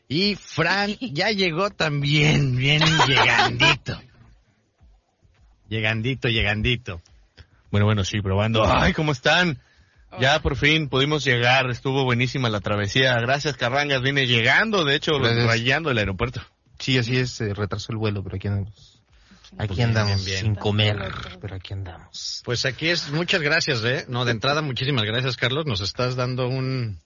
Y 0.09 0.35
Fran 0.35 0.97
ya 1.01 1.31
llegó 1.31 1.71
también. 1.71 2.57
Viene 2.57 2.87
llegandito. 3.07 4.01
Llegandito, 5.69 6.29
llegandito. 6.29 7.01
Bueno, 7.73 7.87
bueno, 7.87 8.05
sí, 8.05 8.21
probando. 8.21 8.65
Ay, 8.65 8.93
¿cómo 8.93 9.11
están? 9.11 9.61
Ya 10.21 10.41
por 10.41 10.57
fin 10.57 10.89
pudimos 10.89 11.25
llegar, 11.25 11.69
estuvo 11.71 12.05
buenísima 12.05 12.49
la 12.49 12.61
travesía. 12.61 13.19
Gracias, 13.21 13.57
Carrangas, 13.57 14.01
vine 14.01 14.29
llegando, 14.29 14.85
de 14.85 14.95
hecho, 14.95 15.19
Gracias. 15.19 15.45
rayando 15.45 15.91
el 15.91 15.99
aeropuerto. 15.99 16.41
Sí, 16.79 16.99
así 16.99 17.17
es, 17.17 17.31
se 17.31 17.53
retrasó 17.53 17.91
el 17.91 17.99
vuelo, 17.99 18.23
pero 18.23 18.37
aquí 18.37 18.47
andamos. 18.47 18.96
Aquí 19.59 19.77
Bien, 19.77 19.89
andamos, 19.89 20.25
bien, 20.25 20.25
bien. 20.27 20.41
sin 20.41 20.55
comer, 20.55 20.97
pero 21.41 21.57
aquí 21.57 21.73
andamos. 21.73 22.43
Pues 22.45 22.65
aquí 22.65 22.89
es, 22.89 23.11
muchas 23.11 23.41
gracias, 23.41 23.85
¿eh? 23.85 24.05
No, 24.09 24.25
de 24.25 24.33
entrada, 24.33 24.63
muchísimas 24.63 25.05
gracias, 25.05 25.37
Carlos. 25.37 25.67
Nos 25.67 25.81
estás 25.81 26.17
dando 26.17 26.49
un, 26.49 27.01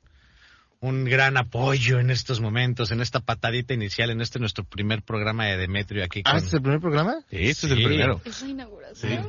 un 0.81 1.05
gran 1.05 1.37
apoyo 1.37 1.99
en 2.01 2.11
estos 2.11 2.41
momentos, 2.41 2.91
en 2.91 3.01
esta 3.01 3.21
patadita 3.21 3.75
inicial, 3.75 4.11
en 4.11 4.21
este 4.21 4.39
nuestro 4.39 4.65
primer 4.65 5.03
programa 5.03 5.47
de 5.47 5.57
Demetrio 5.59 6.05
aquí. 6.05 6.23
¿Ah, 6.25 6.31
con- 6.33 6.37
este 6.39 6.49
es 6.49 6.55
el 6.55 6.63
primer 6.63 6.81
programa? 6.81 7.15
Sí, 7.31 7.37
este 7.49 7.67
es 7.67 7.73
el 7.73 7.83
primero. 7.85 8.21
Es 8.25 8.43
la 8.43 8.49
inauguración. 8.49 9.29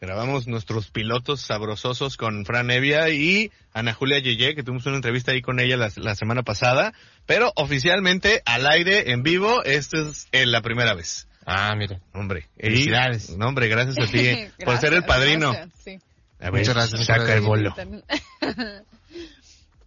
Grabamos 0.00 0.46
nuestros 0.46 0.90
pilotos 0.90 1.42
sabrososos 1.42 2.16
con 2.16 2.46
Fran 2.46 2.70
Evia 2.70 3.10
y 3.10 3.52
Ana 3.74 3.92
Julia 3.92 4.18
Yeye, 4.18 4.54
que 4.54 4.62
tuvimos 4.62 4.86
una 4.86 4.96
entrevista 4.96 5.32
ahí 5.32 5.42
con 5.42 5.60
ella 5.60 5.76
la, 5.76 5.92
la 5.96 6.14
semana 6.14 6.42
pasada. 6.42 6.94
Pero 7.26 7.52
oficialmente, 7.54 8.40
al 8.46 8.66
aire, 8.66 9.10
en 9.12 9.22
vivo, 9.22 9.62
esta 9.64 9.98
es 10.00 10.26
eh, 10.32 10.46
la 10.46 10.62
primera 10.62 10.94
vez. 10.94 11.28
Ah, 11.52 11.74
mira. 11.76 12.00
Hombre, 12.14 12.46
Felicidades. 12.56 13.36
no, 13.36 13.48
hombre, 13.48 13.68
gracias 13.68 13.98
a 13.98 14.06
ti 14.12 14.18
eh, 14.20 14.50
por 14.64 14.78
ser 14.78 14.94
el 14.94 15.04
padrino. 15.04 15.52
gracias, 15.52 15.80
sí. 15.82 15.98
A 16.38 16.50
ver, 16.50 16.60
Muchas 16.60 16.74
gracias, 16.74 17.04
Saca 17.06 17.34
el 17.34 17.40
bolo. 17.42 17.74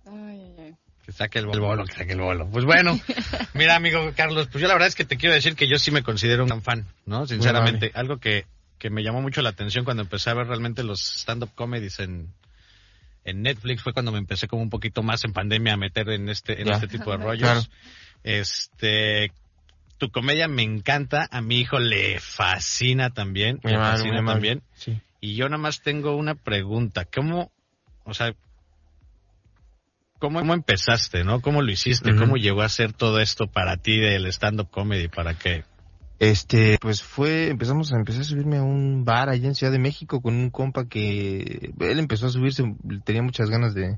Ay, 0.06 0.40
ay, 0.40 0.56
ay. 0.60 0.76
Que 1.06 1.12
saque 1.12 1.40
el 1.40 1.48
bolo, 1.48 1.84
que 1.86 1.92
saque 1.94 2.14
el 2.14 2.22
bolo. 2.22 2.48
Pues 2.50 2.64
bueno, 2.66 2.98
mira, 3.54 3.76
amigo 3.76 4.12
Carlos, 4.16 4.48
pues 4.52 4.62
yo 4.62 4.68
la 4.68 4.74
verdad 4.74 4.88
es 4.88 4.96
que 4.96 5.04
te 5.06 5.18
quiero 5.18 5.36
decir 5.36 5.56
que 5.56 5.68
yo 5.68 5.78
sí 5.78 5.92
me 5.92 6.02
considero 6.04 6.44
un 6.44 6.50
gran 6.50 6.62
fan, 6.62 6.86
¿no? 7.06 7.26
Sinceramente, 7.28 7.92
algo 7.94 8.18
que, 8.18 8.46
que 8.78 8.90
me 8.90 9.04
llamó 9.04 9.22
mucho 9.22 9.42
la 9.42 9.50
atención 9.50 9.84
cuando 9.84 10.04
empecé 10.04 10.30
a 10.30 10.34
ver 10.34 10.48
realmente 10.48 10.84
los 10.84 11.02
stand-up 11.02 11.52
comedies 11.56 12.00
en, 12.00 12.30
en 13.26 13.42
Netflix 13.42 13.82
fue 13.82 13.92
cuando 13.94 14.12
me 14.14 14.18
empecé 14.18 14.48
como 14.48 14.62
un 14.62 14.70
poquito 14.70 15.04
más 15.04 15.24
en 15.26 15.34
pandemia 15.34 15.74
a 15.74 15.78
meter 15.78 16.10
en 16.10 16.30
este, 16.30 16.62
en 16.62 16.70
este 16.70 16.88
tipo 16.88 17.12
de 17.12 17.18
rollos. 17.18 17.40
Claro. 17.42 17.62
Este, 18.24 19.32
tu 19.98 20.10
comedia 20.10 20.48
me 20.48 20.64
encanta, 20.64 21.28
a 21.32 21.42
mi 21.42 21.60
hijo 21.60 21.80
le 21.80 22.20
fascina 22.20 23.12
también, 23.12 23.60
me 23.64 23.76
fascina 23.76 24.24
también. 24.26 24.62
Sí. 24.74 25.00
Y 25.22 25.36
yo 25.36 25.46
nada 25.48 25.62
más 25.62 25.82
tengo 25.82 26.16
una 26.16 26.36
pregunta. 26.36 27.06
¿Cómo, 27.06 27.52
o 28.04 28.14
sea, 28.14 28.34
cómo, 30.20 30.40
cómo 30.40 30.54
empezaste, 30.54 31.24
no? 31.24 31.42
¿Cómo 31.42 31.62
lo 31.62 31.72
hiciste? 31.72 32.16
¿Cómo 32.16 32.36
llegó 32.36 32.62
a 32.62 32.70
ser 32.70 32.94
todo 32.94 33.20
esto 33.20 33.48
para 33.48 33.78
ti 33.78 33.98
del 33.98 34.26
stand-up 34.28 34.70
comedy? 34.70 35.08
¿Para 35.08 35.36
qué? 35.36 35.64
Este, 36.20 36.78
pues 36.80 37.04
fue, 37.04 37.50
empezamos 37.50 37.92
a 37.92 37.98
empezar 37.98 38.22
a 38.22 38.26
subirme 38.26 38.58
a 38.58 38.64
un 38.64 39.04
bar 39.04 39.30
allá 39.30 39.48
en 39.48 39.56
Ciudad 39.56 39.74
de 39.74 39.80
México 39.80 40.22
con 40.22 40.36
un 40.36 40.50
compa 40.50 40.88
que 40.88 41.74
él 41.80 42.00
empezó 42.00 42.28
a 42.28 42.30
subirse, 42.30 42.64
tenía 43.04 43.22
muchas 43.22 43.50
ganas 43.50 43.74
de, 43.74 43.98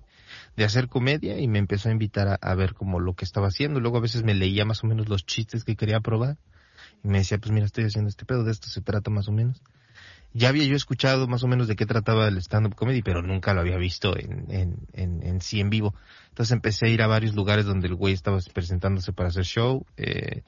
de 0.56 0.64
hacer 0.64 0.88
comedia 0.88 1.40
y 1.40 1.48
me 1.48 1.60
empezó 1.60 1.90
a 1.90 1.92
invitar 1.92 2.40
a, 2.42 2.56
ver 2.56 2.74
como 2.74 3.00
lo 3.00 3.14
que 3.14 3.26
estaba 3.26 3.48
haciendo. 3.48 3.80
Luego 3.80 3.98
a 3.98 4.02
veces 4.02 4.24
me 4.24 4.34
leía 4.34 4.66
más 4.66 4.84
o 4.84 4.88
menos 4.88 5.10
los 5.10 5.26
chistes 5.26 5.64
que 5.64 5.76
quería 5.76 6.00
probar 6.00 6.38
y 7.04 7.08
me 7.10 7.20
decía, 7.20 7.38
pues 7.38 7.52
mira, 7.52 7.66
estoy 7.66 7.86
haciendo 7.86 8.10
este 8.10 8.26
pedo, 8.26 8.44
de 8.44 8.52
esto 8.52 8.70
se 8.70 8.82
trata 8.82 9.12
más 9.12 9.28
o 9.28 9.32
menos. 9.32 9.62
Ya 10.34 10.50
había 10.50 10.66
yo 10.66 10.76
escuchado 10.76 11.28
más 11.28 11.44
o 11.44 11.48
menos 11.48 11.68
de 11.68 11.78
qué 11.78 11.86
trataba 11.86 12.28
el 12.28 12.38
stand-up 12.38 12.76
comedy, 12.76 13.02
pero 13.02 13.22
nunca 13.22 13.54
lo 13.54 13.62
había 13.62 13.78
visto 13.78 14.18
en, 14.18 14.46
en, 14.50 14.76
en, 14.94 15.24
en 15.24 15.42
sí 15.42 15.62
en 15.62 15.70
vivo. 15.70 15.94
Entonces 16.30 16.52
empecé 16.52 16.88
a 16.88 16.90
ir 16.90 17.02
a 17.02 17.08
varios 17.08 17.36
lugares 17.36 17.66
donde 17.66 17.88
el 17.88 17.96
güey 17.96 18.14
estaba 18.14 18.40
presentándose 18.54 19.14
para 19.14 19.30
hacer 19.30 19.46
show. 19.46 19.86
Eh, 19.96 20.44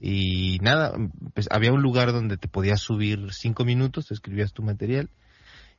y 0.00 0.58
nada, 0.62 0.94
pues 1.32 1.48
había 1.50 1.72
un 1.72 1.80
lugar 1.80 2.12
donde 2.12 2.36
te 2.36 2.48
podías 2.48 2.80
subir 2.80 3.32
cinco 3.32 3.64
minutos, 3.64 4.10
escribías 4.10 4.52
tu 4.52 4.62
material. 4.62 5.08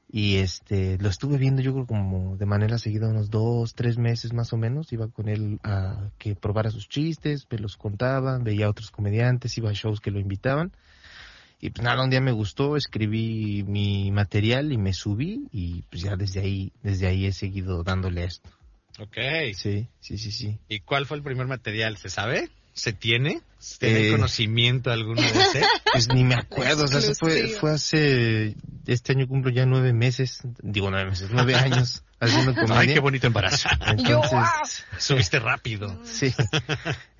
Y 0.08 0.38
este, 0.38 0.98
lo 1.00 1.10
estuve 1.10 1.38
viendo 1.38 1.62
yo 1.62 1.74
creo 1.74 1.88
como 1.88 2.38
de 2.38 2.46
manera 2.46 2.78
seguida 2.78 3.10
unos 3.10 3.30
dos, 3.30 3.74
tres 3.74 3.98
meses 3.98 4.34
más 4.34 4.54
o 4.54 4.58
menos. 4.58 4.94
Iba 4.94 5.08
con 5.08 5.28
él 5.28 5.60
a 5.64 6.10
que 6.18 6.36
probara 6.36 6.72
sus 6.72 6.88
chistes, 6.88 7.48
me 7.50 7.58
los 7.58 7.76
contaba, 7.76 8.38
veía 8.38 8.68
a 8.68 8.70
otros 8.70 8.92
comediantes, 8.92 9.58
iba 9.58 9.70
a 9.70 9.74
shows 9.74 10.00
que 10.00 10.12
lo 10.12 10.20
invitaban. 10.20 10.72
Y 11.60 11.72
pues 11.72 11.84
nada, 11.84 12.04
un 12.04 12.10
día 12.10 12.22
me 12.22 12.32
gustó, 12.32 12.76
escribí 12.76 13.64
mi 13.64 14.12
material 14.12 14.72
y 14.72 14.78
me 14.78 14.94
subí 14.94 15.48
y 15.52 15.82
pues 15.90 16.04
ya 16.04 16.16
desde 16.16 16.42
ahí, 16.42 16.72
desde 16.84 17.08
ahí 17.08 17.26
he 17.26 17.32
seguido 17.32 17.84
dándole 17.84 18.26
esto. 18.26 18.50
Ok. 19.00 19.18
Sí, 19.54 19.88
sí, 20.00 20.18
sí, 20.18 20.32
sí. 20.32 20.60
¿Y 20.70 20.82
cuál 20.82 21.06
fue 21.06 21.18
el 21.18 21.24
primer 21.24 21.48
material? 21.48 21.98
¿Se 21.98 22.10
sabe? 22.10 22.50
¿Se 22.76 22.94
tiene? 22.94 23.42
¿Tiene 23.80 24.10
Eh, 24.10 24.12
conocimiento 24.12 24.92
alguno 24.92 25.22
de 25.22 25.28
ese? 25.30 25.64
Pues 25.96 26.10
ni 26.14 26.26
me 26.26 26.36
acuerdo, 26.36 26.84
o 26.84 26.88
sea, 26.90 27.00
eso 27.00 27.14
fue, 27.16 27.48
fue 27.48 27.72
hace, 27.72 28.54
este 28.86 29.14
año 29.14 29.28
cumplo 29.30 29.50
ya 29.50 29.66
nueve 29.66 29.94
meses, 29.94 30.42
digo 30.62 30.92
nueve 30.92 31.10
meses, 31.10 31.30
nueve 31.32 31.56
años 31.56 32.04
haciendo 32.20 32.54
comedia. 32.54 32.80
Ay, 32.80 32.94
qué 32.94 33.00
bonito 33.00 33.28
embarazo. 33.28 33.70
Entonces, 33.88 34.86
Subiste 35.00 35.40
rápido. 35.40 35.98
sí. 36.04 36.34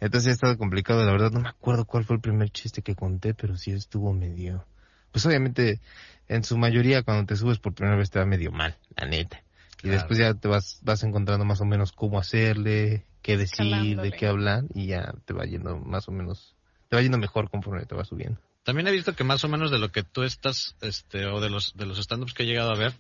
Entonces 0.02 0.28
ha 0.30 0.34
estado 0.34 0.58
complicado, 0.58 1.06
la 1.06 1.12
verdad 1.14 1.32
no 1.32 1.40
me 1.40 1.48
acuerdo 1.50 1.86
cuál 1.86 2.04
fue 2.04 2.18
el 2.18 2.22
primer 2.22 2.50
chiste 2.50 2.82
que 2.82 2.96
conté, 2.96 3.34
pero 3.34 3.56
sí 3.58 3.72
estuvo 3.72 4.12
medio, 4.14 4.66
pues 5.14 5.26
obviamente 5.26 5.80
en 6.28 6.44
su 6.44 6.58
mayoría 6.58 7.02
cuando 7.04 7.26
te 7.26 7.38
subes 7.38 7.60
por 7.60 7.74
primera 7.74 7.96
vez 7.98 8.10
te 8.12 8.20
va 8.20 8.26
medio 8.26 8.52
mal, 8.52 8.78
la 8.98 9.06
neta. 9.08 9.42
Y 9.80 9.88
Claro. 9.88 9.98
después 10.00 10.20
ya 10.20 10.34
te 10.34 10.48
vas, 10.50 10.80
vas 10.82 11.04
encontrando 11.04 11.46
más 11.46 11.62
o 11.62 11.66
menos 11.66 11.92
cómo 11.94 12.20
hacerle, 12.20 13.06
qué 13.26 13.38
decir, 13.38 13.72
Calándole. 13.72 14.12
de 14.12 14.16
qué 14.16 14.28
hablar, 14.28 14.66
y 14.76 14.86
ya 14.86 15.16
te 15.26 15.34
va 15.34 15.46
yendo 15.46 15.80
más 15.80 16.08
o 16.08 16.12
menos, 16.12 16.56
te 16.90 16.96
va 16.96 17.02
yendo 17.02 17.18
mejor 17.18 17.50
conforme 17.50 17.84
te 17.88 17.96
va 17.96 18.06
subiendo. 18.06 18.40
También 18.62 18.88
he 18.88 18.92
visto 18.92 19.16
que 19.16 19.24
más 19.24 19.44
o 19.44 19.50
menos 19.50 19.72
de 19.72 19.80
lo 19.80 19.92
que 19.92 20.04
tú 20.04 20.22
estás, 20.22 20.76
este, 20.82 21.26
o 21.26 21.42
de 21.42 21.50
los, 21.50 21.76
de 21.76 21.88
los 21.88 21.98
stand-ups 21.98 22.36
que 22.36 22.44
he 22.44 22.46
llegado 22.46 22.70
a 22.70 22.78
ver, 22.78 22.94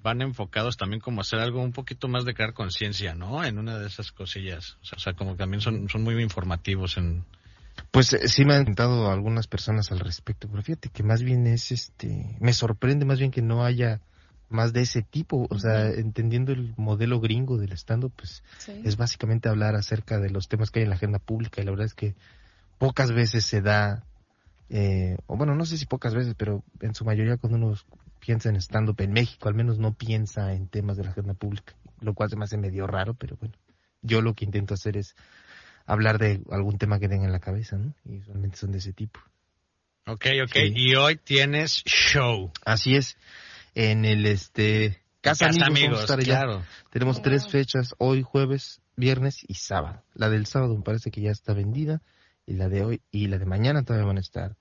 van 0.00 0.22
enfocados 0.22 0.76
también 0.76 1.00
como 1.00 1.20
a 1.20 1.22
hacer 1.22 1.40
algo 1.40 1.60
un 1.60 1.72
poquito 1.72 2.06
más 2.06 2.24
de 2.24 2.34
crear 2.34 2.54
conciencia, 2.54 3.16
¿no? 3.16 3.42
En 3.42 3.58
una 3.58 3.80
de 3.80 3.88
esas 3.88 4.12
cosillas. 4.12 4.76
O 4.80 4.84
sea, 4.84 4.96
o 4.96 5.00
sea, 5.00 5.12
como 5.14 5.32
que 5.32 5.38
también 5.38 5.60
son, 5.60 5.88
son 5.88 6.04
muy 6.04 6.22
informativos 6.22 6.96
en... 6.96 7.24
Pues 7.90 8.12
eh, 8.12 8.28
sí 8.28 8.44
me 8.44 8.54
han 8.54 8.62
comentado 8.62 9.10
algunas 9.10 9.48
personas 9.48 9.90
al 9.90 9.98
respecto, 9.98 10.48
pero 10.48 10.62
fíjate 10.62 10.88
que 10.90 11.02
más 11.02 11.22
bien 11.22 11.48
es 11.48 11.72
este, 11.72 12.36
me 12.38 12.52
sorprende 12.52 13.04
más 13.04 13.18
bien 13.18 13.32
que 13.32 13.42
no 13.42 13.64
haya 13.64 14.02
más 14.48 14.72
de 14.72 14.80
ese 14.82 15.02
tipo, 15.02 15.46
o 15.50 15.58
sea, 15.58 15.90
entendiendo 15.90 16.52
el 16.52 16.72
modelo 16.76 17.20
gringo 17.20 17.58
del 17.58 17.72
stand 17.72 18.10
pues 18.16 18.42
Sí. 18.58 18.80
es 18.84 18.96
básicamente 18.96 19.48
hablar 19.48 19.74
acerca 19.74 20.18
de 20.18 20.30
los 20.30 20.48
temas 20.48 20.70
que 20.70 20.80
hay 20.80 20.84
en 20.84 20.90
la 20.90 20.96
agenda 20.96 21.18
pública 21.18 21.60
y 21.60 21.64
la 21.64 21.70
verdad 21.70 21.86
es 21.86 21.94
que 21.94 22.14
pocas 22.78 23.12
veces 23.12 23.44
se 23.44 23.60
da, 23.60 24.04
eh, 24.70 25.16
o 25.26 25.36
bueno, 25.36 25.54
no 25.54 25.66
sé 25.66 25.76
si 25.76 25.86
pocas 25.86 26.14
veces, 26.14 26.34
pero 26.36 26.62
en 26.80 26.94
su 26.94 27.04
mayoría 27.04 27.36
cuando 27.36 27.58
uno 27.58 27.74
piensa 28.20 28.48
en 28.48 28.56
stand-up 28.56 29.00
en 29.00 29.12
México, 29.12 29.48
al 29.48 29.54
menos 29.54 29.78
no 29.78 29.92
piensa 29.94 30.52
en 30.54 30.68
temas 30.68 30.96
de 30.96 31.04
la 31.04 31.10
agenda 31.10 31.34
pública, 31.34 31.74
lo 32.00 32.14
cual 32.14 32.30
se 32.30 32.36
me 32.36 32.44
hace 32.44 32.56
medio 32.56 32.86
raro, 32.86 33.14
pero 33.14 33.36
bueno, 33.36 33.54
yo 34.02 34.22
lo 34.22 34.34
que 34.34 34.44
intento 34.44 34.74
hacer 34.74 34.96
es 34.96 35.14
hablar 35.86 36.18
de 36.18 36.42
algún 36.50 36.78
tema 36.78 36.98
que 36.98 37.08
tenga 37.08 37.26
en 37.26 37.32
la 37.32 37.40
cabeza, 37.40 37.76
¿no? 37.76 37.94
Y 38.04 38.18
usualmente 38.18 38.56
son 38.56 38.72
de 38.72 38.78
ese 38.78 38.92
tipo. 38.92 39.20
Ok, 40.06 40.26
ok. 40.44 40.52
Sí. 40.52 40.72
Y 40.74 40.94
hoy 40.94 41.16
tienes 41.16 41.82
show. 41.84 42.50
Así 42.64 42.94
es, 42.96 43.16
en 43.78 44.04
el 44.04 44.26
este 44.26 45.00
Casa, 45.20 45.48
Amigos, 45.64 46.10
allá. 46.10 46.24
claro. 46.24 46.64
Tenemos 46.90 47.22
tres 47.22 47.48
fechas, 47.48 47.94
hoy, 47.98 48.22
jueves, 48.22 48.80
viernes 48.96 49.44
y 49.46 49.54
sábado. 49.54 50.02
La 50.14 50.28
del 50.30 50.46
sábado 50.46 50.76
me 50.76 50.82
parece 50.82 51.10
que 51.12 51.20
ya 51.20 51.30
está 51.30 51.54
vendida, 51.54 52.02
y 52.44 52.54
la 52.54 52.68
de 52.68 52.84
hoy 52.84 53.02
y 53.12 53.28
la 53.28 53.38
de 53.38 53.46
mañana 53.46 53.84
todavía 53.84 54.06
van 54.06 54.16
a 54.18 54.20
estar, 54.20 54.56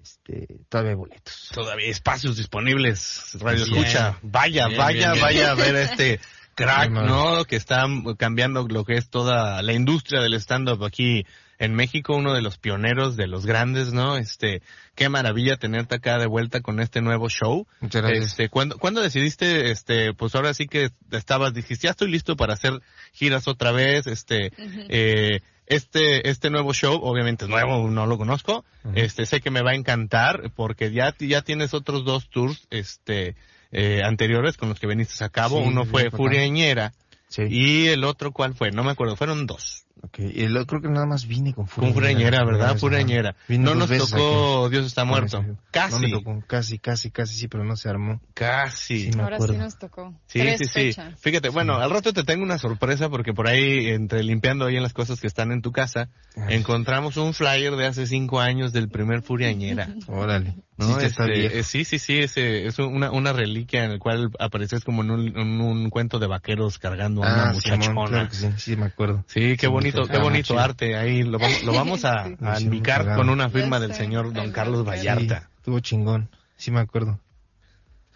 este, 0.00 0.60
todavía 0.68 0.90
hay 0.92 0.96
boletos. 0.96 1.50
Todavía 1.52 1.86
hay 1.86 1.90
espacios 1.90 2.36
disponibles. 2.36 3.30
Radio 3.40 3.64
Bien. 3.64 3.78
Escucha. 3.78 4.18
Vaya, 4.22 4.68
Bien, 4.68 4.78
vaya, 4.78 4.98
bien, 4.98 5.12
bien. 5.12 5.22
vaya 5.24 5.50
a 5.50 5.54
ver 5.54 5.76
a 5.76 5.82
este 5.82 6.20
crack. 6.54 6.90
¿no? 6.90 7.44
Que 7.44 7.56
está 7.56 7.84
cambiando 8.16 8.66
lo 8.68 8.84
que 8.84 8.94
es 8.94 9.10
toda 9.10 9.62
la 9.62 9.72
industria 9.72 10.20
del 10.20 10.34
stand-up 10.34 10.84
aquí 10.84 11.26
en 11.64 11.74
México, 11.74 12.14
uno 12.16 12.32
de 12.32 12.42
los 12.42 12.58
pioneros, 12.58 13.16
de 13.16 13.26
los 13.26 13.46
grandes, 13.46 13.92
¿no? 13.92 14.16
Este, 14.16 14.62
qué 14.94 15.08
maravilla 15.08 15.56
tenerte 15.56 15.96
acá 15.96 16.18
de 16.18 16.26
vuelta 16.26 16.60
con 16.60 16.80
este 16.80 17.00
nuevo 17.00 17.28
show. 17.28 17.66
Muchas 17.80 18.02
gracias. 18.02 18.26
Este, 18.26 18.48
¿cuándo, 18.48 18.78
¿cuándo 18.78 19.00
decidiste, 19.00 19.70
este, 19.70 20.14
pues 20.14 20.34
ahora 20.34 20.54
sí 20.54 20.66
que 20.66 20.90
estabas, 21.10 21.54
dijiste, 21.54 21.86
ya 21.86 21.90
estoy 21.90 22.10
listo 22.10 22.36
para 22.36 22.54
hacer 22.54 22.80
giras 23.12 23.48
otra 23.48 23.72
vez, 23.72 24.06
este, 24.06 24.52
eh, 24.88 25.40
este, 25.66 26.28
este 26.28 26.50
nuevo 26.50 26.74
show, 26.74 27.00
obviamente 27.02 27.44
es 27.46 27.50
nuevo, 27.50 27.88
no 27.88 28.06
lo 28.06 28.18
conozco, 28.18 28.64
este, 28.94 29.26
sé 29.26 29.40
que 29.40 29.50
me 29.50 29.62
va 29.62 29.70
a 29.72 29.76
encantar 29.76 30.52
porque 30.54 30.92
ya, 30.92 31.14
ya 31.18 31.42
tienes 31.42 31.74
otros 31.74 32.04
dos 32.04 32.28
tours, 32.28 32.66
este, 32.70 33.34
eh, 33.72 34.02
anteriores 34.04 34.56
con 34.56 34.68
los 34.68 34.78
que 34.78 34.86
viniste 34.86 35.24
a 35.24 35.28
cabo. 35.30 35.60
Sí, 35.60 35.68
Uno 35.68 35.84
fue. 35.84 36.10
Furiañera 36.10 36.92
Sí. 37.28 37.42
y 37.50 37.86
el 37.88 38.04
otro, 38.04 38.30
¿cuál 38.30 38.54
fue? 38.54 38.70
No 38.70 38.84
me 38.84 38.92
acuerdo, 38.92 39.16
fueron 39.16 39.46
dos. 39.46 39.83
Ok, 40.04 40.18
y 40.18 40.46
lo- 40.48 40.66
creo 40.66 40.82
que 40.82 40.88
nada 40.88 41.06
más 41.06 41.26
vine 41.26 41.54
con 41.54 41.66
Con 41.66 41.94
Furañera, 41.94 42.44
¿verdad? 42.44 42.76
Furañera. 42.76 43.34
Vine 43.48 43.64
No 43.64 43.74
nos 43.74 43.88
tocó 43.90 44.68
Dios 44.68 44.84
está 44.84 45.04
muerto. 45.04 45.42
No, 45.42 45.56
Casi. 45.70 45.92
No 45.94 45.98
me 46.00 46.10
tocó, 46.10 46.42
casi, 46.46 46.78
casi, 46.78 47.10
casi, 47.10 47.34
sí, 47.34 47.48
pero 47.48 47.64
no 47.64 47.74
se 47.76 47.88
armó. 47.88 48.20
Casi. 48.34 49.10
Sí, 49.12 49.18
Ahora 49.18 49.40
sí 49.40 49.52
nos 49.56 49.78
tocó. 49.78 50.12
Sí, 50.26 50.40
Tres 50.40 50.58
sí, 50.70 50.92
sí. 50.92 51.00
Fíjate, 51.18 51.48
bueno, 51.48 51.76
al 51.78 51.90
rato 51.90 52.12
te 52.12 52.22
tengo 52.22 52.42
una 52.42 52.58
sorpresa 52.58 53.08
porque 53.08 53.32
por 53.32 53.48
ahí, 53.48 53.86
entre 53.88 54.22
limpiando 54.22 54.66
ahí 54.66 54.76
en 54.76 54.82
las 54.82 54.92
cosas 54.92 55.20
que 55.20 55.26
están 55.26 55.52
en 55.52 55.62
tu 55.62 55.72
casa, 55.72 56.10
Ay. 56.36 56.56
encontramos 56.56 57.16
un 57.16 57.32
flyer 57.32 57.74
de 57.76 57.86
hace 57.86 58.06
cinco 58.06 58.40
años 58.40 58.72
del 58.74 58.88
primer 58.90 59.22
Furiañera. 59.22 59.88
Órale. 60.06 60.54
¿No? 60.76 60.98
Sí, 60.98 61.06
Este, 61.06 61.58
eh, 61.58 61.62
sí, 61.62 61.84
sí, 61.84 61.98
sí, 61.98 62.18
ese, 62.18 62.66
es 62.66 62.78
una, 62.78 63.10
una 63.12 63.32
reliquia 63.32 63.84
en 63.84 63.92
el 63.92 63.98
cual 63.98 64.30
apareces 64.38 64.84
como 64.84 65.02
en 65.02 65.10
un, 65.12 65.38
en 65.38 65.60
un 65.60 65.90
cuento 65.90 66.18
de 66.18 66.26
vaqueros 66.26 66.78
cargando 66.78 67.22
a 67.22 67.26
una 67.26 67.50
Ah, 67.50 67.54
Simón, 67.54 67.78
muchachona. 67.78 68.04
claro 68.08 68.28
que 68.28 68.34
sí, 68.36 68.48
sí, 68.56 68.76
me 68.76 68.86
acuerdo. 68.86 69.24
Sí, 69.28 69.56
qué 69.56 69.66
Sí, 69.66 69.66
bonito, 69.68 70.06
qué 70.06 70.16
ah, 70.16 70.22
bonito 70.22 70.48
chido. 70.48 70.58
arte. 70.60 70.96
Ahí 70.96 71.22
lo 71.22 71.38
vamos, 71.38 71.62
lo 71.62 71.72
vamos 71.72 72.04
a, 72.04 72.24
a 72.40 72.60
muy 72.60 72.82
con 73.16 73.28
una 73.28 73.48
firma 73.50 73.78
del 73.80 73.94
señor 73.94 74.32
Don 74.32 74.50
Carlos 74.52 74.78
Don 74.78 74.86
Carlos. 74.86 74.86
Vallarta. 74.86 75.40
Sí, 75.40 75.46
estuvo 75.58 75.80
chingón. 75.80 76.28
Sí, 76.56 76.70
me 76.70 76.80
acuerdo. 76.80 77.20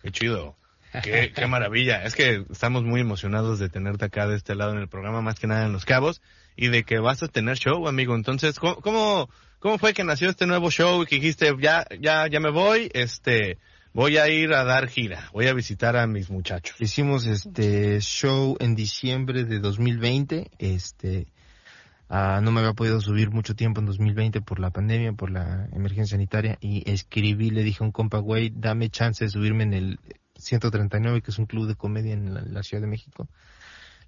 Qué 0.02 0.10
chido. 0.10 0.56
Qué, 1.02 1.32
qué 1.34 1.46
maravilla. 1.46 2.02
Es 2.04 2.14
que 2.14 2.44
estamos 2.50 2.82
muy 2.82 3.00
emocionados 3.02 3.58
de 3.58 3.68
tenerte 3.68 4.06
acá 4.06 4.26
de 4.26 4.36
este 4.36 4.54
lado 4.54 4.72
en 4.72 4.78
el 4.78 4.88
programa, 4.88 5.20
más 5.20 5.38
que 5.38 5.46
nada 5.46 5.66
en 5.66 5.72
Los 5.72 5.84
Cabos, 5.84 6.22
y 6.56 6.68
de 6.68 6.82
que 6.84 6.98
vas 6.98 7.22
a 7.22 7.28
tener 7.28 7.56
show, 7.58 7.86
amigo. 7.86 8.14
Entonces, 8.14 8.58
¿cómo, 8.58 8.76
cómo, 8.76 9.28
cómo 9.58 9.78
fue 9.78 9.94
que 9.94 10.04
nació 10.04 10.30
este 10.30 10.46
nuevo 10.46 10.70
show 10.70 11.02
y 11.02 11.06
que 11.06 11.16
dijiste, 11.16 11.54
ya, 11.60 11.86
ya, 12.00 12.26
ya 12.28 12.40
me 12.40 12.50
voy, 12.50 12.90
este, 12.94 13.58
voy 13.92 14.16
a 14.16 14.28
ir 14.28 14.52
a 14.52 14.64
dar 14.64 14.88
gira, 14.88 15.28
voy 15.32 15.46
a 15.46 15.54
visitar 15.54 15.96
a 15.96 16.06
mis 16.06 16.30
muchachos? 16.30 16.76
Hicimos 16.80 17.26
este 17.26 18.00
show 18.00 18.56
en 18.60 18.74
diciembre 18.74 19.44
de 19.44 19.58
2020. 19.58 20.50
Este, 20.58 21.26
ah, 22.08 22.40
no 22.42 22.52
me 22.52 22.60
había 22.60 22.74
podido 22.74 23.00
subir 23.00 23.30
mucho 23.30 23.54
tiempo 23.54 23.80
en 23.80 23.86
2020 23.86 24.40
por 24.40 24.60
la 24.60 24.70
pandemia, 24.70 25.12
por 25.12 25.30
la 25.30 25.68
emergencia 25.72 26.16
sanitaria. 26.16 26.58
Y 26.60 26.88
escribí, 26.90 27.50
le 27.50 27.62
dije 27.64 27.82
a 27.82 27.86
un 27.86 27.92
compa, 27.92 28.18
güey, 28.18 28.52
dame 28.54 28.90
chance 28.90 29.24
de 29.24 29.30
subirme 29.30 29.64
en 29.64 29.74
el 29.74 30.00
139, 30.36 31.22
que 31.22 31.30
es 31.30 31.38
un 31.38 31.46
club 31.46 31.66
de 31.66 31.74
comedia 31.74 32.12
en 32.12 32.34
la, 32.34 32.42
la 32.42 32.62
Ciudad 32.62 32.82
de 32.82 32.88
México. 32.88 33.28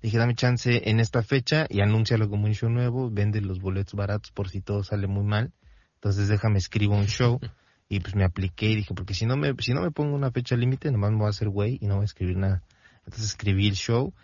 Dije, 0.03 0.17
dame 0.17 0.35
chance 0.35 0.89
en 0.89 0.99
esta 0.99 1.23
fecha 1.23 1.67
y 1.69 1.81
anúncialo 1.81 2.31
como 2.31 2.47
un 2.47 2.55
show 2.55 2.71
nuevo. 2.71 3.11
Vende 3.11 3.41
los 3.43 3.61
boletos 3.61 3.95
baratos 3.95 4.31
por 4.31 4.49
si 4.49 4.63
todo 4.63 4.83
sale 4.83 5.07
muy 5.07 5.25
mal. 5.25 5.53
Entonces 5.95 6.29
déjame 6.29 6.59
escribo 6.59 6.97
un 6.97 7.07
show. 7.07 7.41
Y 7.93 7.99
pues 7.99 8.15
me 8.15 8.23
apliqué 8.23 8.67
y 8.71 8.77
dije, 8.77 8.95
porque 8.95 9.15
si 9.15 9.27
no 9.27 9.37
me, 9.37 9.53
si 9.59 9.75
no 9.75 9.83
me 9.83 9.91
pongo 9.91 10.15
una 10.15 10.31
fecha 10.31 10.55
límite, 10.55 10.93
nomás 10.93 11.11
me 11.11 11.17
voy 11.17 11.27
a 11.27 11.31
hacer 11.31 11.49
güey 11.49 11.77
y 11.81 11.89
no 11.89 11.97
voy 11.97 12.03
a 12.03 12.05
escribir 12.05 12.37
nada. 12.37 12.63
Entonces 12.99 13.31
escribí 13.31 13.67
el 13.67 13.75
show, 13.75 14.15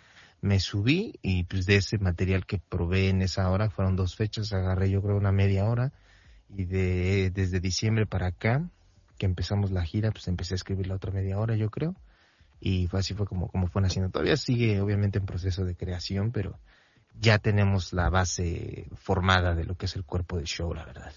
me 0.40 0.60
subí 0.60 1.18
y 1.20 1.42
pues 1.42 1.66
de 1.66 1.74
ese 1.74 1.98
material 1.98 2.46
que 2.46 2.60
probé 2.60 3.08
en 3.08 3.22
esa 3.22 3.50
hora, 3.50 3.68
fueron 3.68 3.96
dos 3.96 4.14
fechas, 4.14 4.52
agarré 4.52 4.88
yo 4.88 5.02
creo 5.02 5.16
una 5.16 5.32
media 5.32 5.64
hora 5.64 5.92
y 6.48 6.64
de 6.66 7.32
desde 7.34 7.58
diciembre 7.58 8.06
para 8.06 8.28
acá, 8.28 8.70
que 9.18 9.26
empezamos 9.26 9.72
la 9.72 9.84
gira, 9.84 10.12
pues 10.12 10.28
empecé 10.28 10.54
a 10.54 10.58
escribir 10.62 10.86
la 10.86 10.94
otra 10.94 11.10
media 11.10 11.36
hora 11.36 11.56
yo 11.56 11.68
creo 11.68 11.96
y 12.60 12.86
fue 12.86 13.00
así 13.00 13.14
fue 13.14 13.26
como, 13.26 13.48
como 13.48 13.68
fue 13.68 13.82
naciendo. 13.82 14.10
Todavía 14.10 14.36
sigue 14.36 14.80
obviamente 14.80 15.18
en 15.18 15.26
proceso 15.26 15.64
de 15.64 15.76
creación, 15.76 16.32
pero 16.32 16.58
ya 17.20 17.38
tenemos 17.38 17.92
la 17.92 18.10
base 18.10 18.88
formada 18.94 19.54
de 19.54 19.64
lo 19.64 19.76
que 19.76 19.86
es 19.86 19.96
el 19.96 20.04
cuerpo 20.04 20.36
del 20.36 20.46
show, 20.46 20.72
la 20.74 20.84
verdad. 20.84 21.12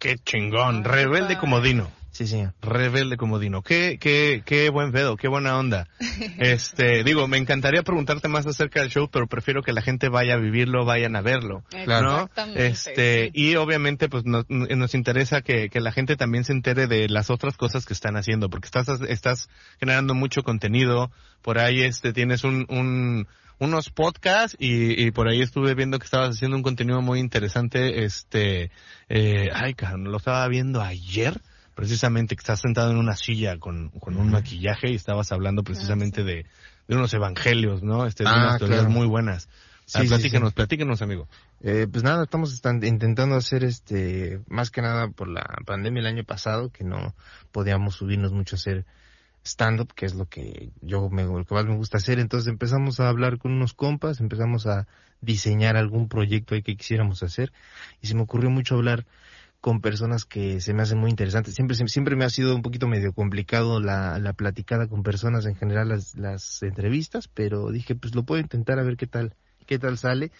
Qué 0.00 0.16
chingón. 0.16 0.82
Rebelde 0.82 1.36
como 1.36 1.60
Dino. 1.60 1.90
Sí, 2.10 2.26
señor. 2.26 2.54
Rebelde 2.62 3.18
como 3.18 3.38
Dino. 3.38 3.62
Qué, 3.62 3.98
qué, 4.00 4.42
qué 4.46 4.70
buen 4.70 4.92
pedo, 4.92 5.16
qué 5.16 5.28
buena 5.28 5.58
onda. 5.58 5.88
Este, 6.38 7.04
digo, 7.04 7.28
me 7.28 7.36
encantaría 7.36 7.82
preguntarte 7.82 8.28
más 8.28 8.46
acerca 8.46 8.80
del 8.80 8.88
show, 8.88 9.10
pero 9.10 9.26
prefiero 9.26 9.62
que 9.62 9.74
la 9.74 9.82
gente 9.82 10.08
vaya 10.08 10.34
a 10.34 10.36
vivirlo, 10.38 10.86
vayan 10.86 11.16
a 11.16 11.20
verlo. 11.20 11.64
¿no? 11.86 12.22
Exactamente. 12.22 12.66
Este, 12.66 13.24
sí. 13.26 13.30
y 13.34 13.56
obviamente 13.56 14.08
pues 14.08 14.24
nos, 14.24 14.46
nos 14.48 14.94
interesa 14.94 15.42
que, 15.42 15.68
que 15.68 15.80
la 15.80 15.92
gente 15.92 16.16
también 16.16 16.44
se 16.44 16.52
entere 16.52 16.86
de 16.86 17.08
las 17.08 17.28
otras 17.28 17.58
cosas 17.58 17.84
que 17.84 17.92
están 17.92 18.16
haciendo, 18.16 18.48
porque 18.48 18.66
estás, 18.66 18.88
estás 19.02 19.48
generando 19.78 20.14
mucho 20.14 20.42
contenido, 20.42 21.10
por 21.42 21.58
ahí 21.58 21.82
este, 21.82 22.14
tienes 22.14 22.42
un, 22.44 22.64
un, 22.70 23.28
unos 23.60 23.90
podcasts 23.90 24.56
y, 24.58 25.00
y 25.06 25.10
por 25.12 25.28
ahí 25.28 25.40
estuve 25.42 25.74
viendo 25.74 25.98
que 25.98 26.04
estabas 26.06 26.30
haciendo 26.30 26.56
un 26.56 26.62
contenido 26.62 27.00
muy 27.02 27.20
interesante, 27.20 28.04
este, 28.04 28.70
eh, 29.08 29.48
ay, 29.54 29.74
cabrón, 29.74 30.04
lo 30.10 30.16
estaba 30.16 30.48
viendo 30.48 30.80
ayer, 30.82 31.40
precisamente 31.74 32.34
que 32.34 32.40
estás 32.40 32.60
sentado 32.60 32.90
en 32.90 32.96
una 32.96 33.14
silla 33.16 33.58
con, 33.58 33.90
con 33.90 34.16
un 34.16 34.30
maquillaje 34.30 34.90
y 34.90 34.94
estabas 34.96 35.30
hablando 35.30 35.62
precisamente 35.62 36.24
de, 36.24 36.46
de 36.88 36.96
unos 36.96 37.12
evangelios, 37.14 37.82
¿no? 37.82 38.06
Este, 38.06 38.24
de 38.24 38.30
Ah, 38.30 38.36
unas 38.36 38.58
teorías 38.58 38.80
claro. 38.80 38.94
muy 38.94 39.06
buenas. 39.06 39.48
Sí, 39.84 39.98
Ah, 39.98 40.02
sí, 40.02 40.08
platícanos, 40.08 40.50
sí. 40.50 40.54
platícanos, 40.54 41.02
amigo. 41.02 41.28
Eh, 41.62 41.86
pues 41.90 42.04
nada, 42.04 42.22
estamos 42.24 42.52
intentando 42.82 43.34
hacer 43.36 43.64
este, 43.64 44.40
más 44.48 44.70
que 44.70 44.82
nada 44.82 45.08
por 45.08 45.28
la 45.28 45.44
pandemia 45.66 46.00
el 46.00 46.06
año 46.06 46.24
pasado, 46.24 46.70
que 46.70 46.84
no 46.84 47.14
podíamos 47.52 47.96
subirnos 47.96 48.32
mucho 48.32 48.56
a 48.56 48.58
hacer 48.58 48.84
stand-up, 49.44 49.92
que 49.94 50.06
es 50.06 50.14
lo 50.14 50.26
que 50.26 50.70
yo 50.80 51.08
me, 51.10 51.24
lo 51.24 51.44
que 51.44 51.54
más 51.54 51.66
me 51.66 51.76
gusta 51.76 51.98
hacer. 51.98 52.18
Entonces 52.18 52.48
empezamos 52.48 53.00
a 53.00 53.08
hablar 53.08 53.38
con 53.38 53.52
unos 53.52 53.74
compas, 53.74 54.20
empezamos 54.20 54.66
a 54.66 54.86
diseñar 55.20 55.76
algún 55.76 56.08
proyecto 56.08 56.54
ahí 56.54 56.62
que 56.62 56.76
quisiéramos 56.76 57.22
hacer, 57.22 57.52
y 58.00 58.06
se 58.06 58.14
me 58.14 58.22
ocurrió 58.22 58.50
mucho 58.50 58.76
hablar 58.76 59.06
con 59.60 59.82
personas 59.82 60.24
que 60.24 60.60
se 60.62 60.72
me 60.72 60.82
hacen 60.82 60.98
muy 60.98 61.10
interesantes. 61.10 61.54
Siempre, 61.54 61.76
siempre 61.76 62.16
me 62.16 62.24
ha 62.24 62.30
sido 62.30 62.54
un 62.56 62.62
poquito 62.62 62.88
medio 62.88 63.12
complicado 63.12 63.78
la, 63.78 64.18
la 64.18 64.32
platicada 64.32 64.86
con 64.86 65.02
personas, 65.02 65.44
en 65.44 65.54
general 65.54 65.90
las, 65.90 66.16
las 66.16 66.62
entrevistas, 66.62 67.28
pero 67.28 67.70
dije, 67.70 67.94
pues 67.94 68.14
lo 68.14 68.22
puedo 68.22 68.40
intentar 68.40 68.78
a 68.78 68.82
ver 68.82 68.96
qué 68.96 69.06
tal, 69.06 69.34
qué 69.66 69.78
tal 69.78 69.98
sale. 69.98 70.32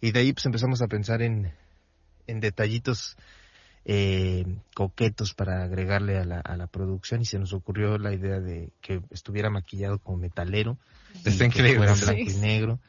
Y 0.00 0.12
de 0.12 0.20
ahí 0.20 0.32
pues 0.32 0.46
empezamos 0.46 0.80
a 0.80 0.86
pensar 0.86 1.22
en, 1.22 1.52
en 2.28 2.38
detallitos 2.38 3.16
eh, 3.90 4.44
coquetos 4.74 5.32
para 5.32 5.64
agregarle 5.64 6.18
a 6.18 6.24
la, 6.26 6.40
a 6.40 6.58
la 6.58 6.66
producción 6.66 7.22
y 7.22 7.24
se 7.24 7.38
nos 7.38 7.54
ocurrió 7.54 7.96
la 7.96 8.12
idea 8.12 8.38
de 8.38 8.70
que 8.82 9.00
estuviera 9.10 9.48
maquillado 9.48 9.98
como 9.98 10.18
metalero. 10.18 10.76
Está 11.24 11.46
increíble, 11.46 11.78
fuera 11.78 11.96
sí. 11.96 12.04
blanco 12.04 12.30
y 12.30 12.34
negro. 12.34 12.80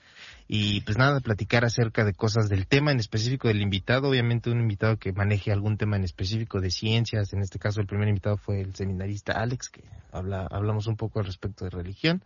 Y 0.50 0.82
pues 0.82 0.98
nada, 0.98 1.22
platicar 1.22 1.64
acerca 1.64 2.04
de 2.04 2.14
cosas 2.14 2.50
del 2.50 2.68
tema 2.68 2.92
en 2.92 3.00
específico 3.00 3.48
del 3.48 3.62
invitado, 3.62 4.10
obviamente 4.10 4.50
un 4.50 4.60
invitado 4.60 4.98
que 4.98 5.14
maneje 5.14 5.54
algún 5.54 5.78
tema 5.78 5.96
en 5.96 6.04
específico 6.04 6.60
de 6.60 6.70
ciencias, 6.70 7.32
en 7.32 7.44
este 7.44 7.60
caso 7.60 7.80
el 7.80 7.88
primer 7.88 8.10
invitado 8.10 8.36
fue 8.36 8.60
el 8.60 8.76
seminarista 8.76 9.34
Alex, 9.34 9.70
que 9.70 9.84
habla, 10.12 10.48
hablamos 10.52 10.88
un 10.88 10.98
poco 10.98 11.20
al 11.20 11.28
respecto 11.28 11.64
de 11.64 11.72
religión. 11.72 12.24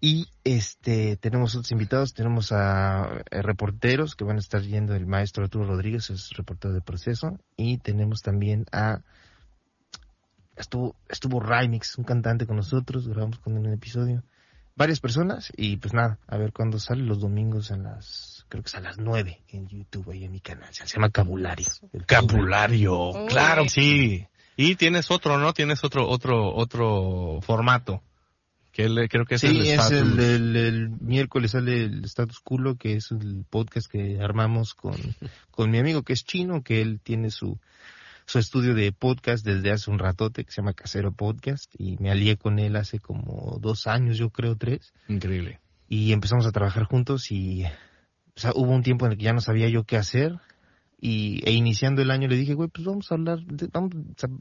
Y 0.00 0.28
este 0.44 1.16
tenemos 1.16 1.54
otros 1.56 1.72
invitados, 1.72 2.14
tenemos 2.14 2.52
a, 2.52 3.22
eh, 3.30 3.42
reporteros 3.42 4.14
que 4.14 4.24
van 4.24 4.36
a 4.36 4.40
estar 4.40 4.62
yendo 4.62 4.94
el 4.94 5.06
maestro 5.06 5.44
Arturo 5.44 5.66
Rodríguez, 5.66 6.10
es 6.10 6.30
reportero 6.30 6.72
de 6.72 6.80
proceso, 6.80 7.38
y 7.56 7.78
tenemos 7.78 8.22
también 8.22 8.66
a 8.70 9.00
estuvo 10.56 10.94
estuvo 11.08 11.40
Rymix, 11.40 11.98
un 11.98 12.04
cantante 12.04 12.46
con 12.46 12.56
nosotros, 12.56 13.08
grabamos 13.08 13.38
con 13.40 13.56
él 13.56 13.66
un 13.66 13.72
episodio. 13.72 14.22
Varias 14.76 15.00
personas 15.00 15.52
y 15.56 15.76
pues 15.78 15.92
nada, 15.92 16.18
a 16.28 16.36
ver 16.36 16.52
cuándo 16.52 16.78
sale 16.78 17.02
los 17.02 17.20
domingos 17.20 17.72
a 17.72 17.76
las 17.76 18.46
creo 18.48 18.62
que 18.62 18.68
es 18.68 18.74
a 18.76 18.80
las 18.80 18.98
9 18.98 19.42
en 19.48 19.66
YouTube 19.66 20.10
ahí 20.10 20.24
en 20.24 20.30
mi 20.30 20.40
canal, 20.40 20.72
se 20.72 20.86
llama 20.86 21.10
Cabulario. 21.10 21.66
El 21.92 22.06
Capulario, 22.06 23.10
Uy. 23.10 23.26
claro, 23.28 23.68
sí. 23.68 24.28
Y 24.56 24.76
tienes 24.76 25.10
otro, 25.10 25.38
¿no? 25.38 25.52
Tienes 25.52 25.82
otro, 25.84 26.08
otro, 26.08 26.54
otro 26.54 27.40
formato. 27.42 28.02
Que 28.78 28.84
él, 28.84 29.08
creo 29.10 29.24
que 29.24 29.34
es 29.34 29.40
Sí, 29.40 29.48
el 29.48 29.66
es 29.66 29.90
el, 29.90 30.20
el, 30.20 30.54
el 30.54 30.90
miércoles 31.00 31.50
sale 31.50 31.82
el 31.82 32.04
Status 32.04 32.38
Culo, 32.38 32.76
que 32.76 32.92
es 32.92 33.10
el 33.10 33.44
podcast 33.50 33.90
que 33.90 34.20
armamos 34.20 34.74
con, 34.74 34.94
con 35.50 35.68
mi 35.72 35.78
amigo 35.78 36.04
que 36.04 36.12
es 36.12 36.24
chino, 36.24 36.62
que 36.62 36.80
él 36.80 37.00
tiene 37.02 37.32
su, 37.32 37.58
su 38.24 38.38
estudio 38.38 38.76
de 38.76 38.92
podcast 38.92 39.44
desde 39.44 39.72
hace 39.72 39.90
un 39.90 39.98
ratote, 39.98 40.44
que 40.44 40.52
se 40.52 40.58
llama 40.58 40.74
Casero 40.74 41.10
Podcast, 41.10 41.74
y 41.76 41.96
me 41.98 42.12
alié 42.12 42.36
con 42.36 42.60
él 42.60 42.76
hace 42.76 43.00
como 43.00 43.58
dos 43.60 43.88
años, 43.88 44.16
yo 44.16 44.30
creo 44.30 44.54
tres, 44.54 44.94
Increíble. 45.08 45.58
y 45.88 46.12
empezamos 46.12 46.46
a 46.46 46.52
trabajar 46.52 46.84
juntos 46.84 47.32
y 47.32 47.64
o 47.64 48.40
sea, 48.40 48.52
hubo 48.54 48.70
un 48.70 48.84
tiempo 48.84 49.06
en 49.06 49.10
el 49.10 49.18
que 49.18 49.24
ya 49.24 49.32
no 49.32 49.40
sabía 49.40 49.68
yo 49.68 49.82
qué 49.82 49.96
hacer, 49.96 50.38
y 51.00 51.40
e 51.48 51.52
iniciando 51.52 52.02
el 52.02 52.10
año 52.10 52.26
le 52.28 52.36
dije, 52.36 52.54
güey, 52.54 52.68
pues 52.68 52.84
vamos 52.84 53.10
a 53.10 53.14
hablar, 53.14 53.38
de- 53.44 53.68
vamos, 53.72 53.92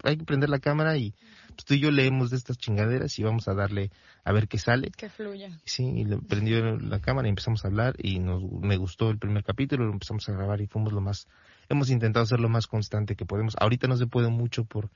hay 0.03 0.17
que 0.17 0.25
prender 0.25 0.49
la 0.49 0.59
cámara 0.59 0.97
y 0.97 1.13
pues 1.49 1.65
tú 1.65 1.75
y 1.75 1.79
yo 1.79 1.91
leemos 1.91 2.31
de 2.31 2.37
estas 2.37 2.57
chingaderas 2.57 3.17
y 3.19 3.23
vamos 3.23 3.47
a 3.47 3.53
darle 3.53 3.91
a 4.23 4.31
ver 4.31 4.47
qué 4.47 4.57
sale. 4.57 4.89
Que 4.91 5.09
fluya. 5.09 5.59
Sí, 5.65 5.83
y 5.83 6.03
le 6.05 6.17
prendió 6.17 6.77
la 6.77 6.99
cámara 6.99 7.27
y 7.27 7.29
empezamos 7.29 7.63
a 7.63 7.67
hablar 7.67 7.95
y 7.99 8.19
nos, 8.19 8.41
me 8.43 8.77
gustó 8.77 9.09
el 9.11 9.19
primer 9.19 9.43
capítulo, 9.43 9.85
lo 9.85 9.93
empezamos 9.93 10.27
a 10.29 10.33
grabar 10.33 10.59
y 10.61 10.67
fuimos 10.67 10.93
lo 10.93 11.01
más, 11.01 11.27
hemos 11.69 11.89
intentado 11.91 12.25
ser 12.25 12.39
lo 12.39 12.49
más 12.49 12.65
constante 12.67 13.15
que 13.15 13.25
podemos. 13.25 13.55
Ahorita 13.59 13.87
no 13.87 13.95
se 13.97 14.07
puede 14.07 14.29
mucho 14.29 14.65
por, 14.65 14.89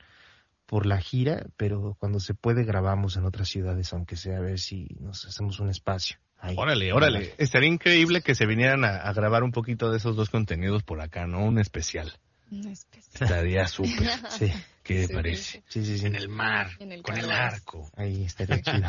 por 0.66 0.86
la 0.86 0.98
gira, 0.98 1.46
pero 1.56 1.96
cuando 2.00 2.18
se 2.18 2.34
puede 2.34 2.64
grabamos 2.64 3.16
en 3.16 3.24
otras 3.24 3.48
ciudades, 3.48 3.92
aunque 3.92 4.16
sea 4.16 4.38
a 4.38 4.40
ver 4.40 4.58
si 4.58 4.88
nos 5.00 5.24
hacemos 5.26 5.60
un 5.60 5.68
espacio. 5.68 6.16
Ahí. 6.42 6.56
Órale, 6.58 6.92
órale. 6.92 7.34
Estaría 7.38 7.68
increíble 7.68 8.20
que 8.20 8.34
se 8.34 8.46
vinieran 8.46 8.84
a, 8.84 8.96
a 8.96 9.12
grabar 9.12 9.44
un 9.44 9.52
poquito 9.52 9.90
de 9.92 9.98
esos 9.98 10.16
dos 10.16 10.28
contenidos 10.28 10.82
por 10.82 11.00
acá, 11.00 11.28
¿no? 11.28 11.44
Un 11.44 11.58
especial. 11.60 12.12
Una 12.50 12.72
especie. 12.72 13.10
Estaría 13.14 13.66
súper. 13.68 14.10
Sí, 14.28 14.52
¿Qué 14.82 15.02
Sí, 15.02 15.06
te 15.08 15.14
parece? 15.14 15.62
sí, 15.68 15.84
sí, 15.84 15.98
sí. 15.98 16.06
En 16.06 16.16
el 16.16 16.28
mar, 16.28 16.68
En 16.80 16.90
el 16.90 17.02
con 17.02 17.16
el 17.16 17.30
arco. 17.30 17.88
Ahí 17.96 18.24
estaría 18.24 18.60
chido. 18.60 18.88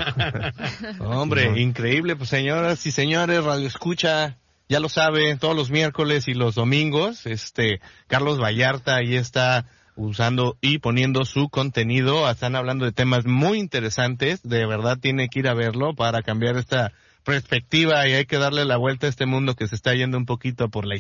Hombre, 1.07 1.61
increíble. 1.61 2.15
Pues 2.15 2.29
señoras 2.29 2.83
y 2.87 2.91
señores, 2.91 3.43
Radio 3.43 3.67
Escucha, 3.67 4.37
ya 4.67 4.79
lo 4.79 4.89
sabe, 4.89 5.35
todos 5.37 5.55
los 5.55 5.69
miércoles 5.69 6.27
y 6.27 6.33
los 6.33 6.55
domingos, 6.55 7.27
este, 7.27 7.79
Carlos 8.07 8.41
Vallarta 8.41 8.95
ahí 8.95 9.15
está 9.15 9.67
usando 9.95 10.57
y 10.59 10.79
poniendo 10.79 11.23
su 11.25 11.49
contenido, 11.49 12.27
están 12.27 12.55
hablando 12.55 12.85
de 12.85 12.91
temas 12.91 13.27
muy 13.27 13.59
interesantes, 13.59 14.41
de 14.41 14.65
verdad 14.65 14.97
tiene 14.99 15.29
que 15.29 15.39
ir 15.39 15.47
a 15.47 15.53
verlo 15.53 15.93
para 15.93 16.23
cambiar 16.23 16.57
esta 16.57 16.91
perspectiva 17.23 18.07
y 18.07 18.13
hay 18.13 18.25
que 18.25 18.37
darle 18.37 18.65
la 18.65 18.77
vuelta 18.77 19.07
a 19.07 19.09
este 19.09 19.25
mundo 19.25 19.55
que 19.55 19.67
se 19.67 19.75
está 19.75 19.93
yendo 19.93 20.17
un 20.17 20.25
poquito 20.25 20.69
por 20.69 20.85
la 20.85 20.95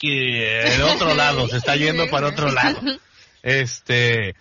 y 0.00 0.36
el 0.42 0.82
otro 0.82 1.14
lado, 1.14 1.48
se 1.48 1.56
está 1.56 1.76
yendo 1.76 2.08
para 2.10 2.28
otro 2.28 2.50
lado. 2.52 2.78
Este, 3.42 4.34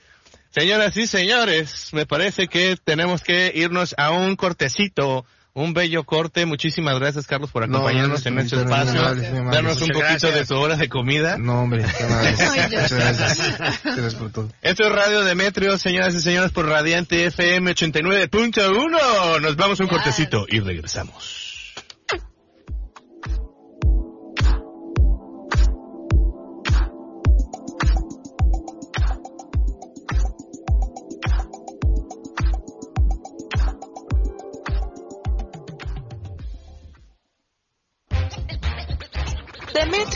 señoras 0.50 0.98
y 0.98 1.08
señores, 1.08 1.94
me 1.94 2.06
parece 2.06 2.48
que 2.48 2.78
tenemos 2.84 3.22
que 3.22 3.52
irnos 3.56 3.96
a 3.98 4.12
un 4.12 4.36
cortecito, 4.36 5.26
un 5.56 5.74
bello 5.74 6.04
corte. 6.04 6.46
Muchísimas 6.46 7.00
gracias, 7.00 7.26
Carlos, 7.26 7.50
por 7.50 7.68
No, 7.68 7.78
acompañarnos 7.78 8.24
no, 8.24 8.30
en 8.30 8.36
no, 8.36 8.42
este 8.42 8.56
no, 8.58 8.64
no, 8.66 8.70
espacio, 8.70 9.02
no, 9.02 9.16
no, 9.16 9.16
no, 9.16 9.44
no, 9.46 9.52
darnos 9.52 9.82
un 9.82 9.90
poquito 9.90 10.32
de 10.32 10.46
su 10.46 10.56
hora 10.56 10.76
de 10.76 10.90
comida. 10.90 11.38
No, 11.38 11.64
hombre. 11.64 11.82
Muchas 11.86 12.92
gracias. 12.92 13.84
Gracias 13.84 14.16
por 14.16 14.32
todo. 14.32 14.50
Esto 14.62 14.84
es 14.84 14.92
Radio 14.92 15.24
Demetrio, 15.24 15.78
señoras 15.78 16.14
y 16.14 16.20
señores, 16.20 16.52
por 16.52 16.68
Radiante 16.68 17.26
FM 17.26 17.72
89.1. 17.72 19.42
Nos 19.42 19.56
vamos 19.56 19.80
un 19.80 19.88
cortecito 19.88 20.46
y 20.48 20.60
regresamos. 20.60 21.45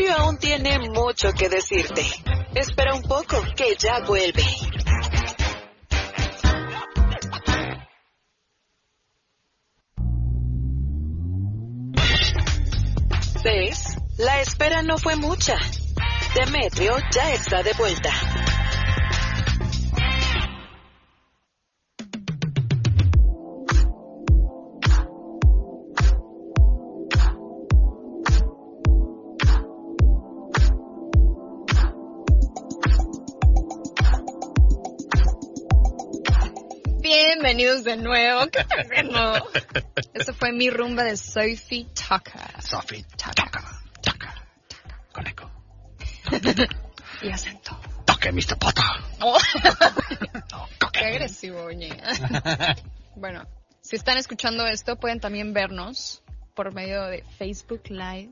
Demetrio 0.10 0.26
aún 0.26 0.38
tiene 0.40 0.80
mucho 0.80 1.32
que 1.34 1.50
decirte. 1.50 2.04
Espera 2.56 2.96
un 2.96 3.04
poco, 3.04 3.44
que 3.56 3.76
ya 3.78 4.00
vuelve. 4.08 4.44
¿Ves? 13.44 13.98
La 14.18 14.42
espera 14.42 14.82
no 14.82 14.98
fue 14.98 15.16
mucha. 15.16 15.56
Demetrio 16.34 16.98
ya 17.12 17.32
está 17.34 17.62
de 17.62 17.74
vuelta. 17.74 18.12
Bienvenidos 37.60 37.84
de 37.84 37.98
nuevo. 37.98 38.48
Qué 38.50 38.66
bueno. 38.88 39.34
Eso 40.14 40.34
fue 40.34 40.54
mi 40.54 40.70
rumba 40.70 41.04
de 41.04 41.18
Sophie 41.18 41.88
Tucker. 41.88 42.62
Sophie, 42.62 43.04
toca, 43.18 43.82
toca, 44.02 44.34
con 45.12 45.28
eco. 45.28 45.52
Y 47.22 47.30
acento. 47.30 47.78
Toque, 48.06 48.32
Mr. 48.32 48.58
Potter. 48.58 48.86
Oh, 49.22 49.38
No, 50.52 50.90
qué 50.94 51.00
agresivo, 51.04 51.64
oye. 51.64 51.90
Bueno, 53.18 53.46
si 53.82 53.98
están 53.98 54.18
escuchando 54.18 54.66
esto, 54.66 54.98
pueden 54.98 55.20
también 55.20 55.52
vernos 55.52 56.24
por 56.56 56.74
medio 56.74 57.08
de 57.08 57.26
Facebook 57.38 57.90
Live. 57.90 58.30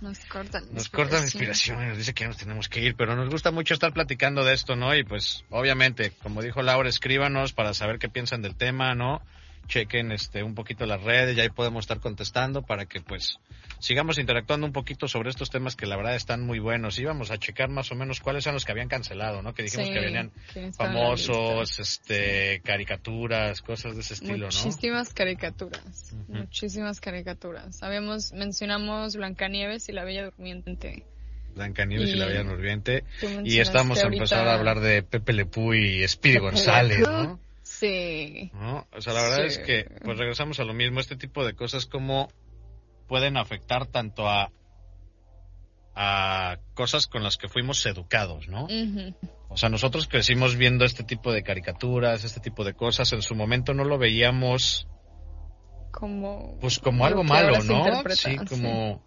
Nos 0.00 0.18
cortan. 0.24 0.64
Nos 0.72 0.88
corta 0.88 1.16
la 1.18 1.24
inspiración 1.24 1.82
y 1.82 1.88
nos 1.88 1.98
dice 1.98 2.14
que 2.14 2.24
ya 2.24 2.28
nos 2.28 2.38
tenemos 2.38 2.68
que 2.70 2.80
ir, 2.80 2.94
pero 2.96 3.14
nos 3.14 3.28
gusta 3.28 3.50
mucho 3.50 3.74
estar 3.74 3.92
platicando 3.92 4.44
de 4.44 4.54
esto, 4.54 4.76
¿no? 4.76 4.94
Y 4.96 5.04
pues, 5.04 5.44
obviamente, 5.50 6.12
como 6.22 6.40
dijo 6.40 6.62
Laura, 6.62 6.88
escríbanos 6.88 7.52
para 7.52 7.74
saber 7.74 7.98
qué 7.98 8.08
piensan 8.08 8.40
del 8.40 8.56
tema, 8.56 8.94
¿no? 8.94 9.20
Chequen 9.72 10.12
este 10.12 10.42
un 10.42 10.54
poquito 10.54 10.84
las 10.84 11.02
redes 11.02 11.34
y 11.34 11.40
ahí 11.40 11.48
podemos 11.48 11.84
estar 11.84 11.98
contestando 11.98 12.60
para 12.60 12.84
que 12.84 13.00
pues 13.00 13.38
sigamos 13.78 14.18
interactuando 14.18 14.66
un 14.66 14.72
poquito 14.74 15.08
sobre 15.08 15.30
estos 15.30 15.48
temas 15.48 15.76
que 15.76 15.86
la 15.86 15.96
verdad 15.96 16.14
están 16.14 16.44
muy 16.44 16.58
buenos. 16.58 16.98
Íbamos 16.98 17.30
a 17.30 17.38
checar 17.38 17.70
más 17.70 17.90
o 17.90 17.94
menos 17.94 18.20
cuáles 18.20 18.44
son 18.44 18.52
los 18.52 18.66
que 18.66 18.72
habían 18.72 18.88
cancelado, 18.88 19.40
¿no? 19.40 19.54
Que 19.54 19.62
dijimos 19.62 19.86
Sí, 19.86 19.94
que 19.94 20.00
venían 20.00 20.30
famosos, 20.76 21.78
este, 21.78 22.60
caricaturas, 22.62 23.62
cosas 23.62 23.94
de 23.94 24.02
ese 24.02 24.12
estilo, 24.12 24.48
¿no? 24.50 24.64
Muchísimas 24.64 25.14
caricaturas, 25.14 26.14
muchísimas 26.28 27.00
caricaturas. 27.00 27.82
Habíamos, 27.82 28.32
mencionamos 28.32 29.16
Blancanieves 29.16 29.88
y 29.88 29.92
la 29.92 30.04
Bella 30.04 30.24
Durmiente. 30.26 31.04
Blancanieves 31.54 32.10
y, 32.10 32.12
Y- 32.12 32.16
la 32.16 32.26
Bella 32.26 32.42
Durmiente. 32.44 33.04
Y 33.42 33.58
estamos 33.60 34.04
a 34.04 34.08
empezar 34.08 34.46
a 34.48 34.54
hablar 34.54 34.80
de 34.80 35.02
Pepe 35.02 35.32
Le 35.32 35.46
Pew 35.46 35.72
y 35.72 36.06
Speedy 36.06 36.38
González. 36.40 37.00
¿no? 37.00 37.40
Sí. 37.82 38.50
¿no? 38.54 38.86
O 38.92 39.00
sea, 39.00 39.12
la 39.12 39.22
verdad 39.22 39.38
Sí. 39.40 39.46
es 39.46 39.58
que, 39.58 39.84
pues 40.04 40.16
regresamos 40.16 40.60
a 40.60 40.64
lo 40.64 40.72
mismo, 40.72 41.00
este 41.00 41.16
tipo 41.16 41.44
de 41.44 41.54
cosas 41.54 41.86
como 41.86 42.28
pueden 43.08 43.36
afectar 43.36 43.86
tanto 43.86 44.28
a 44.28 44.50
a 45.94 46.56
cosas 46.74 47.06
con 47.06 47.22
las 47.22 47.36
que 47.36 47.48
fuimos 47.48 47.84
educados, 47.84 48.48
¿no? 48.48 48.64
Ujú. 48.64 49.14
O 49.50 49.56
sea, 49.58 49.68
nosotros 49.68 50.08
crecimos 50.08 50.56
viendo 50.56 50.86
este 50.86 51.04
tipo 51.04 51.32
de 51.32 51.42
caricaturas, 51.42 52.24
este 52.24 52.40
tipo 52.40 52.64
de 52.64 52.72
cosas, 52.72 53.12
en 53.12 53.20
su 53.20 53.34
momento 53.34 53.74
no 53.74 53.84
lo 53.84 53.98
veíamos 53.98 54.88
Como, 55.90 56.56
pues 56.60 56.78
como 56.78 57.04
algo 57.04 57.24
malo, 57.24 57.62
¿no? 57.64 57.84
Sí, 58.14 58.36
como, 58.48 59.04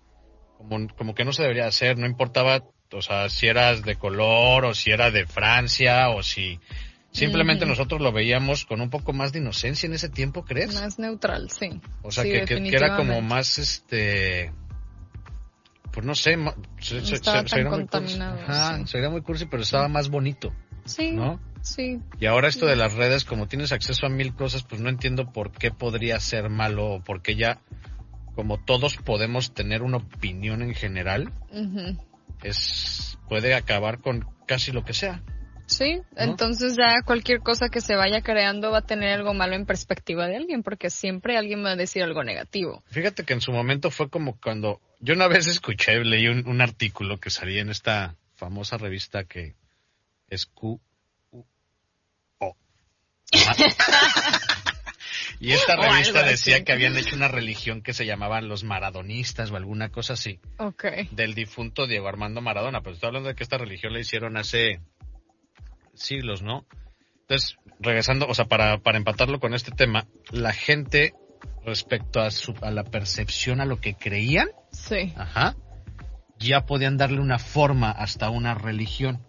como 0.60 0.88
como 0.96 1.16
que 1.16 1.26
no 1.26 1.34
se 1.34 1.42
debería 1.42 1.66
hacer, 1.66 1.98
no 1.98 2.06
importaba, 2.06 2.62
o 2.92 3.02
sea, 3.02 3.30
si 3.30 3.48
eras 3.48 3.82
de 3.82 3.96
color 3.96 4.66
o 4.66 4.76
si 4.76 4.92
era 4.92 5.10
de 5.10 5.26
Francia 5.26 6.10
o 6.10 6.22
si 6.22 6.60
simplemente 7.16 7.66
nosotros 7.66 8.02
lo 8.02 8.12
veíamos 8.12 8.66
con 8.66 8.82
un 8.82 8.90
poco 8.90 9.14
más 9.14 9.32
de 9.32 9.40
inocencia 9.40 9.88
en 9.88 9.94
ese 9.94 10.10
tiempo, 10.10 10.44
¿crees? 10.46 10.74
Más 10.74 11.00
neutral, 11.00 11.50
sí. 11.50 11.82
O 12.02 12.12
sea, 12.12 12.24
Sí, 12.24 12.32
que, 12.32 12.70
era 12.76 12.96
como 12.98 13.22
más, 13.22 13.58
este, 13.58 14.52
pues 15.92 16.06
no 16.06 16.14
sé, 16.16 16.32
se- 16.80 16.96
No 17.02 17.06
se- 17.06 17.64
muy 17.64 17.64
cursi. 17.64 17.70
contaminado, 17.70 18.40
Ajá, 18.42 18.78
sí. 18.80 18.88
sería 18.88 19.10
muy 19.10 19.22
cursi, 19.22 19.46
pero 19.46 19.64
estaba 19.64 19.88
más 19.88 20.10
bonito, 20.10 20.54
Sí, 20.86 21.12
¿no? 21.12 21.40
sí. 21.62 22.00
Y 22.20 22.26
ahora 22.26 22.48
esto 22.50 22.66
de 22.66 22.76
las 22.76 22.94
redes, 22.94 23.24
como 23.24 23.48
tienes 23.48 23.72
acceso 23.72 24.06
a 24.06 24.10
mil 24.10 24.36
cosas, 24.36 24.64
pues 24.64 24.82
no 24.82 24.90
entiendo 24.90 25.32
por 25.32 25.52
qué 25.52 25.72
podría 25.72 26.20
ser 26.20 26.50
malo 26.50 26.86
o 26.96 27.04
por 27.04 27.22
qué 27.22 27.36
ya, 27.36 27.60
como 28.36 28.58
todos 28.60 28.98
podemos 28.98 29.54
tener 29.54 29.82
una 29.82 29.98
opinión 29.98 30.62
en 30.62 30.74
general, 30.76 31.32
es 32.44 33.18
puede 33.30 33.56
acabar 33.56 34.00
con 34.00 34.28
casi 34.46 34.72
lo 34.72 34.84
que 34.84 34.94
sea. 34.94 35.24
Sí, 35.68 36.02
entonces 36.16 36.76
ya 36.78 37.02
cualquier 37.04 37.40
cosa 37.40 37.70
que 37.70 37.82
se 37.82 37.96
vaya 37.96 38.22
creando 38.22 38.72
va 38.72 38.80
a 38.80 38.86
tener 38.86 39.10
algo 39.10 39.34
malo 39.34 39.56
en 39.56 39.66
perspectiva 39.66 40.28
de 40.28 40.38
alguien, 40.38 40.64
porque 40.64 40.90
siempre 40.90 41.38
alguien 41.38 41.64
va 41.64 41.72
a 41.72 41.76
decir 41.76 42.04
algo 42.04 42.24
negativo. 42.24 42.84
Fíjate 42.88 43.24
que 43.24 43.34
en 43.34 43.42
su 43.42 43.52
momento 43.52 43.90
fue 43.90 44.10
como 44.10 44.40
cuando 44.40 44.80
yo 45.00 45.16
una 45.16 45.28
vez 45.28 45.48
escuché, 45.48 46.04
leí 46.04 46.28
un, 46.28 46.48
un 46.48 46.62
artículo 46.62 47.20
que 47.20 47.30
salía 47.30 47.62
en 47.62 47.70
esta 47.70 48.16
famosa 48.36 48.78
revista 48.78 49.24
que 49.24 49.56
es 50.30 50.46
Q 50.46 50.80
U 51.32 51.46
O. 52.40 52.56
y 55.40 55.52
esta 55.52 55.76
revista 55.76 56.24
decía 56.24 56.64
que 56.64 56.72
habían 56.72 56.98
hecho 56.98 57.16
una 57.16 57.28
religión 57.28 57.82
que 57.82 57.94
se 57.94 58.06
llamaban 58.06 58.48
los 58.48 58.64
maradonistas 58.64 59.52
o 59.52 59.56
alguna 59.56 59.90
cosa 59.90 60.14
así, 60.14 60.40
Ok. 60.58 60.86
del 61.12 61.34
difunto 61.34 61.88
Diego 61.88 62.08
Armando 62.08 62.42
Maradona. 62.42 62.82
Pero 62.82 62.94
estoy 62.94 63.08
hablando 63.08 63.30
de 63.30 63.36
que 63.36 63.44
esta 63.44 63.58
religión 63.58 63.94
la 63.94 64.00
hicieron 64.00 64.38
hace 64.38 64.80
siglos, 65.96 66.42
¿no? 66.42 66.66
Entonces, 67.22 67.58
regresando, 67.80 68.28
o 68.28 68.34
sea, 68.34 68.46
para, 68.46 68.78
para 68.80 68.98
empatarlo 68.98 69.40
con 69.40 69.54
este 69.54 69.72
tema, 69.72 70.08
la 70.32 70.54
gente 70.54 71.14
respecto 71.66 72.22
a, 72.22 72.30
su, 72.32 72.54
a 72.62 72.70
la 72.72 72.84
percepción, 72.84 73.62
a 73.62 73.66
lo 73.66 73.80
que 73.82 73.96
creían, 73.96 74.48
Sí. 74.72 75.14
ajá, 75.18 75.56
ya 76.38 76.66
podían 76.66 76.98
darle 76.98 77.20
una 77.20 77.40
forma 77.40 77.90
hasta 77.92 78.30
una 78.30 78.54
religión. 78.54 79.26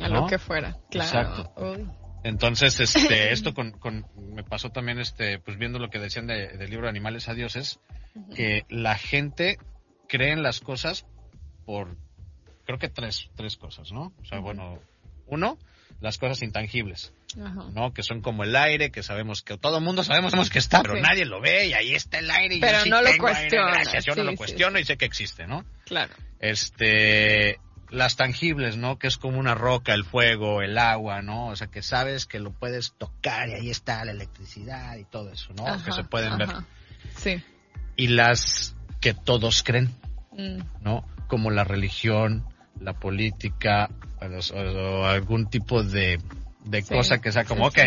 A 0.00 0.08
¿No? 0.08 0.20
lo 0.22 0.26
que 0.26 0.38
fuera. 0.38 0.78
Claro. 0.90 1.06
Exacto. 1.08 1.52
Uy. 1.62 1.88
Entonces, 2.24 2.80
este, 2.80 3.32
esto 3.32 3.54
con, 3.54 3.72
con, 3.72 4.06
me 4.16 4.42
pasó 4.44 4.70
también, 4.70 4.98
este, 4.98 5.38
pues 5.38 5.58
viendo 5.58 5.78
lo 5.78 5.90
que 5.90 5.98
decían 5.98 6.26
de- 6.26 6.56
del 6.56 6.70
libro 6.70 6.86
de 6.86 6.90
Animales 6.90 7.28
a 7.28 7.34
Dioses, 7.34 7.80
que 8.34 8.64
la 8.68 8.96
gente 8.96 9.58
cree 10.08 10.32
en 10.32 10.42
las 10.42 10.60
cosas 10.60 11.06
por, 11.66 11.96
creo 12.64 12.78
que 12.78 12.88
tres, 12.88 13.30
tres 13.36 13.56
cosas, 13.56 13.92
¿no? 13.92 14.12
O 14.20 14.24
sea, 14.24 14.38
bueno, 14.40 14.78
uno, 15.26 15.58
las 16.00 16.18
cosas 16.18 16.42
intangibles. 16.42 17.12
Ajá. 17.42 17.66
¿no? 17.74 17.92
Que 17.92 18.02
son 18.02 18.20
como 18.22 18.44
el 18.44 18.54
aire, 18.56 18.90
que 18.90 19.02
sabemos 19.02 19.42
que 19.42 19.58
todo 19.58 19.78
el 19.78 19.84
mundo 19.84 20.02
sabemos 20.04 20.50
que 20.50 20.58
está, 20.58 20.82
pero 20.82 20.94
Sí. 20.94 21.00
nadie 21.02 21.24
lo 21.24 21.40
ve 21.40 21.66
y 21.66 21.74
ahí 21.74 21.94
está 21.94 22.18
el 22.18 22.30
aire. 22.30 22.56
Y 22.56 22.60
Pero 22.60 22.78
yo 22.78 22.84
sí 22.84 22.90
no 22.90 23.02
lo 23.02 23.10
gracias, 23.18 24.04
yo 24.04 24.14
no 24.14 24.24
lo 24.24 24.34
cuestiono 24.36 24.78
y 24.78 24.84
sé 24.84 24.96
que 24.96 25.04
existe, 25.04 25.46
¿no? 25.46 25.64
Claro. 25.84 26.14
Este, 26.40 27.60
las 27.90 28.16
tangibles, 28.16 28.76
¿no? 28.76 28.98
Que 28.98 29.06
es 29.08 29.16
como 29.16 29.38
una 29.38 29.54
roca, 29.54 29.94
el 29.94 30.04
fuego, 30.04 30.62
el 30.62 30.78
agua, 30.78 31.22
¿no? 31.22 31.48
O 31.48 31.56
sea, 31.56 31.66
que 31.68 31.82
sabes 31.82 32.26
que 32.26 32.38
lo 32.38 32.52
puedes 32.52 32.92
tocar 32.92 33.48
y 33.48 33.54
ahí 33.54 33.70
está 33.70 34.04
la 34.04 34.12
electricidad 34.12 34.96
y 34.96 35.04
todo 35.04 35.30
eso, 35.32 35.52
¿no? 35.54 35.66
Ajá, 35.66 35.84
que 35.84 35.92
se 35.92 36.04
pueden 36.04 36.38
ver. 36.38 36.48
Sí. 37.16 37.42
Y 37.96 38.08
las 38.08 38.74
que 39.00 39.14
todos 39.14 39.62
creen, 39.62 39.94
Mm, 40.32 40.60
¿no? 40.82 41.04
Como 41.26 41.50
la 41.50 41.64
religión, 41.64 42.44
la 42.80 42.92
política, 42.94 43.90
o, 44.54 45.04
algún 45.04 45.48
tipo 45.50 45.82
de, 45.82 46.20
de 46.64 46.82
sí. 46.82 46.94
cosa 46.94 47.20
que 47.20 47.32
sea 47.32 47.44
como, 47.44 47.66
ok, 47.66 47.78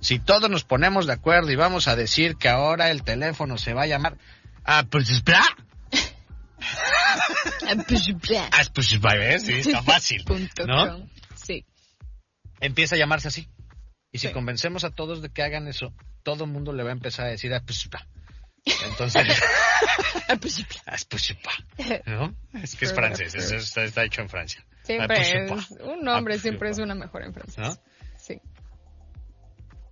si 0.00 0.18
todos 0.18 0.50
nos 0.50 0.64
ponemos 0.64 1.06
de 1.06 1.12
acuerdo 1.12 1.50
y 1.50 1.56
vamos 1.56 1.86
a 1.88 1.96
decir 1.96 2.36
que 2.36 2.48
ahora 2.48 2.90
el 2.90 3.02
teléfono 3.02 3.56
se 3.58 3.72
va 3.72 3.82
a 3.82 3.86
llamar 3.86 4.16
ah, 4.64 4.84
pues 4.90 5.22
bla, 5.24 5.42
Ah, 7.68 7.74
pues, 7.86 8.08
ah, 8.52 8.62
pues 8.74 8.88
sí, 8.88 9.52
está 9.52 9.82
fácil, 9.82 10.24
¿no? 10.66 11.08
Sí. 11.34 11.64
Empieza 12.60 12.94
a 12.94 12.98
llamarse 12.98 13.28
así. 13.28 13.48
Y 14.12 14.18
si 14.18 14.28
Sí. 14.28 14.32
convencemos 14.32 14.84
a 14.84 14.90
todos 14.90 15.22
de 15.22 15.30
que 15.30 15.42
hagan 15.42 15.68
eso, 15.68 15.92
todo 16.22 16.44
el 16.44 16.50
mundo 16.50 16.72
le 16.72 16.82
va 16.82 16.90
a 16.90 16.92
empezar 16.92 17.26
a 17.26 17.30
decir 17.30 17.52
ah, 17.54 17.62
pues. 17.64 17.88
Entonces, 18.64 19.26
Ah, 20.28 20.36
pues 20.40 20.64
bla, 21.42 22.02
¿no? 22.06 22.34
Es 22.62 22.76
que 22.76 22.84
es 22.84 22.94
francés, 22.94 23.32
further. 23.32 23.56
es- 23.58 23.64
está, 23.64 23.84
está 23.84 24.04
hecho 24.04 24.22
en 24.22 24.28
Francia. 24.28 24.64
Siempre 24.84 25.16
Ah, 25.18 25.22
es, 25.22 25.70
un 25.80 26.02
nombre 26.04 26.34
Ah, 26.34 26.38
siempre 26.38 26.70
es 26.70 26.78
una 26.78 26.94
mejor 26.94 27.24
en 27.24 27.32
francés. 27.34 27.58
¿No? 27.58 27.74
Sí. 28.18 28.40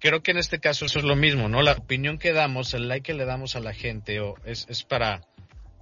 creo 0.00 0.22
que 0.22 0.30
en 0.30 0.38
este 0.38 0.60
caso 0.60 0.86
eso 0.86 0.98
es 1.00 1.04
lo 1.04 1.16
mismo, 1.16 1.48
¿no? 1.48 1.62
La 1.62 1.72
opinión 1.72 2.18
que 2.18 2.32
damos, 2.32 2.72
el 2.74 2.88
like 2.88 3.02
que 3.12 3.14
le 3.14 3.24
damos 3.26 3.54
a 3.56 3.60
la 3.60 3.74
gente, 3.74 4.20
o 4.20 4.34
es, 4.44 4.66
es 4.68 4.82
para, 4.84 5.20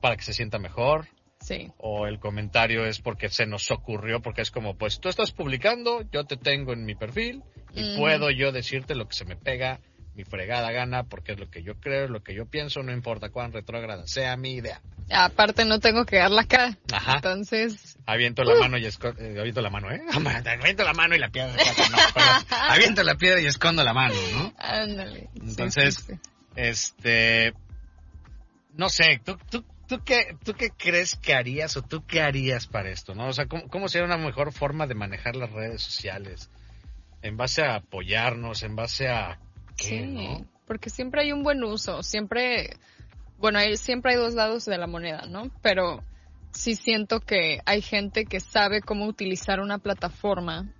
para 0.01 0.17
que 0.17 0.23
se 0.25 0.33
sienta 0.33 0.59
mejor, 0.59 1.07
Sí. 1.41 1.71
o 1.79 2.07
el 2.09 2.19
comentario 2.19 2.85
es 2.85 2.99
porque 3.01 3.29
se 3.29 3.47
nos 3.47 3.71
ocurrió, 3.71 4.21
porque 4.21 4.41
es 4.43 4.51
como, 4.51 4.77
pues 4.77 4.99
tú 4.99 5.09
estás 5.09 5.31
publicando, 5.31 6.03
yo 6.11 6.25
te 6.25 6.37
tengo 6.37 6.73
en 6.73 6.85
mi 6.85 6.95
perfil, 6.97 7.45
y 7.75 7.83
Mm. 7.95 7.97
puedo 7.99 8.31
yo 8.31 8.51
decirte 8.51 8.95
lo 8.97 9.07
que 9.07 9.15
se 9.17 9.25
me 9.25 9.37
pega, 9.37 9.79
mi 10.19 10.25
fregada 10.25 10.73
gana, 10.73 11.05
porque 11.05 11.33
es 11.33 11.39
lo 11.39 11.49
que 11.49 11.63
yo 11.63 11.79
creo, 11.79 12.07
es 12.07 12.11
lo 12.11 12.25
que 12.25 12.35
yo 12.35 12.45
pienso, 12.45 12.83
no 12.83 12.93
importa 12.93 13.29
cuán 13.29 13.53
retrógrada 13.53 14.05
sea 14.09 14.37
mi 14.37 14.55
idea. 14.55 14.83
Aparte 15.11 15.65
no 15.65 15.79
tengo 15.79 16.05
que 16.05 16.17
dar 16.17 16.33
la 16.33 16.43
cara. 16.43 16.77
Ajá. 16.93 17.15
Entonces, 17.15 17.97
Aviento 18.05 18.43
la 18.43 18.59
mano 18.59 18.79
y 18.79 18.85
escondo, 18.85 19.23
aviento 19.23 19.63
la 19.63 19.71
mano, 19.71 19.93
¿eh? 19.93 20.01
Aviento 20.61 20.83
la 20.83 20.93
mano 20.93 21.15
y 21.15 21.21
la 21.21 21.29
piedra. 21.29 21.55
No, 21.55 22.57
aviento 22.69 23.05
la 23.05 23.15
piedra 23.15 23.41
y 23.41 23.47
escondo 23.47 23.85
la 23.85 23.95
mano, 23.95 24.15
¿no? 24.33 24.53
ándale. 24.59 25.31
Sí, 25.35 25.41
Entonces, 25.41 25.95
sí, 25.95 26.15
sí. 26.15 26.21
Este, 26.57 27.55
no 28.75 28.89
sé, 28.89 29.21
¿tú, 29.25 29.39
tú, 29.49 29.65
tú, 29.87 30.03
qué, 30.05 30.37
¿tú 30.45 30.55
qué 30.55 30.71
crees 30.77 31.15
que 31.15 31.33
harías 31.33 31.77
o 31.77 31.83
tú 31.83 32.05
qué 32.05 32.23
harías 32.23 32.67
para 32.67 32.91
esto? 32.91 33.15
¿no? 33.15 33.29
O 33.29 33.33
sea, 33.33 33.47
¿cómo, 33.47 33.69
¿cómo 33.69 33.89
sería 33.89 34.07
una 34.07 34.19
mejor 34.19 34.53
forma 34.53 34.89
de 34.89 34.97
manejar 34.97 35.37
las 35.37 35.53
redes 35.53 35.81
sociales? 35.81 36.51
En 37.23 37.37
base 37.37 37.63
a 37.63 37.77
apoyarnos, 37.77 38.65
en 38.65 38.75
base 38.75 39.07
a 39.07 39.39
qué, 39.79 40.01
Sí, 40.01 40.01
¿no? 40.03 40.47
porque 40.67 40.91
siempre 40.91 41.23
hay 41.23 41.33
un 41.33 41.43
buen 41.43 41.65
uso, 41.65 42.03
siempre, 42.03 42.77
bueno, 43.39 43.59
hay, 43.59 43.79
siempre 43.79 44.13
hay 44.13 44.19
dos 44.19 44.35
lados 44.35 44.67
de 44.67 44.77
la 44.77 44.87
moneda, 44.87 45.27
¿no? 45.27 45.51
Pero 45.63 46.05
sí 46.53 46.75
siento 46.75 47.21
que 47.21 47.61
hay 47.65 47.81
gente 47.81 48.27
que 48.27 48.41
sabe 48.41 48.83
cómo 48.83 49.07
utilizar 49.07 49.61
una 49.61 49.79
plataforma 49.79 50.71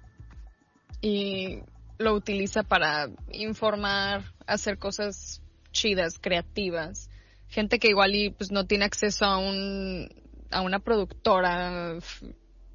y 1.01 1.61
lo 1.99 2.15
utiliza 2.15 2.63
para 2.63 3.09
informar, 3.33 4.23
hacer 4.47 4.79
cosas 4.79 5.43
chidas, 5.73 6.19
creativas. 6.21 7.11
Gente 7.49 7.79
que 7.79 7.89
igual 7.89 8.15
y 8.15 8.31
pues 8.31 8.51
no 8.51 8.67
tiene 8.67 8.85
acceso 8.85 9.25
a 9.25 9.39
un 9.39 10.09
a 10.51 10.63
una 10.63 10.79
productora 10.79 11.99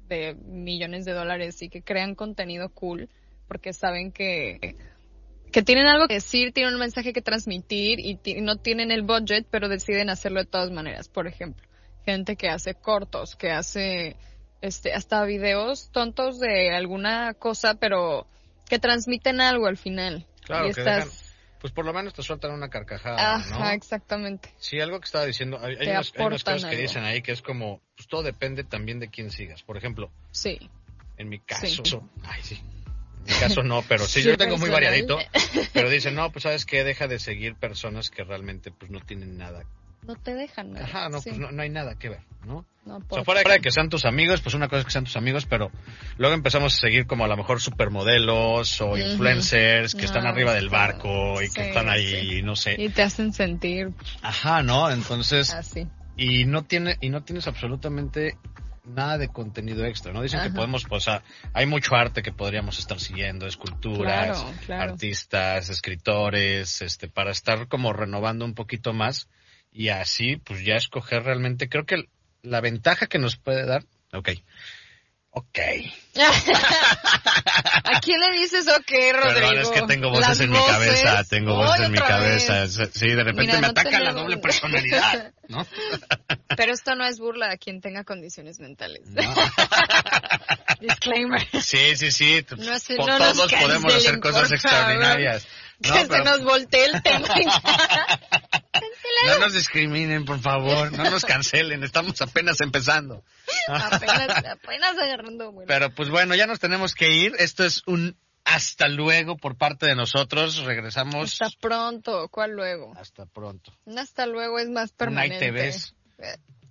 de 0.08 0.34
millones 0.34 1.04
de 1.04 1.12
dólares 1.12 1.60
y 1.62 1.68
que 1.68 1.82
crean 1.82 2.14
contenido 2.14 2.68
cool 2.68 3.08
porque 3.48 3.72
saben 3.72 4.12
que 4.12 4.76
que 5.54 5.62
tienen 5.62 5.86
algo 5.86 6.08
que 6.08 6.14
decir, 6.14 6.52
tienen 6.52 6.74
un 6.74 6.80
mensaje 6.80 7.12
que 7.12 7.22
transmitir 7.22 8.00
y 8.00 8.18
no 8.40 8.56
tienen 8.56 8.90
el 8.90 9.02
budget, 9.02 9.46
pero 9.52 9.68
deciden 9.68 10.10
hacerlo 10.10 10.40
de 10.40 10.46
todas 10.46 10.72
maneras. 10.72 11.06
Por 11.06 11.28
ejemplo, 11.28 11.64
gente 12.04 12.34
que 12.34 12.48
hace 12.48 12.74
cortos, 12.74 13.36
que 13.36 13.52
hace 13.52 14.16
este 14.62 14.92
hasta 14.94 15.22
videos 15.24 15.90
tontos 15.92 16.40
de 16.40 16.74
alguna 16.74 17.34
cosa, 17.34 17.74
pero 17.74 18.26
que 18.68 18.80
transmiten 18.80 19.40
algo 19.40 19.68
al 19.68 19.76
final. 19.76 20.26
Claro, 20.42 20.70
y 20.70 20.72
que 20.72 20.80
estás, 20.80 21.04
dejan- 21.06 21.58
Pues 21.60 21.72
por 21.72 21.84
lo 21.84 21.92
menos 21.92 22.14
te 22.14 22.24
sueltan 22.24 22.50
una 22.50 22.68
carcajada, 22.68 23.36
ajá, 23.36 23.58
¿no? 23.60 23.70
exactamente. 23.70 24.52
Sí, 24.58 24.80
algo 24.80 24.98
que 24.98 25.04
estaba 25.04 25.24
diciendo, 25.24 25.60
hay, 25.62 25.76
hay 25.76 25.88
aportan 25.90 26.30
cosas 26.56 26.64
que 26.64 26.76
dicen 26.78 27.04
ahí 27.04 27.22
que 27.22 27.30
es 27.30 27.42
como, 27.42 27.80
pues 27.96 28.08
todo 28.08 28.24
depende 28.24 28.64
también 28.64 28.98
de 28.98 29.08
quién 29.08 29.30
sigas. 29.30 29.62
Por 29.62 29.76
ejemplo, 29.76 30.10
Sí. 30.32 30.68
En 31.16 31.28
mi 31.28 31.38
caso, 31.38 31.84
Sí. 31.84 31.96
ay 32.24 32.42
sí. 32.42 32.60
Mi 33.26 33.32
caso 33.34 33.62
no, 33.62 33.82
pero 33.88 34.04
sí, 34.06 34.22
Sí, 34.22 34.28
yo 34.28 34.36
tengo 34.36 34.58
muy 34.58 34.70
variadito. 34.70 35.18
Pero 35.72 35.90
dicen, 35.90 36.14
no, 36.14 36.30
pues 36.30 36.42
sabes 36.42 36.64
que 36.66 36.84
deja 36.84 37.08
de 37.08 37.18
seguir 37.18 37.54
personas 37.54 38.10
que 38.10 38.22
realmente 38.24 38.70
pues 38.70 38.90
no 38.90 39.00
tienen 39.00 39.36
nada. 39.38 39.64
No 40.06 40.16
te 40.16 40.34
dejan. 40.34 40.72
nada. 40.72 40.84
Ajá, 40.84 41.08
no, 41.08 41.20
Sí, 41.20 41.30
pues 41.30 41.40
no, 41.40 41.50
no 41.50 41.62
hay 41.62 41.70
nada 41.70 41.94
que 41.98 42.10
ver, 42.10 42.20
¿no? 42.44 42.66
no 42.84 42.98
O 43.08 43.14
sea, 43.14 43.24
fuera 43.24 43.42
de 43.42 43.60
que 43.60 43.70
sean 43.70 43.88
tus 43.88 44.04
amigos, 44.04 44.42
pues 44.42 44.54
una 44.54 44.68
cosa 44.68 44.80
es 44.80 44.84
que 44.84 44.90
sean 44.90 45.04
tus 45.04 45.16
amigos, 45.16 45.46
pero 45.46 45.70
luego 46.18 46.34
empezamos 46.34 46.76
a 46.76 46.80
seguir 46.80 47.06
como 47.06 47.24
a 47.24 47.28
lo 47.28 47.36
mejor 47.38 47.60
supermodelos 47.60 48.82
o 48.82 48.98
influencers 48.98 49.94
que 49.94 50.04
están 50.04 50.26
arriba 50.26 50.52
del 50.52 50.68
barco 50.68 51.40
y 51.40 51.48
que 51.48 51.68
están 51.68 51.88
ahí, 51.88 52.36
sí. 52.36 52.42
no 52.42 52.54
sé. 52.54 52.76
Y 52.78 52.90
te 52.90 53.02
hacen 53.02 53.32
sentir 53.32 53.92
Ajá, 54.20 54.62
¿no? 54.62 54.90
Entonces, 54.90 55.50
así. 55.54 55.88
y 56.18 56.44
no 56.44 56.64
tiene 56.64 56.98
y 57.00 57.08
no 57.08 57.22
tienes 57.22 57.46
absolutamente 57.46 58.36
nada 58.84 59.18
de 59.18 59.28
contenido 59.28 59.84
extra, 59.84 60.12
¿no? 60.12 60.22
Dicen 60.22 60.42
que 60.42 60.50
podemos, 60.50 60.84
pues, 60.84 61.08
ah, 61.08 61.22
hay 61.52 61.66
mucho 61.66 61.94
arte 61.94 62.22
que 62.22 62.32
podríamos 62.32 62.78
estar 62.78 63.00
siguiendo, 63.00 63.46
esculturas, 63.46 64.40
Claro, 64.42 64.58
claro. 64.66 64.92
artistas, 64.92 65.68
escritores, 65.70 66.82
este, 66.82 67.08
para 67.08 67.30
estar 67.30 67.68
como 67.68 67.92
renovando 67.92 68.44
un 68.44 68.54
poquito 68.54 68.92
más 68.92 69.28
y 69.72 69.88
así, 69.88 70.36
pues 70.36 70.64
ya 70.64 70.76
escoger 70.76 71.22
realmente, 71.24 71.68
creo 71.68 71.86
que 71.86 72.04
la 72.42 72.60
ventaja 72.60 73.06
que 73.06 73.18
nos 73.18 73.36
puede 73.36 73.66
dar, 73.66 73.84
ok, 74.12 74.30
Ok. 75.36 75.58
¿A 77.84 78.00
quién 78.00 78.20
le 78.20 78.38
dices 78.38 78.68
ok, 78.68 78.92
Rodrigo? 79.14 79.34
Perdón, 79.34 79.58
es 79.58 79.68
que 79.68 79.82
tengo 79.82 80.10
voces 80.10 80.28
Las 80.28 80.40
en 80.40 80.50
mi 80.50 80.56
cabeza, 80.64 81.24
tengo 81.24 81.56
voces 81.56 81.86
en 81.86 81.92
mi 81.92 81.98
cabeza. 81.98 82.60
vez. 82.60 82.90
Sí, 82.94 83.08
de 83.08 83.16
repente 83.24 83.40
Mira, 83.42 83.54
me 83.54 83.60
no 83.62 83.66
ataca 83.68 83.98
la 83.98 84.12
doble 84.12 84.36
personalidad, 84.36 85.32
¿no? 85.48 85.66
Pero 86.56 86.72
esto 86.72 86.94
no 86.94 87.04
es 87.04 87.18
burla 87.18 87.50
a 87.50 87.56
quien 87.56 87.80
tenga 87.80 88.04
condiciones 88.04 88.60
mentales. 88.60 89.08
No. 89.08 89.22
Disclaimer. 90.80 91.42
Sí, 91.60 91.96
sí, 91.96 92.12
sí. 92.12 92.46
No 92.56 92.56
po- 92.96 93.06
no 93.08 93.18
todos 93.18 93.52
podemos 93.52 93.92
hacer 93.94 94.20
cosas 94.20 94.52
extraordinarias. 94.52 95.48
Que 95.84 95.90
No, 95.90 95.96
se 96.00 96.06
pero 96.08 96.24
nos 96.24 96.42
voltee 96.44 96.86
el 96.86 97.02
tema. 97.02 97.28
no 99.26 99.38
nos 99.38 99.52
discriminen, 99.52 100.24
por 100.24 100.40
favor. 100.40 100.92
No 100.92 101.10
nos 101.10 101.24
cancelen. 101.24 101.84
Estamos 101.84 102.20
apenas 102.22 102.60
empezando. 102.62 103.22
apenas, 103.68 104.44
apenas 104.46 104.98
agarrando 104.98 105.52
vuelo. 105.52 105.68
Pero 105.68 105.94
pues 105.94 106.08
bueno, 106.08 106.34
ya 106.34 106.46
nos 106.46 106.58
tenemos 106.58 106.94
que 106.94 107.10
ir. 107.10 107.34
Esto 107.38 107.64
es 107.64 107.82
un 107.86 108.16
hasta 108.44 108.88
luego 108.88 109.36
por 109.36 109.56
parte 109.56 109.86
de 109.86 109.94
nosotros. 109.94 110.58
Regresamos. 110.64 111.40
Hasta 111.40 111.56
pronto. 111.60 112.28
¿Cuál 112.28 112.52
luego? 112.52 112.94
Hasta 112.96 113.26
pronto. 113.26 113.72
Un 113.84 113.98
hasta 113.98 114.26
luego 114.26 114.58
es 114.58 114.68
más 114.68 114.92
permanente. 114.92 115.50
night 115.52 115.56
te 115.56 115.62
ves. 115.62 115.94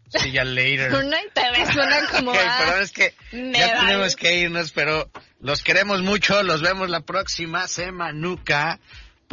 See 0.09 0.31
ya 0.31 0.43
later. 0.43 0.93
Un 0.93 1.09
night 1.11 1.33
te 1.33 1.51
ves 1.51 1.69
suena 1.73 2.07
como 2.11 2.31
Ok, 2.31 2.37
ah, 2.39 2.63
perdón, 2.65 2.83
es 2.83 2.91
que 2.91 3.13
me 3.31 3.59
ya 3.59 3.67
vale. 3.75 3.79
tenemos 3.87 4.15
que 4.15 4.37
irnos, 4.37 4.71
pero 4.71 5.09
los 5.39 5.63
queremos 5.63 6.01
mucho. 6.01 6.43
Los 6.43 6.61
vemos 6.61 6.89
la 6.89 7.01
próxima 7.01 7.67
semanuca 7.67 8.79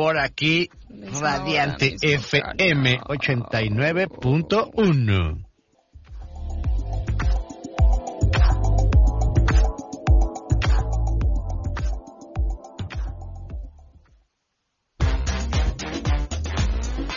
por 0.00 0.18
aquí, 0.18 0.70
Misma 0.88 1.36
Radiante 1.36 1.88
hora, 1.88 1.96
FM 2.00 3.00
horario. 3.04 3.04
89.1. 3.04 5.44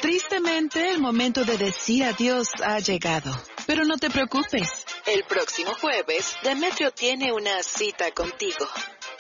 Tristemente, 0.02 0.92
el 0.92 1.00
momento 1.00 1.46
de 1.46 1.58
decir 1.58 2.04
adiós 2.04 2.50
ha 2.66 2.80
llegado. 2.80 3.32
Pero 3.66 3.86
no 3.86 3.96
te 3.96 4.10
preocupes. 4.10 4.84
El 5.06 5.24
próximo 5.24 5.72
jueves, 5.80 6.36
Demetrio 6.44 6.92
tiene 6.92 7.32
una 7.32 7.64
cita 7.64 8.12
contigo. 8.12 8.68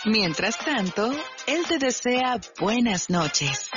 Mientras 0.05 0.57
tanto, 0.57 1.13
él 1.47 1.65
te 1.65 1.77
desea 1.79 2.37
buenas 2.59 3.09
noches. 3.09 3.69